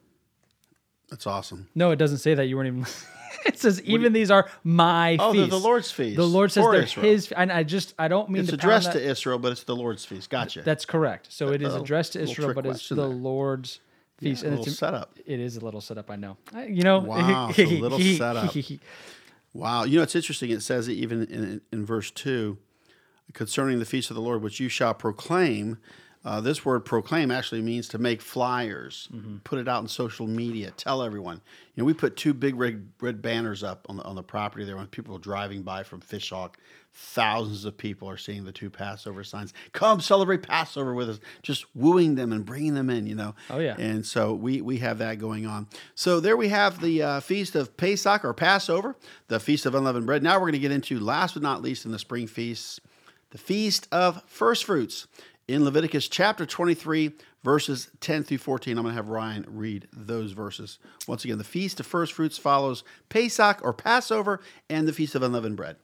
That's 1.09 1.25
awesome 1.27 1.67
No, 1.75 1.91
it 1.91 1.95
doesn't 1.97 2.17
say 2.19 2.33
that. 2.35 2.45
You 2.47 2.57
weren't 2.57 2.67
even. 2.67 2.85
it 3.45 3.57
says, 3.59 3.81
even 3.83 4.13
these 4.13 4.29
are 4.31 4.49
my 4.63 5.11
feast. 5.17 5.21
oh 5.23 5.33
they're 5.33 5.41
feasts. 5.45 5.49
the 5.61 5.67
lord's 5.67 5.91
feast 5.91 6.17
The 6.17 6.27
Lord 6.27 6.51
says 6.51 6.63
for 6.63 6.71
they're 6.73 6.83
Israel. 6.83 7.05
his. 7.05 7.31
And 7.31 7.51
I 7.51 7.63
just, 7.63 7.93
I 7.97 8.07
don't 8.07 8.29
mean 8.29 8.41
it's 8.41 8.51
to 8.51 8.57
pound 8.57 8.63
addressed 8.63 8.93
that- 8.93 8.99
to 8.99 9.05
israel 9.09 9.39
but 9.39 9.51
it's 9.53 9.63
the 9.63 9.75
lord's 9.75 10.03
feast 10.05 10.29
gotcha 10.29 10.61
That's 10.63 10.85
correct. 10.85 11.27
So 11.31 11.49
it 11.49 11.61
is 11.61 11.73
addressed 11.75 12.13
to 12.13 12.19
little 12.19 12.31
Israel, 12.31 12.47
trick 12.49 12.55
but 12.55 12.65
it's 12.65 12.73
question 12.79 12.97
the 12.97 13.07
there. 13.07 13.15
Lord's 13.15 13.79
feast. 14.19 14.43
It's 14.43 14.43
a 14.43 14.49
little 14.49 14.65
it's 14.65 14.77
setup. 14.79 15.17
It 15.25 15.39
is 15.39 15.57
a 15.57 15.59
little 15.63 15.79
setup. 15.81 16.09
I 16.09 16.15
know. 16.15 16.37
I- 16.53 16.65
You 16.65 16.81
know. 16.81 16.99
Wow, 16.99 17.49
it's 17.49 17.59
a 17.59 17.65
little 17.81 17.99
setup. 17.99 18.53
Wow. 19.53 19.83
You 19.85 19.97
know, 19.97 20.03
it's 20.03 20.15
interesting. 20.15 20.49
It 20.49 20.61
says 20.61 20.87
it 20.87 20.93
even 20.93 21.23
in, 21.25 21.61
in 21.71 21.85
verse 21.85 22.11
2 22.11 22.57
concerning 23.33 23.79
the 23.79 23.85
feast 23.85 24.09
of 24.09 24.15
the 24.15 24.21
Lord, 24.21 24.41
which 24.41 24.59
you 24.59 24.69
shall 24.69 24.93
proclaim. 24.93 25.77
Uh, 26.25 26.41
this 26.41 26.65
word 26.65 26.81
proclaim 26.81 27.31
actually 27.31 27.61
means 27.61 27.87
to 27.87 27.97
make 27.97 28.21
flyers, 28.21 29.07
put 29.45 29.59
it 29.59 29.67
out 29.67 29.81
in 29.81 29.87
social 29.87 30.27
media, 30.27 30.71
tell 30.71 31.01
everyone. 31.01 31.39
You 31.73 31.81
know, 31.83 31.85
we 31.85 31.93
put 31.93 32.17
two 32.17 32.33
big 32.33 32.55
red, 32.55 32.89
red 32.99 33.21
banners 33.21 33.63
up 33.63 33.85
on 33.87 33.97
the, 33.97 34.03
on 34.03 34.15
the 34.15 34.23
property 34.23 34.65
there 34.65 34.75
when 34.75 34.87
people 34.87 35.15
are 35.15 35.19
driving 35.19 35.61
by 35.61 35.83
from 35.83 36.01
Fishhawk. 36.01 36.55
Thousands 36.91 37.63
of 37.63 37.77
people 37.77 38.09
are 38.09 38.17
seeing 38.17 38.43
the 38.43 38.51
two 38.51 38.69
Passover 38.69 39.23
signs. 39.23 39.53
Come 39.71 40.01
celebrate 40.01 40.41
Passover 40.41 40.93
with 40.93 41.09
us, 41.09 41.19
just 41.43 41.65
wooing 41.75 42.15
them 42.15 42.33
and 42.33 42.43
bringing 42.43 42.73
them 42.73 42.89
in, 42.89 43.05
you 43.05 43.15
know. 43.15 43.35
Oh, 43.49 43.59
yeah. 43.59 43.75
And 43.77 44.05
so 44.05 44.33
we, 44.33 44.61
we 44.61 44.79
have 44.79 44.97
that 44.97 45.19
going 45.19 45.45
on. 45.45 45.67
So 45.95 46.19
there 46.19 46.35
we 46.35 46.49
have 46.49 46.81
the 46.81 47.03
uh, 47.03 47.19
feast 47.19 47.55
of 47.55 47.77
Pesach 47.77 48.25
or 48.25 48.33
Passover, 48.33 48.95
the 49.27 49.39
feast 49.39 49.65
of 49.65 49.75
unleavened 49.75 50.07
bread. 50.07 50.23
Now 50.23 50.33
we're 50.35 50.47
going 50.47 50.53
to 50.53 50.59
get 50.59 50.71
into, 50.71 50.99
last 50.99 51.35
but 51.35 51.43
not 51.43 51.61
least, 51.61 51.85
in 51.85 51.91
the 51.91 51.99
spring 51.99 52.27
feasts, 52.27 52.81
the 53.29 53.37
feast 53.37 53.87
of 53.91 54.23
first 54.25 54.65
fruits 54.65 55.07
in 55.47 55.63
Leviticus 55.63 56.09
chapter 56.09 56.45
23, 56.45 57.13
verses 57.43 57.89
10 58.01 58.23
through 58.23 58.37
14. 58.37 58.77
I'm 58.77 58.83
going 58.83 58.93
to 58.93 58.97
have 58.97 59.09
Ryan 59.09 59.45
read 59.47 59.87
those 59.93 60.33
verses. 60.33 60.77
Once 61.07 61.23
again, 61.23 61.37
the 61.37 61.43
feast 61.45 61.79
of 61.79 61.85
first 61.85 62.13
fruits 62.13 62.37
follows 62.37 62.83
Pesach 63.07 63.59
or 63.63 63.71
Passover 63.73 64.41
and 64.69 64.87
the 64.87 64.93
feast 64.93 65.15
of 65.15 65.23
unleavened 65.23 65.55
bread. 65.55 65.77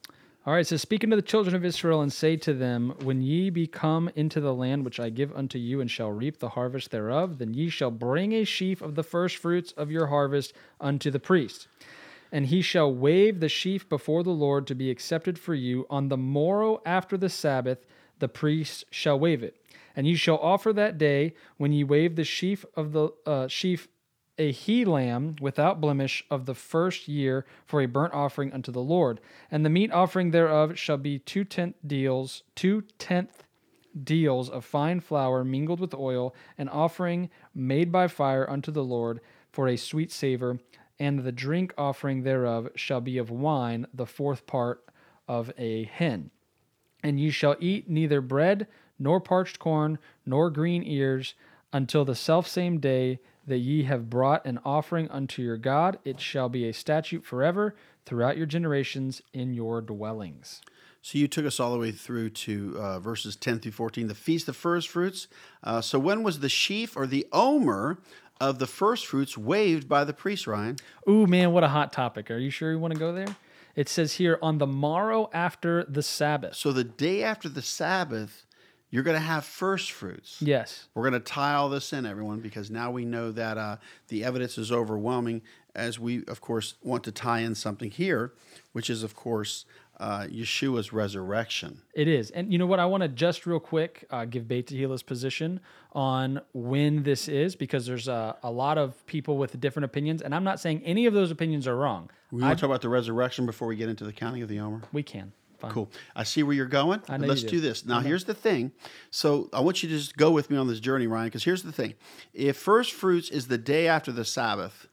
All 0.46 0.54
right. 0.54 0.68
So 0.68 0.76
speak 0.76 1.06
unto 1.06 1.16
the 1.16 1.22
children 1.22 1.56
of 1.56 1.64
Israel 1.64 2.02
and 2.02 2.12
say 2.12 2.36
to 2.36 2.54
them, 2.54 2.94
When 3.04 3.22
ye 3.22 3.50
be 3.50 3.66
come 3.66 4.10
into 4.16 4.42
the 4.42 4.54
land 4.54 4.84
which 4.84 5.00
I 5.00 5.10
give 5.10 5.34
unto 5.34 5.58
you, 5.58 5.80
and 5.80 5.90
shall 5.90 6.12
reap 6.12 6.40
the 6.40 6.50
harvest 6.50 6.92
thereof, 6.92 7.38
then 7.38 7.54
ye 7.54 7.70
shall 7.70 7.92
bring 7.92 8.34
a 8.34 8.44
sheaf 8.44 8.82
of 8.82 8.96
the 8.96 9.04
first 9.04 9.38
fruits 9.38 9.72
of 9.78 9.90
your 9.90 10.08
harvest 10.08 10.52
unto 10.82 11.10
the 11.10 11.20
priest. 11.20 11.70
And 12.34 12.48
he 12.48 12.62
shall 12.62 12.94
wave 12.94 13.40
the 13.40 13.48
sheaf 13.48 13.88
before 13.88 14.24
the 14.24 14.32
Lord 14.32 14.68
to 14.68 14.76
be 14.76 14.92
accepted 14.92 15.40
for 15.40 15.54
you. 15.54 15.86
On 15.90 16.10
the 16.10 16.18
morrow 16.18 16.82
after 16.86 17.16
the 17.16 17.30
Sabbath, 17.30 17.86
the 18.24 18.30
priest 18.30 18.86
shall 18.90 19.20
wave 19.20 19.44
it. 19.44 19.58
And 19.98 20.08
ye 20.08 20.16
shall 20.16 20.38
offer 20.38 20.72
that 20.72 20.98
day, 20.98 21.34
when 21.58 21.74
ye 21.74 21.84
wave 21.84 22.16
the 22.16 22.24
sheaf 22.24 22.64
of 22.74 22.94
the 22.94 23.10
uh, 23.26 23.50
sheaf, 23.50 23.90
a 24.38 24.50
he 24.54 24.86
lamb 24.86 25.36
without 25.42 25.82
blemish 25.82 26.24
of 26.32 26.46
the 26.46 26.56
first 26.56 27.10
year 27.10 27.46
for 27.66 27.82
a 27.82 27.86
burnt 27.86 28.14
offering 28.14 28.54
unto 28.54 28.72
the 28.72 28.82
Lord. 28.82 29.20
And 29.52 29.66
the 29.66 29.70
meat 29.70 29.92
offering 29.92 30.32
thereof 30.32 30.80
shall 30.80 30.96
be 30.96 31.20
two 31.20 31.44
tenth 31.44 31.76
deals, 31.86 32.44
two 32.56 32.86
tenth 32.98 33.44
deals 34.02 34.50
of 34.50 34.64
fine 34.64 35.02
flour 35.02 35.44
mingled 35.44 35.82
with 35.82 35.94
oil, 35.94 36.34
an 36.58 36.70
offering 36.70 37.30
made 37.54 37.92
by 37.92 38.08
fire 38.08 38.50
unto 38.50 38.72
the 38.72 38.86
Lord 38.86 39.20
for 39.52 39.68
a 39.68 39.76
sweet 39.76 40.14
savor. 40.14 40.60
And 40.98 41.20
the 41.20 41.34
drink 41.34 41.74
offering 41.78 42.24
thereof 42.24 42.70
shall 42.76 43.02
be 43.02 43.18
of 43.18 43.30
wine, 43.30 43.86
the 43.94 44.06
fourth 44.06 44.48
part 44.48 44.86
of 45.28 45.52
a 45.58 45.84
hin. 45.84 46.32
And 47.04 47.20
ye 47.20 47.30
shall 47.30 47.56
eat 47.60 47.90
neither 47.90 48.22
bread, 48.22 48.68
nor 48.98 49.20
parched 49.20 49.60
corn, 49.60 50.00
nor 50.26 50.50
green 50.50 50.84
ears, 50.84 51.36
until 51.72 52.06
the 52.06 52.16
selfsame 52.16 52.80
day 52.80 53.20
that 53.46 53.58
ye 53.58 53.84
have 53.84 54.10
brought 54.10 54.46
an 54.46 54.60
offering 54.64 55.10
unto 55.10 55.42
your 55.42 55.58
God. 55.58 56.00
It 56.06 56.20
shall 56.20 56.50
be 56.50 56.68
a 56.68 56.74
statute 56.74 57.26
forever 57.26 57.76
throughout 58.06 58.38
your 58.38 58.46
generations 58.46 59.22
in 59.34 59.54
your 59.54 59.82
dwellings. 59.82 60.62
So 61.02 61.18
you 61.18 61.28
took 61.28 61.46
us 61.46 61.60
all 61.60 61.74
the 61.74 61.80
way 61.80 61.92
through 61.92 62.30
to 62.30 62.78
uh, 62.80 63.00
verses 63.00 63.36
10 63.36 63.60
through 63.60 63.74
14, 63.74 64.08
the 64.08 64.16
feast 64.16 64.48
of 64.48 64.56
first 64.56 64.88
fruits. 64.88 65.28
Uh, 65.62 65.82
so 65.82 66.00
when 66.00 66.24
was 66.24 66.40
the 66.40 66.48
sheaf 66.48 66.96
or 66.96 67.06
the 67.06 67.28
omer 67.34 67.98
of 68.40 68.60
the 68.60 68.68
first 68.68 69.06
fruits 69.06 69.38
waved 69.38 69.90
by 69.90 70.06
the 70.06 70.14
priest, 70.14 70.48
Ryan? 70.48 70.78
Ooh, 71.10 71.28
man, 71.28 71.52
what 71.52 71.66
a 71.66 71.68
hot 71.68 71.92
topic. 71.92 72.32
Are 72.32 72.38
you 72.38 72.50
sure 72.50 72.72
you 72.72 72.80
want 72.80 72.94
to 72.94 73.00
go 73.00 73.14
there? 73.14 73.36
It 73.76 73.90
says 73.90 74.14
here, 74.14 74.38
on 74.42 74.60
the 74.60 74.68
morrow 74.68 75.30
after 75.34 75.84
the 75.86 76.04
Sabbath. 76.04 76.56
So 76.56 76.72
the 76.72 76.84
day 76.84 77.24
after 77.24 77.50
the 77.50 77.62
Sabbath, 77.62 78.46
you're 78.92 79.04
going 79.04 79.16
to 79.16 79.26
have 79.26 79.44
first 79.44 79.92
fruits. 79.92 80.38
Yes. 80.40 80.88
We're 80.94 81.10
going 81.10 81.20
to 81.20 81.32
tie 81.32 81.56
all 81.56 81.70
this 81.70 81.92
in, 81.94 82.06
everyone, 82.06 82.42
because 82.42 82.70
now 82.70 82.92
we 82.92 83.06
know 83.06 83.32
that 83.32 83.58
uh, 83.58 83.78
the 84.10 84.24
evidence 84.24 84.60
is 84.60 84.72
overwhelming. 84.72 85.42
As 85.74 86.00
we, 86.00 86.24
of 86.28 86.40
course, 86.40 86.76
want 86.84 87.04
to 87.06 87.12
tie 87.12 87.40
in 87.40 87.56
something 87.56 87.90
here, 87.90 88.34
which 88.74 88.92
is, 88.92 89.02
of 89.02 89.16
course, 89.16 89.66
uh, 90.00 90.28
Yeshua's 90.30 90.92
resurrection. 90.92 91.82
It 91.94 92.08
is. 92.08 92.32
And 92.32 92.52
you 92.52 92.58
know 92.58 92.66
what? 92.66 92.80
I 92.80 92.86
want 92.86 93.04
to 93.04 93.10
just 93.10 93.46
real 93.46 93.60
quick 93.60 94.06
uh, 94.10 94.26
give 94.26 94.48
Beit 94.48 94.68
Tehillah's 94.68 95.04
position 95.04 95.60
on 95.92 96.42
when 96.54 97.04
this 97.04 97.28
is 97.28 97.56
because 97.56 97.86
there's 97.86 98.08
a, 98.08 98.36
a 98.44 98.52
lot 98.52 98.78
of 98.78 99.06
people 99.06 99.38
with 99.38 99.60
different 99.60 99.86
opinions. 99.86 100.22
And 100.22 100.34
I'm 100.34 100.44
not 100.44 100.60
saying 100.60 100.82
any 100.84 101.06
of 101.06 101.14
those 101.14 101.32
opinions 101.32 101.68
are 101.68 101.76
wrong. 101.76 102.10
We 102.32 102.42
want 102.42 102.58
to 102.58 102.62
talk 102.62 102.70
about 102.70 102.82
the 102.82 102.90
resurrection 102.90 103.46
before 103.46 103.68
we 103.68 103.76
get 103.76 103.90
into 103.90 104.04
the 104.04 104.14
counting 104.14 104.42
of 104.42 104.50
the 104.50 104.60
Omer? 104.60 104.82
We 104.92 105.04
can. 105.04 105.34
Fine. 105.60 105.72
Cool. 105.72 105.92
I 106.14 106.24
see 106.24 106.44
where 106.44 106.54
you're 106.54 106.66
going. 106.66 107.02
I 107.08 107.16
know 107.16 107.28
Let's 107.28 107.44
you 107.44 107.50
do 107.50 107.56
do. 107.58 107.62
this. 107.62 107.86
Now, 107.86 108.02
here's 108.02 108.26
the 108.26 108.34
thing. 108.34 108.74
So, 109.12 109.50
I 109.54 109.62
want 109.62 109.82
you 109.82 109.88
to 109.88 109.96
just 109.96 110.18
go 110.18 110.30
with 110.32 110.50
me 110.50 110.58
on 110.58 110.68
this 110.68 110.82
journey, 110.82 111.08
Ryan, 111.08 111.28
because 111.28 111.46
here's 111.46 111.64
the 111.64 111.72
thing. 111.72 111.94
If 112.34 112.58
first 112.58 112.92
fruits 112.92 113.30
is 113.30 113.48
the 113.48 113.58
day 113.58 113.88
after 113.88 114.12
the 114.12 114.26
Sabbath, 114.26 114.88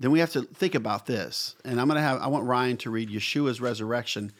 then 0.00 0.10
we 0.10 0.20
have 0.20 0.30
to 0.32 0.42
think 0.42 0.74
about 0.74 1.06
this. 1.06 1.56
And 1.64 1.80
I'm 1.80 1.88
going 1.88 1.96
to 1.96 2.02
have, 2.02 2.20
I 2.20 2.28
want 2.28 2.44
Ryan 2.44 2.76
to 2.78 2.90
read 2.90 3.10
Yeshua's 3.10 3.60
resurrection 3.60 4.32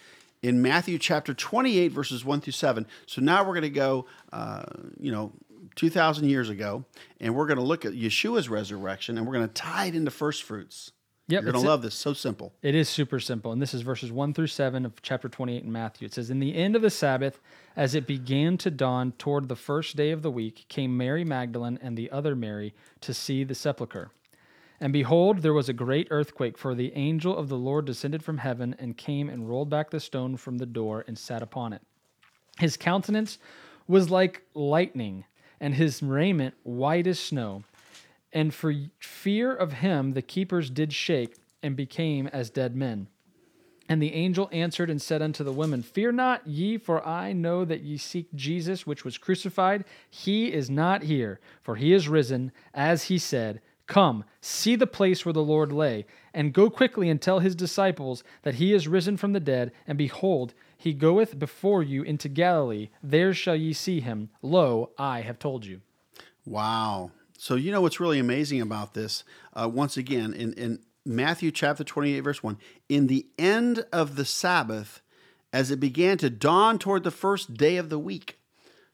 in 0.43 0.63
Matthew 0.63 0.99
chapter 0.99 1.35
28, 1.35 1.89
verses 1.89 2.25
1 2.25 2.41
through 2.41 2.53
7. 2.53 2.87
So 3.07 3.21
now 3.21 3.43
we're 3.43 3.55
going 3.55 3.63
to 3.63 3.71
go, 3.71 4.07
uh, 4.33 4.65
you 4.99 5.11
know, 5.11 5.33
2,000 5.75 6.29
years 6.29 6.49
ago, 6.49 6.85
and 7.21 7.35
we're 7.35 7.47
going 7.47 7.59
to 7.59 7.65
look 7.65 7.85
at 7.85 7.93
Yeshua's 7.93 8.49
resurrection, 8.49 9.17
and 9.17 9.27
we're 9.27 9.35
going 9.35 9.49
to 9.49 9.55
tie 9.55 9.87
it 9.87 9.95
into 9.95 10.11
first 10.11 10.43
fruits. 10.43 10.93
Yep, 11.29 11.43
You're 11.43 11.53
going 11.53 11.63
to 11.63 11.69
love 11.69 11.83
this. 11.83 11.95
So 11.95 12.15
simple. 12.15 12.55
It 12.63 12.75
is 12.75 12.89
super 12.89 13.21
simple. 13.21 13.53
And 13.53 13.61
this 13.61 13.75
is 13.75 13.83
verses 13.83 14.11
1 14.11 14.33
through 14.33 14.47
7 14.47 14.87
of 14.87 15.03
chapter 15.03 15.29
28 15.29 15.63
in 15.63 15.71
Matthew. 15.71 16.07
It 16.07 16.15
says, 16.15 16.31
In 16.31 16.41
the 16.41 16.57
end 16.57 16.75
of 16.75 16.81
the 16.81 16.89
Sabbath, 16.89 17.39
as 17.77 17.95
it 17.95 18.07
began 18.07 18.57
to 18.59 18.71
dawn 18.71 19.13
toward 19.19 19.49
the 19.49 19.57
first 19.57 19.95
day 19.95 20.11
of 20.11 20.23
the 20.23 20.31
week, 20.31 20.65
came 20.69 20.97
Mary 20.97 21.25
Magdalene 21.25 21.79
and 21.83 21.99
the 21.99 22.11
other 22.11 22.35
Mary 22.35 22.75
to 23.03 23.13
see 23.13 23.45
the 23.45 23.55
sepulchre. 23.55 24.11
And 24.81 24.93
behold, 24.93 25.39
there 25.39 25.53
was 25.53 25.69
a 25.69 25.73
great 25.73 26.09
earthquake, 26.11 26.57
for 26.57 26.75
the 26.75 26.93
angel 26.95 27.37
of 27.37 27.49
the 27.49 27.57
Lord 27.57 27.85
descended 27.85 28.23
from 28.23 28.39
heaven 28.39 28.77
and 28.79 28.97
came 28.97 29.29
and 29.29 29.49
rolled 29.49 29.69
back 29.69 29.91
the 29.91 29.99
stone 29.99 30.37
from 30.37 30.59
the 30.59 30.67
door 30.67 31.05
and 31.09 31.19
sat 31.19 31.43
upon 31.43 31.73
it. 31.73 31.83
His 32.59 32.77
countenance 32.77 33.39
was 33.89 34.11
like 34.11 34.43
lightning, 34.55 35.25
and 35.61 35.75
his 35.75 36.03
raiment 36.03 36.55
white 36.63 37.07
as 37.07 37.19
snow. 37.19 37.65
And 38.33 38.55
for 38.55 38.73
fear 39.01 39.55
of 39.55 39.75
him, 39.75 40.13
the 40.13 40.23
keepers 40.23 40.71
did 40.71 40.93
shake 40.93 41.37
and 41.63 41.75
became 41.75 42.29
as 42.29 42.51
dead 42.51 42.77
men. 42.77 43.09
And 43.89 44.03
the 44.03 44.13
angel 44.13 44.51
answered 44.53 44.91
and 44.91 45.01
said 45.01 45.23
unto 45.23 45.43
the 45.43 45.53
women, 45.53 45.83
Fear 45.83 46.13
not 46.13 46.47
ye, 46.47 46.77
for 46.77 47.05
I 47.07 47.33
know 47.33 47.65
that 47.65 47.81
ye 47.81 47.97
seek 47.97 48.33
Jesus, 48.35 48.87
which 48.87 49.03
was 49.03 49.17
crucified. 49.17 49.85
He 50.11 50.53
is 50.53 50.69
not 50.69 51.05
here, 51.05 51.41
for 51.63 51.77
he 51.77 51.95
is 51.95 52.07
risen, 52.07 52.53
as 52.75 53.05
he 53.05 53.19
said. 53.19 53.63
Come, 53.89 54.25
see 54.43 54.77
the 54.77 54.87
place 54.87 55.25
where 55.25 55.33
the 55.33 55.43
Lord 55.43 55.73
lay, 55.73 56.07
and 56.33 56.53
go 56.53 56.69
quickly 56.69 57.09
and 57.09 57.21
tell 57.21 57.41
his 57.41 57.57
disciples 57.57 58.23
that 58.43 58.57
he 58.57 58.75
is 58.75 58.87
risen 58.87 59.17
from 59.17 59.33
the 59.33 59.41
dead, 59.41 59.73
and 59.87 59.97
behold, 59.99 60.55
he 60.77 60.93
goeth 60.93 61.39
before 61.39 61.83
you 61.83 62.03
into 62.03 62.29
Galilee. 62.29 62.91
There 63.03 63.33
shall 63.33 63.57
ye 63.57 63.73
see 63.73 64.01
him. 64.01 64.29
Lo, 64.43 64.91
I 64.99 65.23
have 65.23 65.39
told 65.39 65.65
you. 65.65 65.81
Wow. 66.45 67.13
So 67.39 67.55
you 67.55 67.73
know 67.73 67.81
what's 67.81 67.99
really 67.99 68.19
amazing 68.19 68.61
about 68.61 68.93
this? 68.93 69.25
Uh, 69.55 69.69
once 69.73 69.97
again, 69.97 70.35
in, 70.35 70.53
in 70.53 70.81
Matthew 71.07 71.51
chapter 71.51 71.83
28, 71.83 72.21
verse 72.21 72.43
1, 72.43 72.59
in 72.91 73.07
the 73.07 73.27
end 73.39 73.87
of 73.91 74.17
the 74.17 74.25
Sabbath, 74.27 75.01
as 75.51 75.71
it 75.71 75.81
began 75.81 76.19
to 76.19 76.29
dawn 76.29 76.79
toward 76.79 77.05
the 77.05 77.11
first 77.11 77.55
day 77.55 77.79
of 77.79 77.89
the 77.89 77.99
week. 77.99 78.39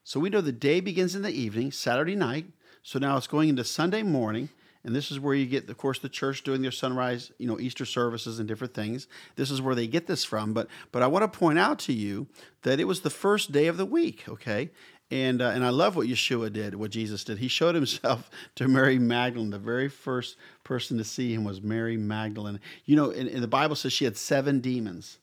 So 0.05 0.21
we 0.21 0.29
know 0.29 0.39
the 0.39 0.53
day 0.53 0.79
begins 0.79 1.15
in 1.15 1.21
the 1.21 1.31
evening, 1.31 1.73
Saturday 1.73 2.15
night. 2.15 2.45
So 2.81 2.97
now 2.97 3.17
it's 3.17 3.27
going 3.27 3.49
into 3.49 3.65
Sunday 3.65 4.01
morning. 4.03 4.49
And 4.85 4.95
this 4.95 5.09
is 5.09 5.19
where 5.19 5.33
you 5.33 5.47
get, 5.47 5.67
of 5.67 5.77
course, 5.77 5.97
the 5.97 6.09
church 6.09 6.43
doing 6.43 6.61
their 6.61 6.71
sunrise, 6.71 7.31
you 7.39 7.47
know, 7.47 7.59
Easter 7.59 7.85
services 7.85 8.37
and 8.37 8.47
different 8.47 8.75
things. 8.75 9.07
This 9.35 9.49
is 9.49 9.59
where 9.59 9.73
they 9.73 9.87
get 9.87 10.05
this 10.05 10.23
from. 10.23 10.53
But 10.53 10.67
but 10.91 11.01
I 11.01 11.07
want 11.07 11.23
to 11.23 11.39
point 11.39 11.57
out 11.57 11.79
to 11.79 11.93
you 11.93 12.27
that 12.61 12.79
it 12.79 12.85
was 12.85 13.01
the 13.01 13.09
first 13.09 13.51
day 13.51 13.65
of 13.65 13.77
the 13.77 13.85
week. 13.85 14.29
Okay, 14.29 14.69
and 15.09 15.41
uh, 15.41 15.49
and 15.49 15.65
I 15.65 15.69
love 15.69 15.95
what 15.95 16.07
Yeshua 16.07 16.53
did, 16.53 16.75
what 16.75 16.91
Jesus 16.91 17.23
did. 17.23 17.39
He 17.39 17.47
showed 17.47 17.73
himself 17.73 18.29
to 18.55 18.67
Mary 18.67 18.99
Magdalene. 18.99 19.49
The 19.49 19.57
very 19.57 19.89
first 19.89 20.37
person 20.63 20.99
to 20.99 21.03
see 21.03 21.33
him 21.33 21.43
was 21.43 21.63
Mary 21.63 21.97
Magdalene. 21.97 22.59
You 22.85 22.95
know, 22.95 23.09
and, 23.09 23.41
the 23.41 23.47
Bible 23.47 23.75
says 23.75 23.91
she 23.91 24.05
had 24.05 24.17
seven 24.17 24.59
demons. 24.59 25.17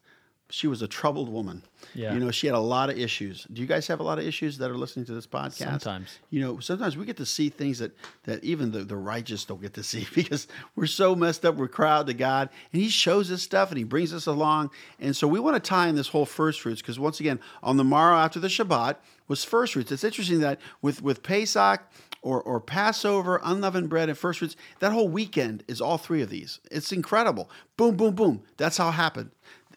She 0.53 0.67
was 0.67 0.83
a 0.83 0.87
troubled 0.87 1.31
woman. 1.31 1.63
Yeah. 1.95 2.13
You 2.13 2.21
know, 2.21 2.31
she 2.31 2.47
had 2.47 2.55
a 2.55 2.61
lot 2.61 2.91
of 2.91 2.99
issues. 2.99 3.47
Do 3.51 3.63
you 3.63 3.67
guys 3.67 3.87
have 3.87 4.01
a 4.01 4.03
lot 4.03 4.19
of 4.19 4.27
issues 4.27 4.59
that 4.59 4.71
are 4.71 4.77
listening 4.77 5.07
to 5.07 5.15
this 5.15 5.27
podcast? 5.27 5.55
Sometimes. 5.55 6.19
You 6.29 6.43
know, 6.43 6.61
sometimes 6.61 6.95
we 6.95 7.07
get 7.07 7.17
to 7.17 7.27
see 7.27 7.49
things 7.49 7.79
that 7.79 7.93
that 8.25 8.45
even 8.45 8.71
the, 8.71 8.81
the 8.81 8.97
righteous 8.97 9.47
don't 9.47 9.63
get 9.63 9.73
to 9.75 9.83
see 9.83 10.07
because 10.15 10.49
we're 10.77 10.87
so 10.87 11.17
messed 11.17 11.47
up. 11.47 11.55
We're 11.55 11.69
crowd 11.69 12.07
to 12.09 12.15
God, 12.15 12.51
and 12.71 12.83
He 12.83 12.91
shows 12.91 13.33
us 13.33 13.43
stuff 13.43 13.71
and 13.71 13.79
He 13.79 13.85
brings 13.85 14.13
us 14.13 14.27
along. 14.27 14.71
And 15.01 15.17
so 15.17 15.27
we 15.27 15.41
want 15.41 15.57
to 15.57 15.69
tie 15.69 15.89
in 15.89 15.95
this 15.95 16.09
whole 16.09 16.27
first 16.27 16.61
fruits 16.61 16.83
because 16.83 16.99
once 16.99 17.19
again, 17.19 17.41
on 17.63 17.79
the 17.79 17.85
morrow 17.85 18.17
after 18.17 18.39
the 18.39 18.49
Shabbat 18.49 18.97
was 19.29 19.45
first 19.45 19.73
fruits. 19.73 19.91
It's 19.91 20.05
interesting 20.05 20.41
that 20.41 20.61
with 20.83 21.03
with 21.03 21.23
Pesach 21.23 21.81
or, 22.23 22.41
or 22.41 22.61
Passover, 22.61 23.41
unleavened 23.43 23.89
bread, 23.89 24.09
and 24.09 24.17
first 24.17 24.39
fruits, 24.39 24.57
that 24.79 24.93
whole 24.93 25.09
weekend 25.09 25.65
is 25.67 25.81
all 25.81 25.99
three 25.99 26.23
of 26.23 26.31
these. 26.31 26.61
It's 26.71 26.93
incredible. 26.93 27.51
Boom, 27.77 27.97
boom, 27.97 28.15
boom. 28.15 28.43
That's 28.57 28.77
how 28.77 28.89
it 28.89 28.93
happened. 28.93 29.31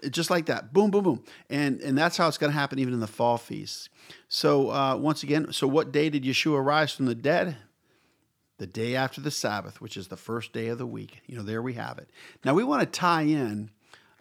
Just 0.10 0.30
like 0.30 0.48
that. 0.48 0.74
Boom, 0.74 0.92
boom, 0.92 1.04
boom. 1.04 1.24
And 1.50 1.82
and 1.82 1.98
that's 1.98 2.18
how 2.18 2.28
it's 2.28 2.38
going 2.38 2.52
to 2.52 2.58
happen 2.58 2.80
even 2.80 2.94
in 2.94 3.00
the 3.00 3.08
fall 3.08 3.38
feasts. 3.38 3.90
So 4.28 4.72
uh, 4.72 4.96
once 4.96 5.24
again, 5.24 5.52
so 5.52 5.68
what 5.68 5.92
day 5.92 6.10
did 6.10 6.24
Yeshua 6.24 6.64
rise 6.64 6.94
from 6.94 7.06
the 7.06 7.16
dead? 7.16 7.58
The 8.58 8.68
day 8.68 8.96
after 8.96 9.20
the 9.20 9.32
Sabbath, 9.32 9.82
which 9.82 9.98
is 9.98 10.08
the 10.08 10.16
first 10.16 10.54
day 10.54 10.68
of 10.68 10.78
the 10.78 10.88
week. 10.88 11.22
You 11.28 11.36
know, 11.36 11.44
there 11.44 11.62
we 11.62 11.74
have 11.74 11.98
it. 11.98 12.10
Now 12.46 12.54
we 12.54 12.64
want 12.64 12.82
to 12.82 12.86
tie 13.00 13.24
in 13.24 13.70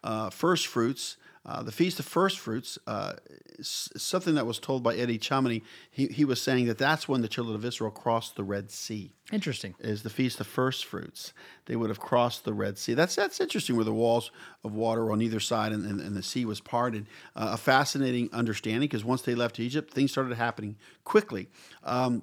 uh, 0.03 0.31
first 0.31 0.67
fruits. 0.67 1.17
Uh, 1.47 1.63
the 1.63 1.73
Feast 1.73 1.99
of 1.99 2.07
First 2.07 2.39
Fruits, 2.39 2.79
uh, 2.87 3.15
something 3.61 4.35
that 4.35 4.47
was 4.47 4.59
told 4.59 4.83
by 4.83 4.95
Eddie 4.97 5.19
Chumney, 5.19 5.63
he, 5.91 6.07
he 6.07 6.25
was 6.25 6.41
saying 6.41 6.67
that 6.67 6.79
that's 6.79 7.07
when 7.07 7.21
the 7.21 7.29
children 7.29 7.55
of 7.55 7.65
Israel 7.65 7.91
crossed 7.91 8.37
the 8.37 8.45
Red 8.45 8.71
Sea 8.71 9.13
Interesting. 9.31 9.75
is 9.79 10.03
the 10.03 10.11
feast 10.11 10.41
of 10.41 10.47
first 10.47 10.87
fruits. 10.87 11.35
They 11.67 11.77
would 11.77 11.91
have 11.91 12.01
crossed 12.01 12.45
the 12.45 12.55
Red 12.55 12.79
Sea. 12.79 12.95
That's 12.95 13.15
that's 13.15 13.41
interesting, 13.41 13.77
where 13.77 13.85
the 13.85 13.93
walls 13.93 14.31
of 14.65 14.75
water 14.75 15.13
on 15.13 15.21
either 15.21 15.41
side 15.41 15.73
and, 15.73 15.85
and, 15.85 16.01
and 16.01 16.17
the 16.17 16.23
sea 16.23 16.47
was 16.47 16.61
parted. 16.61 17.07
Uh, 17.37 17.51
a 17.53 17.57
fascinating 17.57 18.31
understanding 18.33 18.89
because 18.89 19.05
once 19.05 19.23
they 19.23 19.35
left 19.35 19.61
Egypt, 19.61 19.93
things 19.93 20.13
started 20.13 20.35
happening 20.37 20.77
quickly. 21.05 21.49
Um, 21.83 22.23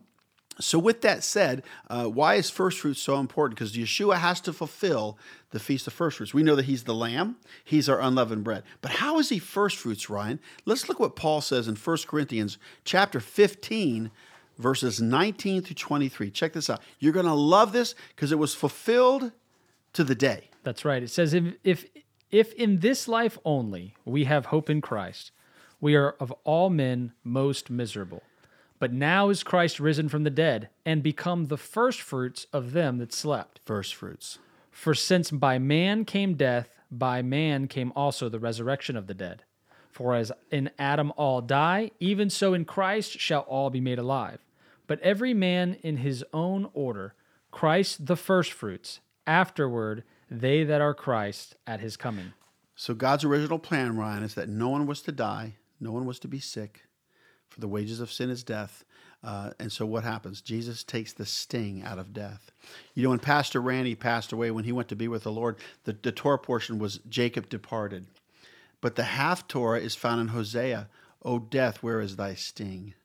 so, 0.62 0.80
with 0.80 1.01
that 1.01 1.24
said, 1.24 1.64
uh, 1.89 2.05
why 2.05 2.36
is 2.36 2.49
first 2.49 2.80
fruits 2.80 3.01
so 3.01 3.20
important? 3.20 3.57
Because 3.57 3.76
Yeshua 3.76 4.18
has 4.18 4.39
to 4.41 4.53
fulfill 4.53 5.18
the 5.51 5.59
feast 5.59 5.88
of 5.88 5.93
first 5.93 6.18
fruits. 6.18 6.34
We 6.34 6.43
know 6.43 6.55
that 6.55 6.66
he's 6.66 6.84
the 6.84 6.95
lamb, 6.95 7.38
he's 7.64 7.89
our 7.89 7.99
unleavened 7.99 8.43
bread. 8.43 8.64
But 8.82 8.91
how 8.91 9.20
is 9.20 9.30
he 9.30 9.39
first 9.39 9.78
fruits, 9.78 10.09
Ryan? 10.09 10.39
Let's 10.66 10.88
look 10.88 10.99
what 10.99 11.16
Paul 11.16 11.41
says 11.41 11.68
in 11.68 11.76
1 11.76 11.97
Corinthians 12.07 12.57
chapter 12.86 13.20
15, 13.20 14.12
verses 14.57 15.01
19 15.01 15.64
through 15.64 15.76
23. 15.76 16.32
Check 16.32 16.53
this 16.53 16.70
out. 16.70 16.82
You're 16.99 17.14
going 17.14 17.26
to 17.26 17.34
love 17.34 17.74
this 17.74 17.95
because 18.16 18.32
it 18.32 18.39
was 18.39 18.53
fulfilled 18.53 19.32
to 19.93 20.03
the 20.03 20.16
day. 20.16 20.49
That's 20.64 20.86
right. 20.86 21.03
It 21.03 21.09
says 21.09 21.34
if 21.34 21.55
if 21.64 21.86
if 22.30 22.53
in 22.53 22.80
this 22.80 23.07
life 23.07 23.38
only 23.43 23.95
we 24.05 24.24
have 24.26 24.47
hope 24.47 24.70
in 24.70 24.80
Christ, 24.80 25.32
we 25.82 25.95
are 25.95 26.12
of 26.20 26.32
all 26.43 26.70
men 26.70 27.14
most 27.24 27.70
miserable. 27.70 28.24
But 28.82 28.92
now 28.92 29.30
is 29.30 29.44
Christ 29.44 29.80
risen 29.80 30.10
from 30.10 30.24
the 30.24 30.32
dead 30.32 30.70
and 30.88 31.04
become 31.04 31.46
the 31.46 31.58
firstfruits 31.58 32.48
of 32.52 32.72
them 32.72 32.98
that 32.98 33.14
slept. 33.14 33.60
First 33.64 33.94
fruits. 33.94 34.40
For 34.72 34.96
since 34.96 35.30
by 35.30 35.60
man 35.60 36.04
came 36.04 36.34
death, 36.34 36.68
by 36.90 37.22
man 37.22 37.68
came 37.68 37.94
also 37.96 38.28
the 38.28 38.40
resurrection 38.40 38.98
of 38.98 39.06
the 39.06 39.14
dead. 39.14 39.44
For 39.92 40.16
as 40.16 40.32
in 40.50 40.72
Adam 40.80 41.14
all 41.16 41.42
die, 41.42 41.92
even 42.00 42.32
so 42.32 42.56
in 42.56 42.66
Christ 42.66 43.20
shall 43.20 43.42
all 43.42 43.70
be 43.70 43.80
made 43.80 44.00
alive. 44.00 44.40
But 44.88 45.00
every 45.02 45.36
man 45.36 45.78
in 45.84 45.98
his 45.98 46.26
own 46.34 46.68
order, 46.74 47.14
Christ 47.52 48.08
the 48.08 48.18
firstfruits, 48.18 49.00
afterward 49.28 50.04
they 50.28 50.64
that 50.64 50.82
are 50.82 50.96
Christ 50.96 51.56
at 51.68 51.82
his 51.82 51.98
coming. 51.98 52.34
So 52.76 52.96
God's 52.96 53.26
original 53.26 53.60
plan, 53.60 53.96
Ryan, 53.96 54.24
is 54.24 54.34
that 54.34 54.50
no 54.50 54.70
one 54.70 54.88
was 54.88 55.04
to 55.04 55.12
die, 55.12 55.58
No 55.80 55.92
one 55.92 56.08
was 56.08 56.18
to 56.20 56.28
be 56.28 56.40
sick, 56.40 56.88
for 57.52 57.60
the 57.60 57.68
wages 57.68 57.99
of 57.99 58.12
sin 58.12 58.30
is 58.30 58.43
death. 58.43 58.84
Uh, 59.24 59.52
and 59.60 59.72
so 59.72 59.86
what 59.86 60.04
happens? 60.04 60.41
Jesus 60.41 60.84
takes 60.84 61.14
the 61.14 61.26
sting 61.26 61.84
out 61.84 61.99
of 61.99 62.14
death. 62.14 62.52
You 62.95 63.04
know, 63.04 63.10
when 63.10 63.20
Pastor 63.20 63.62
Randy 63.62 63.93
passed 63.93 64.32
away, 64.32 64.49
when 64.49 64.64
he 64.64 64.72
went 64.72 64.88
to 64.88 64.95
be 64.95 65.08
with 65.08 65.24
the 65.24 65.32
Lord, 65.32 65.58
the, 65.84 65.95
the 66.02 66.12
Torah 66.12 66.39
portion 66.39 66.80
was 66.80 66.99
Jacob 67.08 67.47
departed. 67.49 68.08
But 68.80 68.95
the 68.95 69.04
Haftarah 69.04 69.82
is 69.82 69.93
found 69.93 70.22
in 70.22 70.28
Hosea. 70.30 70.89
O 71.24 71.38
death, 71.38 71.84
where 71.84 72.02
is 72.02 72.16
thy 72.16 72.34
sting? 72.34 72.95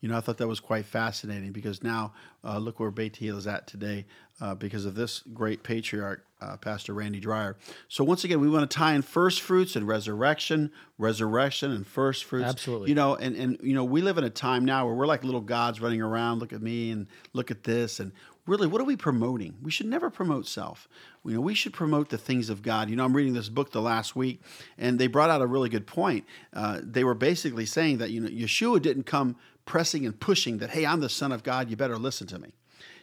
You 0.00 0.08
know, 0.08 0.16
I 0.16 0.20
thought 0.20 0.38
that 0.38 0.48
was 0.48 0.60
quite 0.60 0.86
fascinating 0.86 1.52
because 1.52 1.82
now 1.82 2.14
uh, 2.42 2.56
look 2.56 2.80
where 2.80 2.90
Beit 2.90 3.20
is 3.20 3.46
at 3.46 3.66
today 3.66 4.06
uh, 4.40 4.54
because 4.54 4.86
of 4.86 4.94
this 4.94 5.22
great 5.34 5.62
patriarch, 5.62 6.24
uh, 6.40 6.56
Pastor 6.56 6.94
Randy 6.94 7.20
Dreyer. 7.20 7.56
So 7.88 8.02
once 8.04 8.24
again, 8.24 8.40
we 8.40 8.48
want 8.48 8.68
to 8.70 8.74
tie 8.74 8.94
in 8.94 9.02
first 9.02 9.40
fruits 9.42 9.76
and 9.76 9.86
resurrection, 9.86 10.70
resurrection 10.98 11.70
and 11.72 11.86
first 11.86 12.24
fruits. 12.24 12.48
Absolutely. 12.48 12.88
You 12.88 12.94
know, 12.94 13.16
and 13.16 13.36
and 13.36 13.58
you 13.62 13.74
know, 13.74 13.84
we 13.84 14.00
live 14.00 14.18
in 14.18 14.24
a 14.24 14.30
time 14.30 14.64
now 14.64 14.86
where 14.86 14.94
we're 14.94 15.06
like 15.06 15.24
little 15.24 15.40
gods 15.40 15.80
running 15.80 16.00
around. 16.00 16.38
Look 16.38 16.52
at 16.52 16.62
me 16.62 16.90
and 16.90 17.06
look 17.32 17.50
at 17.50 17.64
this, 17.64 18.00
and 18.00 18.12
really, 18.46 18.66
what 18.66 18.80
are 18.80 18.84
we 18.84 18.96
promoting? 18.96 19.56
We 19.62 19.70
should 19.70 19.86
never 19.86 20.08
promote 20.08 20.46
self. 20.46 20.88
You 21.24 21.34
know, 21.34 21.40
we 21.42 21.54
should 21.54 21.74
promote 21.74 22.08
the 22.08 22.18
things 22.18 22.48
of 22.48 22.62
God. 22.62 22.88
You 22.88 22.96
know, 22.96 23.04
I'm 23.04 23.14
reading 23.14 23.34
this 23.34 23.50
book 23.50 23.72
the 23.72 23.82
last 23.82 24.16
week, 24.16 24.40
and 24.78 24.98
they 24.98 25.06
brought 25.06 25.28
out 25.28 25.42
a 25.42 25.46
really 25.46 25.68
good 25.68 25.86
point. 25.86 26.24
Uh, 26.54 26.80
they 26.82 27.04
were 27.04 27.14
basically 27.14 27.66
saying 27.66 27.98
that 27.98 28.10
you 28.10 28.20
know 28.20 28.28
Yeshua 28.28 28.80
didn't 28.80 29.04
come 29.04 29.36
pressing 29.66 30.04
and 30.04 30.18
pushing 30.18 30.58
that, 30.58 30.70
hey, 30.70 30.84
I'm 30.84 31.00
the 31.00 31.08
Son 31.08 31.30
of 31.30 31.42
God. 31.42 31.70
You 31.70 31.76
better 31.76 31.98
listen 31.98 32.26
to 32.28 32.38
me. 32.38 32.54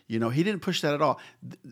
You 0.08 0.20
know, 0.20 0.30
he 0.30 0.44
didn't 0.44 0.62
push 0.62 0.82
that 0.82 0.94
at 0.94 1.02
all. 1.02 1.20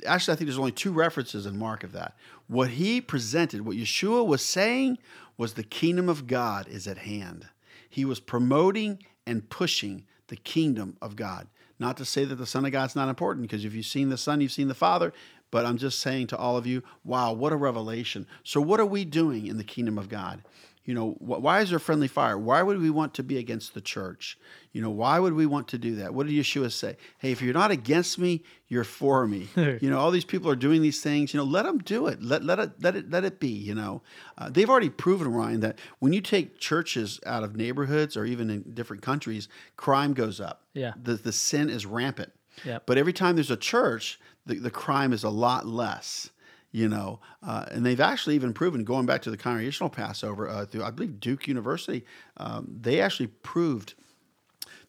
Actually, 0.06 0.34
I 0.34 0.36
think 0.36 0.48
there's 0.48 0.60
only 0.60 0.72
two 0.72 0.92
references 0.92 1.46
in 1.46 1.58
Mark 1.58 1.84
of 1.84 1.94
that. 1.94 2.16
What 2.48 2.72
he 2.72 3.00
presented, 3.00 3.62
what 3.62 3.78
Yeshua 3.78 4.26
was 4.26 4.44
saying, 4.44 4.98
was 5.38 5.54
the 5.54 5.64
kingdom 5.64 6.10
of 6.10 6.28
God 6.28 6.68
is 6.68 6.88
at 6.88 7.00
hand. 7.00 7.48
He 7.90 8.04
was 8.04 8.20
promoting 8.20 9.00
and 9.26 9.50
pushing 9.50 10.06
the 10.28 10.36
kingdom 10.36 10.98
of 11.02 11.16
God. 11.16 11.48
Not 11.80 11.98
to 11.98 12.06
say 12.06 12.26
that 12.26 12.36
the 12.36 12.46
Son 12.46 12.66
of 12.66 12.72
God's 12.72 12.96
not 12.96 13.10
important, 13.10 13.44
because 13.44 13.66
if 13.66 13.74
you've 13.74 13.86
seen 13.86 14.10
the 14.10 14.18
Son, 14.18 14.42
you've 14.42 14.52
seen 14.52 14.68
the 14.68 14.74
Father. 14.74 15.14
But 15.52 15.66
I'm 15.66 15.78
just 15.78 16.00
saying 16.00 16.28
to 16.28 16.38
all 16.38 16.58
of 16.58 16.68
you, 16.68 16.84
wow, 17.04 17.32
what 17.32 17.54
a 17.54 17.58
revelation. 17.58 18.28
So, 18.44 18.60
what 18.60 18.80
are 18.80 18.86
we 18.86 19.06
doing 19.06 19.48
in 19.48 19.58
the 19.58 19.64
kingdom 19.64 19.98
of 19.98 20.10
God? 20.10 20.42
You 20.86 20.94
know, 20.94 21.16
why 21.18 21.62
is 21.62 21.72
there 21.72 21.80
friendly 21.80 22.08
fire? 22.08 22.38
Why 22.38 22.62
would 22.62 22.80
we 22.80 22.92
want 22.92 23.16
to 23.16 23.24
be 23.24 23.40
against 23.40 23.74
the 23.74 23.82
church? 23.82 24.38
You 24.72 24.84
know, 24.84 24.92
why 24.92 25.18
would 25.18 25.34
we 25.34 25.48
want 25.48 25.68
to 25.70 25.80
do 25.80 25.96
that? 25.96 26.14
What 26.14 26.28
did 26.28 26.36
Yeshua 26.36 26.72
say? 26.72 26.98
Hey, 27.18 27.32
if 27.32 27.42
you're 27.42 27.56
not 27.56 27.72
against 27.72 28.20
me, 28.20 28.44
you're 28.68 28.84
for 28.84 29.28
me. 29.28 29.48
you 29.56 29.90
know, 29.90 29.98
all 29.98 30.12
these 30.12 30.26
people 30.26 30.50
are 30.50 30.56
doing 30.56 30.84
these 30.84 31.02
things. 31.02 31.34
You 31.34 31.40
know, 31.40 31.44
let 31.44 31.64
them 31.64 31.80
do 31.80 32.06
it. 32.06 32.22
Let 32.22 32.44
let 32.44 32.60
it 32.60 32.72
let 32.82 32.96
it 32.96 33.10
let 33.10 33.24
it 33.26 33.40
be. 33.40 33.50
You 33.50 33.74
know, 33.74 34.04
uh, 34.38 34.50
they've 34.52 34.70
already 34.70 34.90
proven 34.90 35.34
Ryan 35.34 35.62
that 35.62 35.80
when 35.98 36.14
you 36.14 36.22
take 36.22 36.60
churches 36.60 37.20
out 37.26 37.44
of 37.44 37.56
neighborhoods 37.56 38.16
or 38.16 38.26
even 38.26 38.52
in 38.52 38.62
different 38.74 39.02
countries, 39.02 39.50
crime 39.78 40.14
goes 40.14 40.40
up. 40.40 40.62
Yeah, 40.74 40.94
the 41.02 41.16
the 41.16 41.32
sin 41.32 41.70
is 41.72 41.88
rampant. 41.88 42.32
Yeah, 42.64 42.78
but 42.86 43.00
every 43.00 43.14
time 43.14 43.36
there's 43.36 43.52
a 43.52 43.58
church, 43.58 44.20
the, 44.46 44.60
the 44.60 44.72
crime 44.72 45.14
is 45.14 45.24
a 45.24 45.30
lot 45.30 45.66
less 45.66 46.30
you 46.76 46.90
know, 46.90 47.22
uh, 47.42 47.64
and 47.72 47.86
they've 47.86 48.02
actually 48.02 48.36
even 48.36 48.52
proven, 48.52 48.84
going 48.84 49.06
back 49.06 49.22
to 49.22 49.32
the 49.32 49.38
congregational 49.38 49.90
Passover 49.90 50.50
uh, 50.50 50.66
through, 50.66 50.84
I 50.84 50.92
believe, 50.92 51.22
Duke 51.22 51.48
University, 51.48 52.04
um, 52.36 52.68
they 52.82 53.00
actually 53.00 53.28
proved 53.28 53.94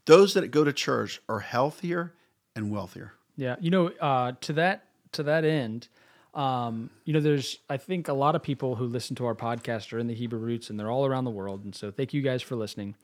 those 0.04 0.34
that 0.34 0.50
go 0.50 0.64
to 0.64 0.72
church 0.72 1.22
are 1.28 1.38
healthier 1.38 2.12
and 2.56 2.72
wealthier. 2.72 3.12
Yeah, 3.36 3.54
you 3.60 3.70
know, 3.70 3.90
uh, 4.00 4.32
to 4.40 4.52
that 4.54 4.86
to 5.12 5.22
that 5.22 5.44
end, 5.44 5.86
um, 6.34 6.90
you 7.04 7.12
know, 7.12 7.20
there's 7.20 7.60
I 7.70 7.76
think 7.76 8.08
a 8.08 8.14
lot 8.14 8.34
of 8.34 8.42
people 8.42 8.74
who 8.74 8.86
listen 8.86 9.14
to 9.16 9.26
our 9.26 9.36
podcast 9.36 9.92
are 9.92 10.00
in 10.00 10.08
the 10.08 10.14
Hebrew 10.14 10.40
roots, 10.40 10.70
and 10.70 10.80
they're 10.80 10.90
all 10.90 11.06
around 11.06 11.22
the 11.22 11.30
world, 11.30 11.62
and 11.62 11.72
so 11.72 11.92
thank 11.92 12.12
you 12.12 12.20
guys 12.20 12.42
for 12.42 12.56
listening. 12.56 12.96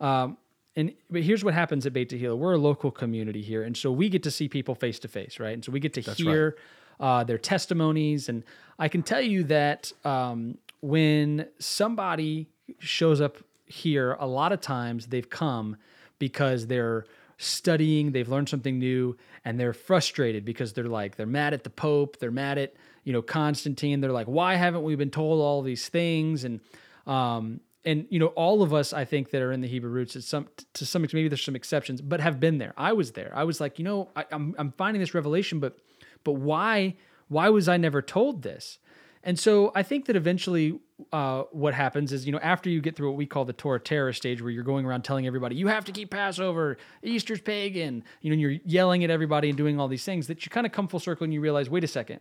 Um, 0.00 0.36
and 0.76 0.94
but 1.10 1.22
here's 1.22 1.42
what 1.42 1.54
happens 1.54 1.86
at 1.86 1.92
Beit 1.92 2.10
Tehillah. 2.10 2.38
We're 2.38 2.52
a 2.52 2.58
local 2.58 2.92
community 2.92 3.42
here, 3.42 3.64
and 3.64 3.76
so 3.76 3.90
we 3.90 4.08
get 4.08 4.22
to 4.22 4.30
see 4.30 4.48
people 4.48 4.76
face 4.76 5.00
to 5.00 5.08
face, 5.08 5.40
right? 5.40 5.54
And 5.54 5.64
so 5.64 5.72
we 5.72 5.80
get 5.80 5.94
to 5.94 6.02
That's 6.02 6.18
hear. 6.18 6.50
Right 6.50 6.58
uh, 7.02 7.24
their 7.24 7.36
testimonies. 7.36 8.28
And 8.28 8.44
I 8.78 8.88
can 8.88 9.02
tell 9.02 9.20
you 9.20 9.42
that 9.44 9.92
um, 10.04 10.56
when 10.80 11.48
somebody 11.58 12.48
shows 12.78 13.20
up 13.20 13.36
here, 13.66 14.16
a 14.20 14.26
lot 14.26 14.52
of 14.52 14.60
times 14.60 15.08
they've 15.08 15.28
come 15.28 15.76
because 16.18 16.68
they're 16.68 17.04
studying, 17.38 18.12
they've 18.12 18.28
learned 18.28 18.48
something 18.48 18.78
new, 18.78 19.16
and 19.44 19.58
they're 19.58 19.72
frustrated 19.72 20.44
because 20.44 20.72
they're 20.72 20.84
like, 20.84 21.16
they're 21.16 21.26
mad 21.26 21.52
at 21.52 21.64
the 21.64 21.70
Pope, 21.70 22.18
they're 22.20 22.30
mad 22.30 22.56
at, 22.56 22.72
you 23.02 23.12
know, 23.12 23.20
Constantine. 23.20 24.00
They're 24.00 24.12
like, 24.12 24.28
why 24.28 24.54
haven't 24.54 24.84
we 24.84 24.94
been 24.94 25.10
told 25.10 25.40
all 25.40 25.60
these 25.60 25.88
things? 25.88 26.44
And, 26.44 26.60
um, 27.06 27.60
and 27.84 28.06
you 28.10 28.20
know 28.20 28.28
all 28.28 28.62
of 28.62 28.72
us 28.72 28.92
i 28.92 29.04
think 29.04 29.30
that 29.30 29.42
are 29.42 29.50
in 29.50 29.60
the 29.60 29.66
hebrew 29.66 29.90
roots 29.90 30.14
at 30.14 30.22
some 30.22 30.46
to 30.72 30.86
some 30.86 31.02
extent 31.02 31.18
maybe 31.18 31.28
there's 31.28 31.42
some 31.42 31.56
exceptions 31.56 32.00
but 32.00 32.20
have 32.20 32.38
been 32.38 32.58
there 32.58 32.72
i 32.76 32.92
was 32.92 33.10
there 33.10 33.32
i 33.34 33.42
was 33.42 33.60
like 33.60 33.76
you 33.76 33.84
know 33.84 34.08
I, 34.14 34.24
I'm, 34.30 34.54
I'm 34.56 34.70
finding 34.70 35.00
this 35.00 35.14
revelation 35.14 35.58
but 35.58 35.76
but 36.24 36.32
why 36.32 36.96
why 37.28 37.48
was 37.48 37.68
I 37.68 37.76
never 37.78 38.02
told 38.02 38.42
this? 38.42 38.78
And 39.24 39.38
so 39.38 39.70
I 39.74 39.82
think 39.82 40.06
that 40.06 40.16
eventually 40.16 40.80
uh, 41.12 41.44
what 41.52 41.74
happens 41.74 42.12
is, 42.12 42.26
you 42.26 42.32
know, 42.32 42.40
after 42.40 42.68
you 42.68 42.80
get 42.80 42.96
through 42.96 43.08
what 43.10 43.16
we 43.16 43.26
call 43.26 43.44
the 43.44 43.52
Torah 43.52 43.80
terror 43.80 44.12
stage, 44.12 44.42
where 44.42 44.50
you're 44.50 44.64
going 44.64 44.84
around 44.84 45.02
telling 45.02 45.26
everybody, 45.26 45.54
you 45.54 45.68
have 45.68 45.84
to 45.86 45.92
keep 45.92 46.10
Passover, 46.10 46.76
Easter's 47.02 47.40
pagan, 47.40 48.04
you 48.20 48.30
know, 48.30 48.34
and 48.34 48.40
you're 48.40 48.58
yelling 48.64 49.04
at 49.04 49.10
everybody 49.10 49.48
and 49.48 49.56
doing 49.56 49.78
all 49.78 49.88
these 49.88 50.04
things, 50.04 50.26
that 50.26 50.44
you 50.44 50.50
kind 50.50 50.66
of 50.66 50.72
come 50.72 50.88
full 50.88 51.00
circle 51.00 51.24
and 51.24 51.32
you 51.32 51.40
realize, 51.40 51.70
wait 51.70 51.84
a 51.84 51.88
second, 51.88 52.20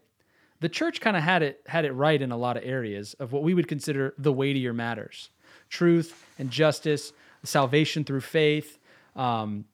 the 0.59 0.69
church 0.69 1.01
kind 1.01 1.17
of 1.17 1.23
had 1.23 1.41
it 1.41 1.61
had 1.65 1.85
it 1.85 1.91
right 1.91 2.21
in 2.21 2.31
a 2.31 2.37
lot 2.37 2.55
of 2.55 2.63
areas 2.63 3.15
of 3.15 3.31
what 3.31 3.43
we 3.43 3.53
would 3.53 3.67
consider 3.67 4.13
the 4.17 4.31
weightier 4.31 4.73
matters, 4.73 5.29
truth 5.69 6.25
and 6.37 6.51
justice, 6.51 7.13
salvation 7.43 8.03
through 8.03 8.21
faith, 8.21 8.77
um, 9.15 9.65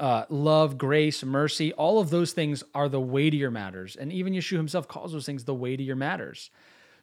uh, 0.00 0.24
love, 0.28 0.78
grace, 0.78 1.22
mercy, 1.22 1.72
all 1.74 2.00
of 2.00 2.10
those 2.10 2.32
things 2.32 2.62
are 2.74 2.88
the 2.88 3.00
weightier 3.00 3.50
matters. 3.50 3.96
And 3.96 4.12
even 4.12 4.32
Yeshua 4.32 4.56
himself 4.56 4.88
calls 4.88 5.12
those 5.12 5.26
things 5.26 5.44
the 5.44 5.54
weightier 5.54 5.96
matters. 5.96 6.50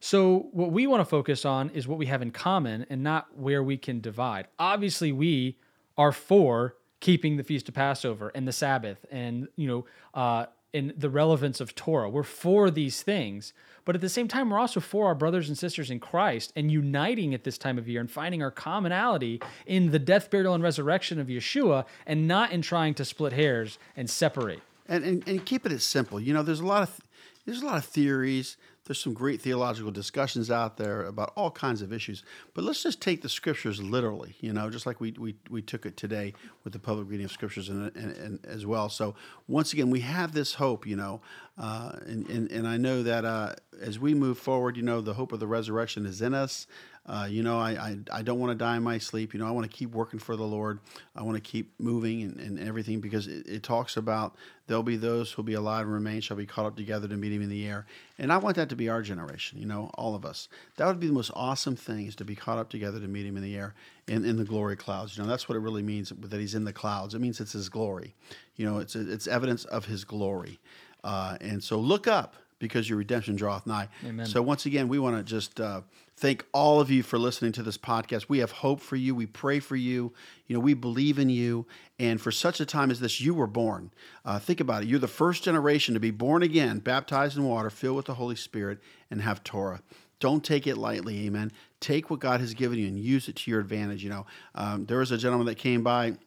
So, 0.02 0.48
what 0.54 0.72
we 0.72 0.88
want 0.88 1.02
to 1.02 1.06
focus 1.06 1.44
on 1.44 1.72
is 1.72 1.88
what 1.88 1.98
we 1.98 2.06
have 2.06 2.22
in 2.22 2.32
common 2.32 2.86
and 2.90 3.04
not 3.04 3.38
where 3.38 3.62
we 3.62 3.78
can 3.78 4.00
divide. 4.00 4.48
Obviously, 4.58 5.12
we 5.12 5.58
are 5.98 6.14
for 6.14 6.76
keeping 7.02 7.38
the 7.38 7.44
feast 7.44 7.68
of 7.68 7.76
Passover 7.76 8.32
and 8.34 8.48
the 8.48 8.52
Sabbath 8.52 9.06
and, 9.12 9.48
you 9.56 9.68
know, 9.68 9.86
uh, 10.14 10.46
in 10.74 10.94
the 10.96 11.10
relevance 11.10 11.60
of 11.60 11.76
Torah. 11.76 12.10
We're 12.10 12.24
for 12.24 12.70
these 12.70 13.02
things. 13.02 13.54
But 13.86 13.96
at 13.96 14.02
the 14.02 14.10
same 14.10 14.28
time, 14.28 14.50
we're 14.50 14.60
also 14.60 14.80
for 14.80 15.08
our 15.08 15.16
brothers 15.16 15.48
and 15.48 15.58
sisters 15.58 15.90
in 15.90 16.00
Christ 16.00 16.54
and 16.56 16.72
uniting 16.72 17.34
at 17.34 17.44
this 17.44 17.58
time 17.58 17.78
of 17.78 17.88
year 17.88 18.00
and 18.02 18.12
finding 18.12 18.44
our 18.44 18.52
commonality 18.52 19.42
in 19.66 19.92
the 19.92 20.00
death, 20.00 20.30
burial, 20.30 20.54
and 20.54 20.64
resurrection 20.64 21.20
of 21.20 21.28
Yeshua 21.28 21.86
and 22.06 22.28
not 22.28 22.52
in 22.52 22.62
trying 22.62 22.94
to 22.96 23.06
split 23.06 23.34
hairs 23.34 23.80
and 23.98 24.10
separate. 24.10 24.62
And, 24.88 25.04
and, 25.04 25.28
and 25.28 25.46
keep 25.46 25.66
it 25.66 25.72
as 25.72 25.84
simple. 25.84 26.20
You 26.20 26.34
know, 26.34 26.44
there's 26.44 26.60
a 26.60 26.66
lot 26.66 26.84
of 26.84 27.00
there's 27.46 27.62
a 27.62 27.66
lot 27.66 27.78
of 27.78 27.86
theories. 27.86 28.58
There's 28.90 29.00
some 29.00 29.14
great 29.14 29.40
theological 29.40 29.92
discussions 29.92 30.50
out 30.50 30.78
there 30.78 31.04
about 31.04 31.32
all 31.36 31.52
kinds 31.52 31.84
of 31.84 31.94
issues. 31.94 32.24
But 32.56 32.64
let's 32.64 32.82
just 32.82 33.00
take 33.00 33.22
the 33.22 33.30
scriptures 33.30 33.80
literally, 33.80 34.36
you 34.40 34.52
know, 34.52 34.68
just 34.72 34.88
like 34.88 35.00
we, 35.00 35.12
we, 35.12 35.36
we 35.48 35.62
took 35.62 35.86
it 35.86 35.96
today 35.96 36.34
with 36.64 36.74
the 36.74 36.80
public 36.80 37.08
reading 37.08 37.26
of 37.26 37.32
scriptures 37.32 37.70
and, 37.70 37.96
and, 37.96 38.18
and 38.18 38.44
as 38.48 38.66
well. 38.66 38.90
So 38.90 39.14
once 39.48 39.74
again, 39.74 39.92
we 39.92 40.00
have 40.00 40.32
this 40.32 40.56
hope, 40.56 40.88
you 40.88 40.96
know, 40.96 41.22
uh, 41.60 41.98
and, 42.08 42.28
and, 42.32 42.50
and 42.50 42.68
I 42.68 42.78
know 42.78 43.04
that 43.04 43.26
uh, 43.26 43.54
as 43.80 44.00
we 44.00 44.16
move 44.16 44.40
forward, 44.40 44.76
you 44.76 44.82
know, 44.82 45.02
the 45.02 45.14
hope 45.14 45.34
of 45.34 45.40
the 45.40 45.46
resurrection 45.46 46.08
is 46.08 46.24
in 46.24 46.34
us. 46.34 46.66
Uh, 47.10 47.26
you 47.28 47.42
know, 47.42 47.58
I, 47.58 47.72
I, 47.72 47.98
I, 48.14 48.22
don't 48.22 48.38
want 48.38 48.52
to 48.52 48.56
die 48.56 48.78
in 48.78 48.84
my 48.84 49.00
sleep. 49.00 49.34
You 49.34 49.40
know, 49.40 49.48
I 49.48 49.52
want 49.52 49.70
to 49.70 49.76
keep 49.76 49.90
working 49.90 50.20
for 50.20 50.36
the 50.36 50.44
Lord. 50.44 50.80
I 51.16 51.24
want 51.24 51.38
to 51.38 51.42
keep 51.42 51.74
moving 51.80 52.22
and, 52.22 52.40
and 52.40 52.60
everything 52.60 53.02
because 53.02 53.26
it, 53.26 53.48
it, 53.48 53.64
talks 53.64 53.98
about 53.98 54.36
there'll 54.68 54.84
be 54.84 54.96
those 54.96 55.32
who'll 55.32 55.44
be 55.44 55.56
alive 55.56 55.86
and 55.86 55.94
remain 55.94 56.22
shall 56.22 56.38
be 56.38 56.46
caught 56.46 56.68
up 56.68 56.76
together 56.76 57.08
to 57.08 57.18
meet 57.18 57.32
him 57.32 57.42
in 57.42 57.50
the 57.50 57.66
air. 57.66 57.88
And 58.20 58.32
I 58.32 58.38
want 58.38 58.58
that 58.58 58.70
to 58.70 58.76
be 58.76 58.90
our 58.90 59.02
generation, 59.02 59.58
you 59.58 59.66
know, 59.66 59.90
all 59.96 60.14
of 60.14 60.24
us. 60.24 60.50
That 60.78 60.86
would 60.86 61.00
be 61.00 61.08
the 61.08 61.14
most 61.14 61.32
awesome 61.34 61.76
thing 61.76 62.06
is 62.06 62.16
to 62.18 62.26
be 62.26 62.36
caught 62.36 62.60
up 62.60 62.70
together 62.70 63.00
to 63.00 63.08
meet 63.08 63.26
him 63.26 63.38
in 63.38 63.42
the 63.42 63.58
air 63.58 63.74
in, 64.08 64.24
in 64.24 64.38
the 64.38 64.46
glory 64.46 64.76
clouds. 64.76 65.18
You 65.18 65.24
know, 65.24 65.30
that's 65.30 65.50
what 65.50 65.56
it 65.56 65.62
really 65.62 65.82
means 65.82 66.14
that 66.16 66.40
he's 66.40 66.54
in 66.54 66.64
the 66.64 66.74
clouds. 66.74 67.16
It 67.16 67.22
means 67.22 67.40
it's 67.40 67.54
his 67.54 67.70
glory. 67.70 68.14
You 68.56 68.68
know, 68.68 68.78
it's, 68.78 68.96
it's 68.96 69.26
evidence 69.26 69.66
of 69.66 69.86
his 69.86 70.04
glory. 70.04 70.60
Uh, 71.04 71.38
and 71.42 71.64
so 71.64 71.80
look 71.80 72.06
up 72.06 72.36
because 72.60 72.88
your 72.88 73.00
redemption 73.00 73.36
draweth 73.36 73.66
nigh. 73.66 73.88
Amen. 74.06 74.28
So 74.28 74.42
once 74.44 74.68
again, 74.68 74.88
we 74.88 75.00
want 75.00 75.18
to 75.18 75.24
just 75.24 75.60
uh, 75.60 75.82
thank 76.20 76.46
all 76.52 76.82
of 76.82 76.92
you 76.92 77.02
for 77.02 77.18
listening 77.18 77.54
to 77.54 77.64
this 77.64 77.78
podcast. 77.78 78.26
We 78.28 78.40
have 78.40 78.52
hope 78.52 78.82
for 78.82 78.98
you. 78.98 79.16
We 79.16 79.26
pray 79.26 79.60
for 79.60 79.78
you. 79.78 80.14
You 80.48 80.56
know, 80.56 80.60
we 80.60 80.74
believe 80.74 81.18
in 81.18 81.30
you. 81.30 81.66
And 81.98 82.20
for 82.20 82.32
such 82.32 82.60
a 82.60 82.66
time 82.66 82.92
as 82.92 83.00
this, 83.00 83.22
you 83.22 83.34
were 83.34 83.48
born. 83.48 83.92
Uh, 84.26 84.38
think 84.38 84.60
about 84.60 84.84
it. 84.84 84.90
You're 84.90 85.00
the 85.00 85.08
first 85.08 85.44
generation 85.44 85.94
to 85.94 86.00
be 86.00 86.12
born 86.12 86.44
again, 86.44 86.80
baptized 86.80 87.38
in 87.38 87.46
water, 87.46 87.70
filled 87.70 87.96
with 87.96 88.06
the 88.06 88.16
Holy 88.16 88.36
Spirit, 88.36 88.80
and 89.10 89.22
have 89.22 89.44
Torah. 89.44 89.82
Don't 90.20 90.44
take 90.44 90.68
it 90.68 90.76
lightly, 90.76 91.26
amen. 91.26 91.54
Take 91.80 92.10
what 92.10 92.20
God 92.20 92.42
has 92.42 92.54
given 92.54 92.78
you 92.78 92.88
and 92.88 93.00
use 93.00 93.30
it 93.30 93.38
to 93.38 93.52
your 93.52 93.62
advantage. 93.62 94.04
You 94.04 94.10
know, 94.10 94.26
um, 94.56 94.86
there 94.86 94.98
was 94.98 95.12
a 95.12 95.18
gentleman 95.18 95.48
that 95.48 95.58
came 95.58 95.84
by 95.84 96.18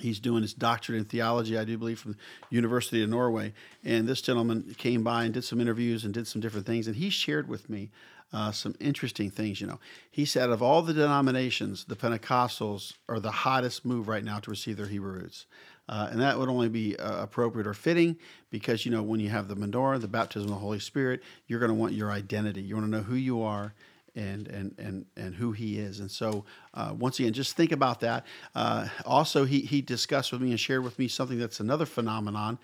He's 0.00 0.20
doing 0.20 0.40
his 0.40 0.54
doctorate 0.54 0.98
in 0.98 1.04
theology, 1.04 1.58
I 1.58 1.64
do 1.64 1.76
believe, 1.76 2.00
from 2.00 2.12
the 2.12 2.18
University 2.48 3.02
of 3.02 3.10
Norway. 3.10 3.52
And 3.84 4.08
this 4.08 4.22
gentleman 4.22 4.74
came 4.78 5.04
by 5.04 5.24
and 5.24 5.34
did 5.34 5.44
some 5.44 5.60
interviews 5.60 6.04
and 6.04 6.14
did 6.14 6.26
some 6.26 6.40
different 6.40 6.64
things. 6.64 6.86
And 6.86 6.96
he 6.96 7.10
shared 7.10 7.46
with 7.46 7.68
me 7.68 7.90
uh, 8.32 8.50
some 8.52 8.74
interesting 8.80 9.30
things. 9.30 9.60
You 9.60 9.66
know, 9.66 9.80
he 10.10 10.24
said 10.24 10.50
of 10.50 10.62
all 10.62 10.82
the 10.82 10.94
denominations, 10.94 11.84
the 11.84 11.96
Pentecostals 11.96 12.94
are 13.08 13.20
the 13.20 13.30
hottest 13.30 13.84
move 13.84 14.08
right 14.08 14.24
now 14.24 14.38
to 14.38 14.50
receive 14.50 14.76
their 14.76 14.86
Hebrew 14.86 15.12
roots. 15.12 15.46
Uh, 15.88 16.08
and 16.10 16.20
that 16.20 16.38
would 16.38 16.48
only 16.48 16.68
be 16.68 16.96
uh, 16.96 17.22
appropriate 17.22 17.66
or 17.66 17.74
fitting 17.74 18.16
because, 18.50 18.86
you 18.86 18.92
know, 18.92 19.02
when 19.02 19.20
you 19.20 19.28
have 19.28 19.48
the 19.48 19.56
menorah, 19.56 20.00
the 20.00 20.08
baptism 20.08 20.48
of 20.48 20.54
the 20.54 20.60
Holy 20.60 20.78
Spirit, 20.78 21.22
you're 21.46 21.58
going 21.58 21.70
to 21.70 21.74
want 21.74 21.92
your 21.92 22.10
identity. 22.10 22.62
You 22.62 22.76
want 22.76 22.86
to 22.86 22.90
know 22.90 23.02
who 23.02 23.16
you 23.16 23.42
are 23.42 23.74
and 24.14 24.46
and 24.48 24.74
and 24.78 25.06
and 25.16 25.34
who 25.34 25.52
he 25.52 25.78
is. 25.78 26.00
And 26.00 26.10
so, 26.10 26.44
uh, 26.74 26.94
once 26.96 27.18
again, 27.18 27.32
just 27.32 27.56
think 27.56 27.72
about 27.72 28.00
that. 28.00 28.26
Uh, 28.54 28.88
also, 29.04 29.44
he 29.44 29.60
he 29.60 29.80
discussed 29.80 30.32
with 30.32 30.40
me 30.40 30.50
and 30.50 30.60
shared 30.60 30.84
with 30.84 30.98
me 30.98 31.08
something 31.08 31.38
that's 31.38 31.60
another 31.60 31.86
phenomenon. 31.86 32.58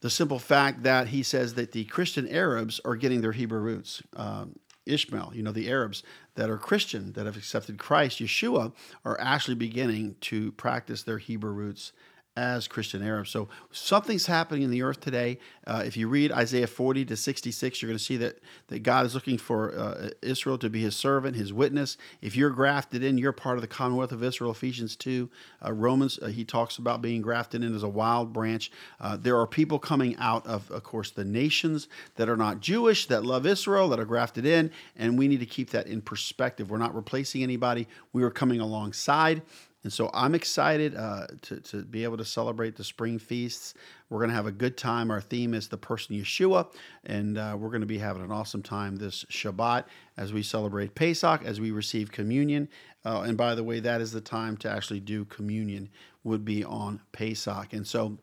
The 0.00 0.10
simple 0.10 0.38
fact 0.38 0.84
that 0.84 1.08
he 1.08 1.22
says 1.22 1.54
that 1.54 1.72
the 1.72 1.84
Christian 1.84 2.26
Arabs 2.28 2.80
are 2.84 2.96
getting 2.96 3.20
their 3.20 3.32
Hebrew 3.32 3.60
roots. 3.60 4.02
Um, 4.16 4.58
Ishmael, 4.86 5.32
you 5.34 5.42
know, 5.42 5.52
the 5.52 5.70
Arabs 5.70 6.02
that 6.34 6.50
are 6.50 6.58
Christian, 6.58 7.12
that 7.12 7.26
have 7.26 7.36
accepted 7.36 7.78
Christ, 7.78 8.18
Yeshua, 8.18 8.72
are 9.04 9.20
actually 9.20 9.54
beginning 9.54 10.16
to 10.22 10.52
practice 10.52 11.02
their 11.02 11.18
Hebrew 11.18 11.52
roots 11.52 11.92
as 12.40 12.66
Christian 12.66 13.02
Arabs. 13.02 13.28
So 13.28 13.48
something's 13.70 14.24
happening 14.24 14.62
in 14.62 14.70
the 14.70 14.80
earth 14.80 15.00
today. 15.00 15.38
Uh, 15.66 15.82
if 15.84 15.94
you 15.94 16.08
read 16.08 16.32
Isaiah 16.32 16.66
40 16.66 17.04
to 17.04 17.14
66, 17.14 17.82
you're 17.82 17.90
going 17.90 17.98
to 17.98 18.02
see 18.02 18.16
that, 18.16 18.38
that 18.68 18.82
God 18.82 19.04
is 19.04 19.14
looking 19.14 19.36
for 19.36 19.78
uh, 19.78 20.08
Israel 20.22 20.56
to 20.56 20.70
be 20.70 20.80
his 20.80 20.96
servant, 20.96 21.36
his 21.36 21.52
witness. 21.52 21.98
If 22.22 22.36
you're 22.36 22.48
grafted 22.48 23.04
in, 23.04 23.18
you're 23.18 23.32
part 23.32 23.58
of 23.58 23.60
the 23.60 23.68
commonwealth 23.68 24.12
of 24.12 24.24
Israel. 24.24 24.52
Ephesians 24.52 24.96
2, 24.96 25.28
uh, 25.66 25.72
Romans, 25.74 26.18
uh, 26.22 26.28
he 26.28 26.46
talks 26.46 26.78
about 26.78 27.02
being 27.02 27.20
grafted 27.20 27.62
in 27.62 27.74
as 27.74 27.82
a 27.82 27.88
wild 27.88 28.32
branch. 28.32 28.72
Uh, 28.98 29.18
there 29.18 29.36
are 29.36 29.46
people 29.46 29.78
coming 29.78 30.16
out 30.16 30.46
of, 30.46 30.70
of 30.70 30.82
course, 30.82 31.10
the 31.10 31.24
nations 31.24 31.88
that 32.16 32.30
are 32.30 32.38
not 32.38 32.60
Jewish, 32.60 33.04
that 33.08 33.22
love 33.22 33.44
Israel, 33.44 33.90
that 33.90 34.00
are 34.00 34.06
grafted 34.06 34.46
in, 34.46 34.70
and 34.96 35.18
we 35.18 35.28
need 35.28 35.40
to 35.40 35.46
keep 35.46 35.68
that 35.70 35.86
in 35.86 36.00
perspective. 36.00 36.70
We're 36.70 36.78
not 36.78 36.94
replacing 36.94 37.42
anybody. 37.42 37.86
We 38.14 38.22
are 38.22 38.30
coming 38.30 38.60
alongside. 38.60 39.42
And 39.82 39.92
so 39.92 40.10
I'm 40.12 40.34
excited 40.34 40.94
uh, 40.94 41.26
to, 41.42 41.60
to 41.60 41.82
be 41.84 42.04
able 42.04 42.18
to 42.18 42.24
celebrate 42.24 42.76
the 42.76 42.84
spring 42.84 43.18
feasts. 43.18 43.72
We're 44.10 44.18
going 44.18 44.28
to 44.28 44.36
have 44.36 44.46
a 44.46 44.52
good 44.52 44.76
time. 44.76 45.10
Our 45.10 45.22
theme 45.22 45.54
is 45.54 45.68
the 45.68 45.78
person 45.78 46.16
Yeshua, 46.16 46.70
and 47.04 47.38
uh, 47.38 47.56
we're 47.58 47.70
going 47.70 47.80
to 47.80 47.86
be 47.86 47.98
having 47.98 48.22
an 48.22 48.30
awesome 48.30 48.62
time 48.62 48.96
this 48.96 49.24
Shabbat 49.30 49.84
as 50.18 50.34
we 50.34 50.42
celebrate 50.42 50.94
Pesach, 50.94 51.44
as 51.44 51.60
we 51.60 51.70
receive 51.70 52.12
communion. 52.12 52.68
Uh, 53.06 53.22
and 53.22 53.38
by 53.38 53.54
the 53.54 53.64
way, 53.64 53.80
that 53.80 54.02
is 54.02 54.12
the 54.12 54.20
time 54.20 54.58
to 54.58 54.70
actually 54.70 55.00
do 55.00 55.24
communion, 55.24 55.88
would 56.24 56.44
be 56.44 56.62
on 56.62 57.00
Pesach. 57.12 57.72
And 57.72 57.86
so, 57.86 58.18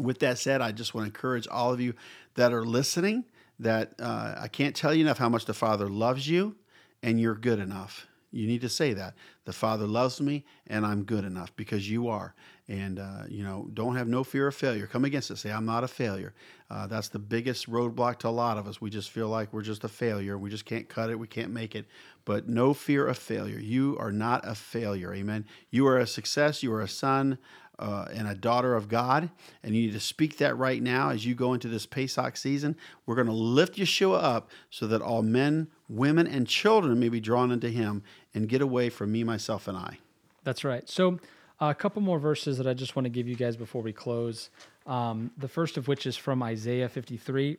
with 0.00 0.18
that 0.18 0.38
said, 0.38 0.60
I 0.60 0.72
just 0.72 0.94
want 0.94 1.04
to 1.04 1.08
encourage 1.08 1.46
all 1.46 1.72
of 1.72 1.80
you 1.80 1.94
that 2.34 2.52
are 2.52 2.64
listening 2.64 3.24
that 3.60 3.92
uh, 4.00 4.34
I 4.36 4.48
can't 4.48 4.74
tell 4.74 4.92
you 4.92 5.04
enough 5.04 5.18
how 5.18 5.28
much 5.28 5.44
the 5.44 5.54
Father 5.54 5.88
loves 5.88 6.28
you, 6.28 6.56
and 7.04 7.20
you're 7.20 7.36
good 7.36 7.60
enough. 7.60 8.07
You 8.30 8.46
need 8.46 8.60
to 8.60 8.68
say 8.68 8.92
that. 8.92 9.14
The 9.44 9.52
Father 9.52 9.86
loves 9.86 10.20
me 10.20 10.44
and 10.66 10.84
I'm 10.84 11.04
good 11.04 11.24
enough 11.24 11.54
because 11.56 11.90
you 11.90 12.08
are. 12.08 12.34
And, 12.68 12.98
uh, 12.98 13.22
you 13.28 13.42
know, 13.42 13.68
don't 13.72 13.96
have 13.96 14.08
no 14.08 14.22
fear 14.22 14.48
of 14.48 14.54
failure. 14.54 14.86
Come 14.86 15.06
against 15.06 15.30
it. 15.30 15.38
Say, 15.38 15.50
I'm 15.50 15.64
not 15.64 15.84
a 15.84 15.88
failure. 15.88 16.34
Uh, 16.70 16.86
that's 16.86 17.08
the 17.08 17.18
biggest 17.18 17.70
roadblock 17.70 18.18
to 18.18 18.28
a 18.28 18.30
lot 18.30 18.58
of 18.58 18.66
us. 18.66 18.80
We 18.80 18.90
just 18.90 19.10
feel 19.10 19.28
like 19.28 19.52
we're 19.54 19.62
just 19.62 19.84
a 19.84 19.88
failure. 19.88 20.36
We 20.36 20.50
just 20.50 20.66
can't 20.66 20.86
cut 20.86 21.08
it. 21.08 21.18
We 21.18 21.26
can't 21.26 21.50
make 21.50 21.74
it. 21.74 21.86
But 22.26 22.46
no 22.46 22.74
fear 22.74 23.06
of 23.06 23.16
failure. 23.16 23.58
You 23.58 23.96
are 23.98 24.12
not 24.12 24.46
a 24.46 24.54
failure. 24.54 25.14
Amen. 25.14 25.46
You 25.70 25.86
are 25.86 25.96
a 25.96 26.06
success. 26.06 26.62
You 26.62 26.74
are 26.74 26.82
a 26.82 26.88
son 26.88 27.38
uh, 27.78 28.06
and 28.12 28.28
a 28.28 28.34
daughter 28.34 28.74
of 28.74 28.88
God. 28.88 29.30
And 29.62 29.74
you 29.74 29.86
need 29.86 29.92
to 29.92 30.00
speak 30.00 30.36
that 30.38 30.56
right 30.58 30.82
now 30.82 31.10
as 31.10 31.24
you 31.24 31.34
go 31.34 31.54
into 31.54 31.68
this 31.68 31.86
Pesach 31.86 32.36
season. 32.36 32.76
We're 33.06 33.14
going 33.14 33.28
to 33.28 33.32
lift 33.32 33.76
Yeshua 33.76 34.22
up 34.22 34.50
so 34.68 34.86
that 34.88 35.00
all 35.00 35.22
men, 35.22 35.68
women, 35.88 36.26
and 36.26 36.46
children 36.46 36.98
may 36.98 37.08
be 37.08 37.20
drawn 37.20 37.50
into 37.50 37.70
him 37.70 38.02
and 38.34 38.48
get 38.48 38.60
away 38.60 38.90
from 38.90 39.12
me, 39.12 39.24
myself, 39.24 39.68
and 39.68 39.76
I. 39.76 39.98
That's 40.44 40.64
right. 40.64 40.88
So, 40.88 41.18
uh, 41.60 41.66
a 41.66 41.74
couple 41.74 42.00
more 42.02 42.18
verses 42.18 42.58
that 42.58 42.66
I 42.66 42.74
just 42.74 42.94
want 42.94 43.06
to 43.06 43.10
give 43.10 43.26
you 43.26 43.34
guys 43.34 43.56
before 43.56 43.82
we 43.82 43.92
close. 43.92 44.50
Um, 44.86 45.32
the 45.36 45.48
first 45.48 45.76
of 45.76 45.88
which 45.88 46.06
is 46.06 46.16
from 46.16 46.42
Isaiah 46.42 46.88
53. 46.88 47.58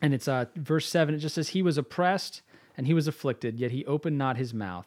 And 0.00 0.14
it's 0.14 0.28
uh, 0.28 0.46
verse 0.54 0.88
7. 0.88 1.14
It 1.14 1.18
just 1.18 1.34
says, 1.34 1.48
He 1.48 1.62
was 1.62 1.76
oppressed 1.76 2.42
and 2.76 2.86
he 2.86 2.94
was 2.94 3.08
afflicted, 3.08 3.58
yet 3.58 3.72
he 3.72 3.84
opened 3.86 4.16
not 4.16 4.36
his 4.36 4.54
mouth. 4.54 4.86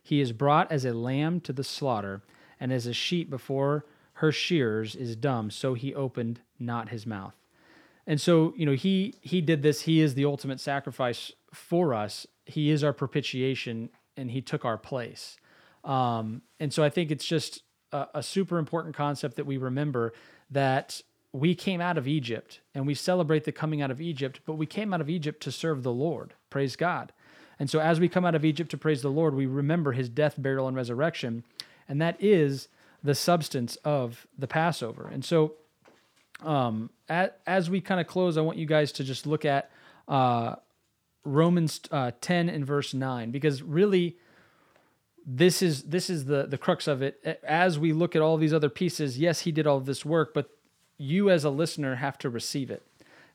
He 0.00 0.20
is 0.20 0.32
brought 0.32 0.70
as 0.70 0.84
a 0.84 0.92
lamb 0.92 1.40
to 1.40 1.52
the 1.52 1.64
slaughter, 1.64 2.22
and 2.60 2.72
as 2.72 2.86
a 2.86 2.92
sheep 2.92 3.28
before 3.28 3.84
her 4.14 4.30
shears 4.30 4.94
is 4.94 5.16
dumb, 5.16 5.50
so 5.50 5.74
he 5.74 5.92
opened 5.92 6.40
not 6.60 6.90
his 6.90 7.04
mouth. 7.04 7.34
And 8.06 8.20
so, 8.20 8.54
you 8.56 8.64
know, 8.64 8.72
he 8.72 9.14
he 9.20 9.40
did 9.40 9.62
this. 9.62 9.82
He 9.82 10.00
is 10.00 10.14
the 10.14 10.24
ultimate 10.24 10.60
sacrifice 10.60 11.32
for 11.52 11.94
us. 11.94 12.26
He 12.46 12.70
is 12.70 12.82
our 12.82 12.92
propitiation, 12.92 13.90
and 14.16 14.30
he 14.30 14.40
took 14.40 14.64
our 14.64 14.78
place. 14.78 15.36
Um, 15.84 16.42
and 16.60 16.72
so, 16.72 16.82
I 16.82 16.90
think 16.90 17.10
it's 17.10 17.26
just 17.26 17.62
a, 17.92 18.06
a 18.14 18.22
super 18.22 18.58
important 18.58 18.94
concept 18.94 19.36
that 19.36 19.46
we 19.46 19.56
remember 19.56 20.12
that 20.50 21.02
we 21.32 21.54
came 21.54 21.80
out 21.80 21.96
of 21.96 22.06
Egypt 22.06 22.60
and 22.74 22.86
we 22.86 22.94
celebrate 22.94 23.44
the 23.44 23.52
coming 23.52 23.80
out 23.80 23.90
of 23.90 24.00
Egypt, 24.00 24.40
but 24.44 24.54
we 24.54 24.66
came 24.66 24.92
out 24.92 25.00
of 25.00 25.08
Egypt 25.08 25.42
to 25.42 25.50
serve 25.50 25.82
the 25.82 25.92
Lord. 25.92 26.34
Praise 26.50 26.76
God. 26.76 27.12
And 27.58 27.70
so, 27.70 27.80
as 27.80 28.00
we 28.00 28.08
come 28.08 28.24
out 28.24 28.34
of 28.34 28.44
Egypt 28.44 28.70
to 28.72 28.76
praise 28.76 29.02
the 29.02 29.10
Lord, 29.10 29.34
we 29.34 29.46
remember 29.46 29.92
his 29.92 30.08
death, 30.08 30.34
burial, 30.36 30.68
and 30.68 30.76
resurrection. 30.76 31.44
And 31.88 32.00
that 32.00 32.16
is 32.20 32.68
the 33.02 33.14
substance 33.14 33.76
of 33.84 34.26
the 34.38 34.46
Passover. 34.46 35.08
And 35.12 35.24
so, 35.24 35.54
um, 36.42 36.90
at, 37.08 37.40
as 37.46 37.70
we 37.70 37.80
kind 37.80 38.00
of 38.00 38.06
close, 38.06 38.36
I 38.36 38.40
want 38.40 38.58
you 38.58 38.66
guys 38.66 38.92
to 38.92 39.04
just 39.04 39.26
look 39.26 39.44
at 39.44 39.70
uh, 40.08 40.56
Romans 41.24 41.80
uh, 41.90 42.12
10 42.20 42.48
and 42.48 42.66
verse 42.66 42.92
9, 42.94 43.30
because 43.30 43.62
really, 43.62 44.16
this 45.24 45.62
is 45.62 45.84
this 45.84 46.10
is 46.10 46.24
the 46.24 46.46
the 46.46 46.58
crux 46.58 46.88
of 46.88 47.00
it. 47.00 47.40
As 47.44 47.78
we 47.78 47.92
look 47.92 48.16
at 48.16 48.22
all 48.22 48.36
these 48.36 48.52
other 48.52 48.68
pieces, 48.68 49.18
yes, 49.18 49.40
he 49.40 49.52
did 49.52 49.66
all 49.66 49.80
this 49.80 50.04
work, 50.04 50.34
but 50.34 50.50
you 50.98 51.30
as 51.30 51.44
a 51.44 51.50
listener 51.50 51.96
have 51.96 52.18
to 52.18 52.30
receive 52.30 52.70
it. 52.70 52.82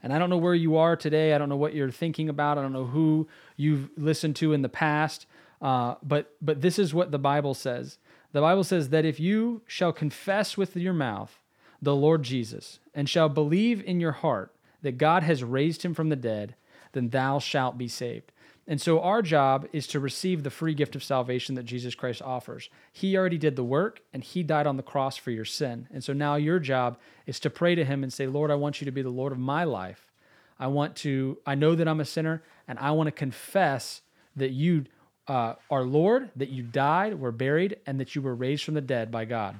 And 0.04 0.14
I 0.14 0.20
don't 0.20 0.30
know 0.30 0.38
where 0.38 0.56
you 0.56 0.78
are 0.78 0.96
today. 0.96 1.34
I 1.34 1.38
don't 1.38 1.50
know 1.50 1.56
what 1.56 1.74
you're 1.74 1.92
thinking 1.92 2.30
about. 2.30 2.58
I 2.58 2.62
don't 2.62 2.74
know 2.74 2.86
who 2.86 3.28
you've 3.56 3.90
listened 3.98 4.36
to 4.38 4.54
in 4.54 4.62
the 4.62 4.70
past. 4.70 5.26
Uh, 5.62 5.96
but 6.04 6.36
but 6.42 6.62
this 6.62 6.78
is 6.78 6.94
what 6.94 7.12
the 7.12 7.20
Bible 7.20 7.54
says. 7.54 7.98
The 8.32 8.42
Bible 8.42 8.64
says 8.64 8.90
that 8.90 9.06
if 9.06 9.20
you 9.20 9.62
shall 9.66 9.92
confess 9.92 10.58
with 10.58 10.76
your 10.76 10.94
mouth 10.94 11.40
the 11.82 11.96
Lord 11.96 12.24
Jesus 12.24 12.80
and 12.94 13.10
shall 13.10 13.30
believe 13.30 13.84
in 13.84 14.00
your 14.00 14.12
heart 14.12 14.54
that 14.82 14.98
God 14.98 15.24
has 15.24 15.44
raised 15.44 15.84
him 15.84 15.94
from 15.94 16.10
the 16.10 16.16
dead, 16.16 16.56
then 16.98 17.10
thou 17.10 17.40
shalt 17.40 17.78
be 17.78 17.88
saved. 17.88 18.32
And 18.70 18.82
so 18.82 19.00
our 19.00 19.22
job 19.22 19.68
is 19.72 19.88
to 19.88 20.00
receive 20.00 20.44
the 20.44 20.50
free 20.50 20.74
gift 20.74 20.96
of 20.96 21.04
salvation 21.04 21.56
that 21.56 21.64
Jesus 21.64 21.96
Christ 21.96 22.22
offers. 22.22 22.70
He 22.92 23.16
already 23.16 23.38
did 23.38 23.56
the 23.56 23.64
work 23.64 24.02
and 24.12 24.22
he 24.22 24.44
died 24.44 24.68
on 24.68 24.76
the 24.76 24.84
cross 24.84 25.16
for 25.16 25.32
your 25.32 25.46
sin. 25.46 25.88
And 25.92 26.04
so 26.04 26.12
now 26.12 26.36
your 26.36 26.60
job 26.60 26.98
is 27.26 27.40
to 27.42 27.50
pray 27.50 27.76
to 27.76 27.86
him 27.86 28.04
and 28.04 28.12
say, 28.12 28.28
Lord, 28.28 28.52
I 28.52 28.56
want 28.56 28.82
you 28.82 28.86
to 28.86 28.92
be 28.92 29.02
the 29.02 29.10
Lord 29.10 29.32
of 29.32 29.40
my 29.40 29.64
life. 29.64 30.12
I 30.60 30.68
want 30.68 30.98
to, 30.98 31.38
I 31.46 31.56
know 31.56 31.76
that 31.76 31.88
I'm 31.88 32.02
a 32.02 32.06
sinner 32.06 32.44
and 32.68 32.78
I 32.80 32.92
want 32.92 33.08
to 33.08 33.12
confess 33.12 34.02
that 34.36 34.52
you 34.52 34.86
uh, 35.28 35.56
our 35.70 35.84
Lord, 35.84 36.30
that 36.38 36.50
you 36.50 36.64
died, 36.64 37.20
were 37.20 37.34
buried, 37.34 37.78
and 37.86 38.00
that 38.00 38.16
you 38.16 38.22
were 38.22 38.34
raised 38.34 38.64
from 38.64 38.76
the 38.76 38.82
dead 38.82 39.12
by 39.12 39.26
God. 39.26 39.56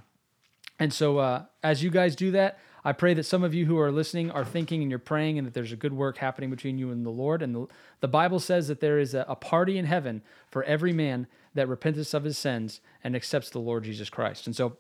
And 0.80 0.94
so, 0.94 1.18
uh, 1.18 1.44
as 1.62 1.84
you 1.84 1.90
guys 1.90 2.16
do 2.16 2.32
that, 2.32 2.60
I 2.88 2.94
pray 2.94 3.14
that 3.16 3.24
some 3.24 3.44
of 3.44 3.54
you 3.54 3.66
who 3.66 3.78
are 3.80 3.92
listening 3.92 4.32
are 4.32 4.46
thinking 4.46 4.82
and 4.82 4.90
you're 4.90 4.98
praying, 4.98 5.38
and 5.38 5.46
that 5.46 5.54
there's 5.54 5.74
a 5.74 5.76
good 5.76 5.92
work 5.92 6.20
happening 6.20 6.50
between 6.50 6.78
you 6.78 6.90
and 6.90 7.06
the 7.06 7.10
Lord. 7.10 7.42
And 7.42 7.54
the, 7.54 7.68
the 8.00 8.08
Bible 8.08 8.40
says 8.40 8.70
that 8.70 8.80
there 8.80 8.98
is 8.98 9.14
a, 9.14 9.26
a 9.28 9.36
party 9.36 9.78
in 9.78 9.84
heaven 9.84 10.22
for 10.50 10.64
every 10.64 10.94
man 10.94 11.28
that 11.54 11.68
repents 11.68 12.14
of 12.14 12.24
his 12.24 12.38
sins 12.38 12.80
and 13.04 13.14
accepts 13.14 13.50
the 13.50 13.60
Lord 13.60 13.84
Jesus 13.84 14.10
Christ. 14.10 14.48
And 14.48 14.56
so, 14.56 14.78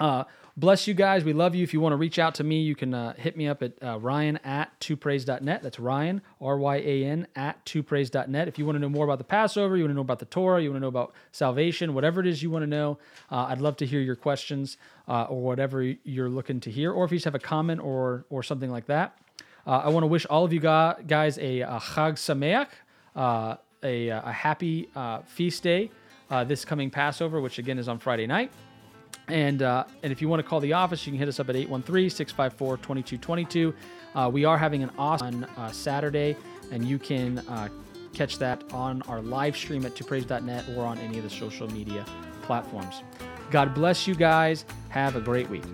uh, 0.00 0.24
bless 0.56 0.86
you 0.86 0.94
guys. 0.94 1.24
We 1.24 1.32
love 1.32 1.54
you. 1.54 1.62
If 1.62 1.72
you 1.72 1.80
want 1.80 1.92
to 1.92 1.96
reach 1.96 2.18
out 2.18 2.34
to 2.36 2.44
me, 2.44 2.62
you 2.62 2.74
can 2.74 2.94
uh, 2.94 3.14
hit 3.14 3.36
me 3.36 3.46
up 3.48 3.62
at 3.62 3.72
uh, 3.82 3.98
ryan 3.98 4.38
at 4.38 4.78
twopraise.net. 4.80 5.62
That's 5.62 5.78
Ryan, 5.78 6.22
R 6.40 6.58
Y 6.58 6.76
A 6.76 7.04
N, 7.04 7.26
at 7.36 7.64
twopraise.net. 7.64 8.48
If 8.48 8.58
you 8.58 8.66
want 8.66 8.76
to 8.76 8.80
know 8.80 8.88
more 8.88 9.04
about 9.04 9.18
the 9.18 9.24
Passover, 9.24 9.76
you 9.76 9.84
want 9.84 9.92
to 9.92 9.94
know 9.94 10.00
about 10.02 10.18
the 10.18 10.26
Torah, 10.26 10.62
you 10.62 10.70
want 10.70 10.78
to 10.78 10.82
know 10.82 10.88
about 10.88 11.12
salvation, 11.30 11.94
whatever 11.94 12.20
it 12.20 12.26
is 12.26 12.42
you 12.42 12.50
want 12.50 12.62
to 12.62 12.66
know, 12.66 12.98
uh, 13.30 13.46
I'd 13.48 13.60
love 13.60 13.76
to 13.78 13.86
hear 13.86 14.00
your 14.00 14.16
questions 14.16 14.76
uh, 15.08 15.24
or 15.24 15.40
whatever 15.40 15.82
you're 15.82 16.30
looking 16.30 16.60
to 16.60 16.70
hear. 16.70 16.92
Or 16.92 17.04
if 17.04 17.12
you 17.12 17.18
just 17.18 17.24
have 17.26 17.34
a 17.34 17.38
comment 17.38 17.80
or, 17.80 18.24
or 18.30 18.42
something 18.42 18.70
like 18.70 18.86
that. 18.86 19.16
Uh, 19.64 19.82
I 19.84 19.90
want 19.90 20.02
to 20.02 20.08
wish 20.08 20.26
all 20.26 20.44
of 20.44 20.52
you 20.52 20.58
guys 20.58 21.38
a, 21.38 21.60
a 21.60 21.78
Chag 21.78 22.14
Sameach, 22.14 22.66
uh, 23.14 23.56
a, 23.84 24.08
a 24.08 24.32
happy 24.32 24.88
feast 25.26 25.62
day 25.62 25.90
this 26.46 26.64
coming 26.64 26.90
Passover, 26.90 27.40
which 27.40 27.58
again 27.58 27.78
is 27.78 27.88
on 27.88 27.98
Friday 27.98 28.26
night. 28.26 28.50
And, 29.28 29.62
uh, 29.62 29.84
and 30.02 30.12
if 30.12 30.20
you 30.20 30.28
want 30.28 30.42
to 30.42 30.48
call 30.48 30.60
the 30.60 30.72
office, 30.72 31.06
you 31.06 31.12
can 31.12 31.18
hit 31.18 31.28
us 31.28 31.40
up 31.40 31.48
at 31.48 31.56
813 31.56 32.10
654 32.10 32.76
2222. 32.78 33.74
Uh, 34.14 34.30
we 34.32 34.44
are 34.44 34.58
having 34.58 34.82
an 34.82 34.90
awesome 34.98 35.46
uh, 35.56 35.70
Saturday, 35.70 36.36
and 36.70 36.84
you 36.84 36.98
can 36.98 37.38
uh, 37.38 37.68
catch 38.12 38.38
that 38.38 38.62
on 38.72 39.02
our 39.02 39.22
live 39.22 39.56
stream 39.56 39.86
at 39.86 39.94
topraise.net 39.94 40.64
or 40.76 40.84
on 40.84 40.98
any 40.98 41.18
of 41.18 41.24
the 41.24 41.30
social 41.30 41.70
media 41.70 42.04
platforms. 42.42 43.02
God 43.50 43.74
bless 43.74 44.06
you 44.06 44.14
guys. 44.14 44.64
Have 44.88 45.16
a 45.16 45.20
great 45.20 45.48
week. 45.48 45.64